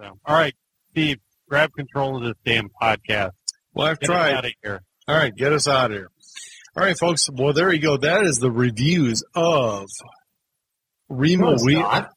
[0.00, 0.54] So, all right,
[0.90, 1.18] Steve,
[1.48, 3.30] grab control of this damn podcast.
[3.74, 4.34] Well, I've Get us tried.
[4.34, 4.82] out of here.
[5.06, 6.10] All right, get us out of here.
[6.76, 7.28] All right, folks.
[7.32, 7.96] Well, there you go.
[7.96, 9.86] That is the reviews of
[11.08, 11.80] No, Remo it's Wheel.
[11.80, 12.10] not.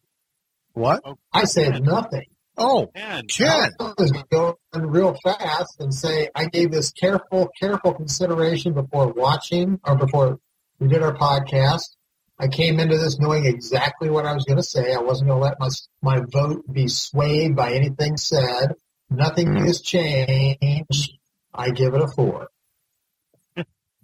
[0.74, 1.02] What?
[1.06, 2.26] Oh, I said nothing.
[2.58, 3.72] Oh, Ken, Ken.
[3.80, 9.80] I was going real fast and say I gave this careful, careful consideration before watching
[9.86, 10.38] or before
[10.82, 11.96] we did our podcast.
[12.38, 14.94] I came into this knowing exactly what I was going to say.
[14.94, 15.70] I wasn't going to let my
[16.02, 18.74] my vote be swayed by anything said.
[19.10, 19.66] Nothing mm.
[19.66, 21.14] has changed.
[21.54, 22.50] I give it a four.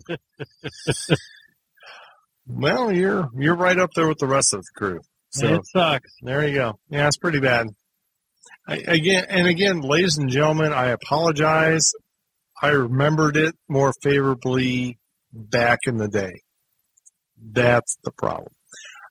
[2.48, 5.02] Well, you're you're right up there with the rest of the crew.
[5.30, 6.10] So it sucks.
[6.22, 6.80] there you go.
[6.90, 7.68] Yeah, it's pretty bad.
[8.66, 11.92] I, again and again, ladies and gentlemen, I apologize.
[12.62, 14.98] I remembered it more favorably
[15.34, 16.42] back in the day.
[17.42, 18.54] That's the problem.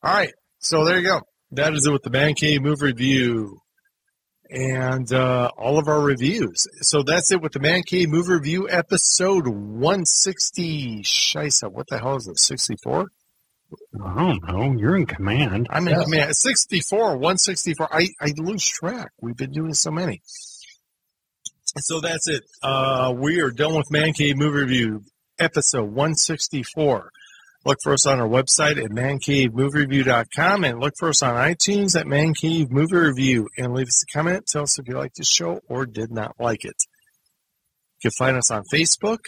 [0.02, 1.20] All right, so there you go.
[1.52, 3.58] That is it with the Man Cave Movie Review
[4.50, 6.66] and uh, all of our reviews.
[6.82, 11.02] So that's it with the Man Cave Movie Review episode 160.
[11.02, 12.38] Shisa, what the hell is it?
[12.38, 13.06] 64?
[14.04, 14.74] I don't know.
[14.78, 15.66] You're in command.
[15.70, 16.04] I'm in Yes.
[16.04, 16.36] command.
[16.36, 17.88] 64, 164.
[17.92, 19.10] I, I lose track.
[19.20, 20.20] We've been doing so many.
[21.78, 22.42] So that's it.
[22.62, 25.02] Uh, we are done with Man Cave Movie Review,
[25.38, 27.10] episode 164.
[27.66, 32.06] Look for us on our website at mancavemoviereview.com and look for us on iTunes at
[32.06, 34.46] Man Cave Movie Review and leave us a comment.
[34.46, 36.76] Tell us if you liked the show or did not like it.
[38.04, 39.18] You can find us on Facebook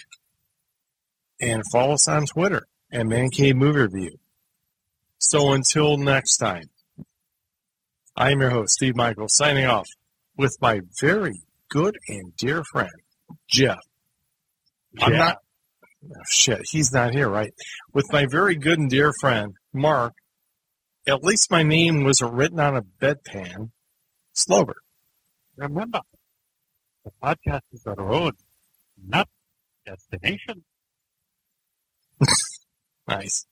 [1.40, 4.18] and follow us on Twitter at Man Cave Movie Review.
[5.18, 6.70] So until next time,
[8.16, 9.88] I am your host, Steve Michael, signing off
[10.36, 12.92] with my very good and dear friend,
[13.48, 13.80] Jeff.
[15.00, 15.38] I'm not,
[16.04, 17.52] oh, shit, he's not here, right?
[17.92, 20.14] With my very good and dear friend, Mark,
[21.06, 23.70] at least my name wasn't written on a bedpan.
[24.34, 24.76] Slover.
[25.56, 26.00] Remember,
[27.04, 28.34] the podcast is a road,
[29.06, 29.28] not
[29.84, 30.64] destination.
[33.08, 33.46] Nice.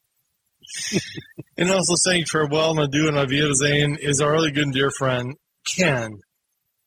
[1.57, 5.35] and also saying farewell and adieu and Avier is our really good and dear friend,
[5.65, 6.21] Ken.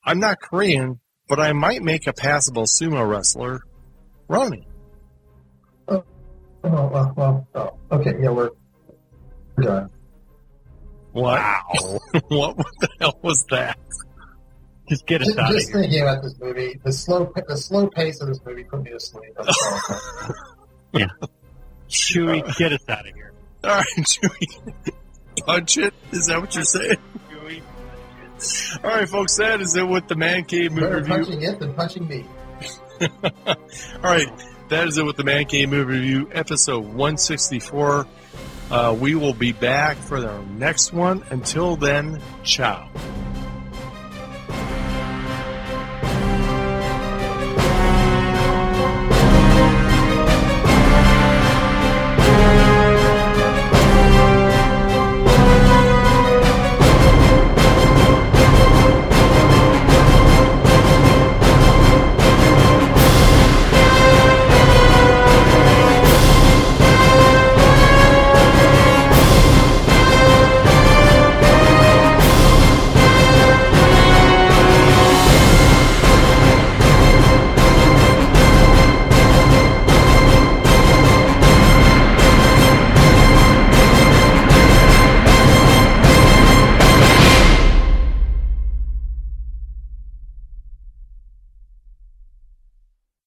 [0.05, 3.61] I'm not Korean, but I might make a passable sumo wrestler,
[4.27, 4.68] Ronnie.
[6.63, 8.49] Oh, well, well, oh, okay, yeah, we're
[9.55, 9.89] we're done.
[11.13, 11.39] What?
[12.27, 13.77] what the hell was that?
[14.89, 15.59] Just get us Just, out of here.
[15.59, 15.81] just here.
[15.81, 18.99] thinking about this movie, the slow, the slow pace of this movie put me to
[18.99, 19.31] sleep.
[19.39, 19.45] I'm
[20.93, 21.07] sorry.
[21.89, 23.33] Chewy, get us out of here.
[23.63, 24.73] All right, Chewy.
[25.45, 25.93] Punch it.
[26.11, 26.97] Is that what you're saying?
[27.29, 27.61] Chewy.
[28.83, 31.15] All right, folks, that is it with the Man Cave Movie Better Review.
[31.15, 32.25] punching it than punching me.
[33.47, 33.55] All
[34.03, 34.27] right,
[34.69, 38.07] that is it with the Man Cave Movie Review, episode 164.
[38.71, 41.23] Uh, we will be back for our next one.
[41.31, 42.89] Until then, ciao.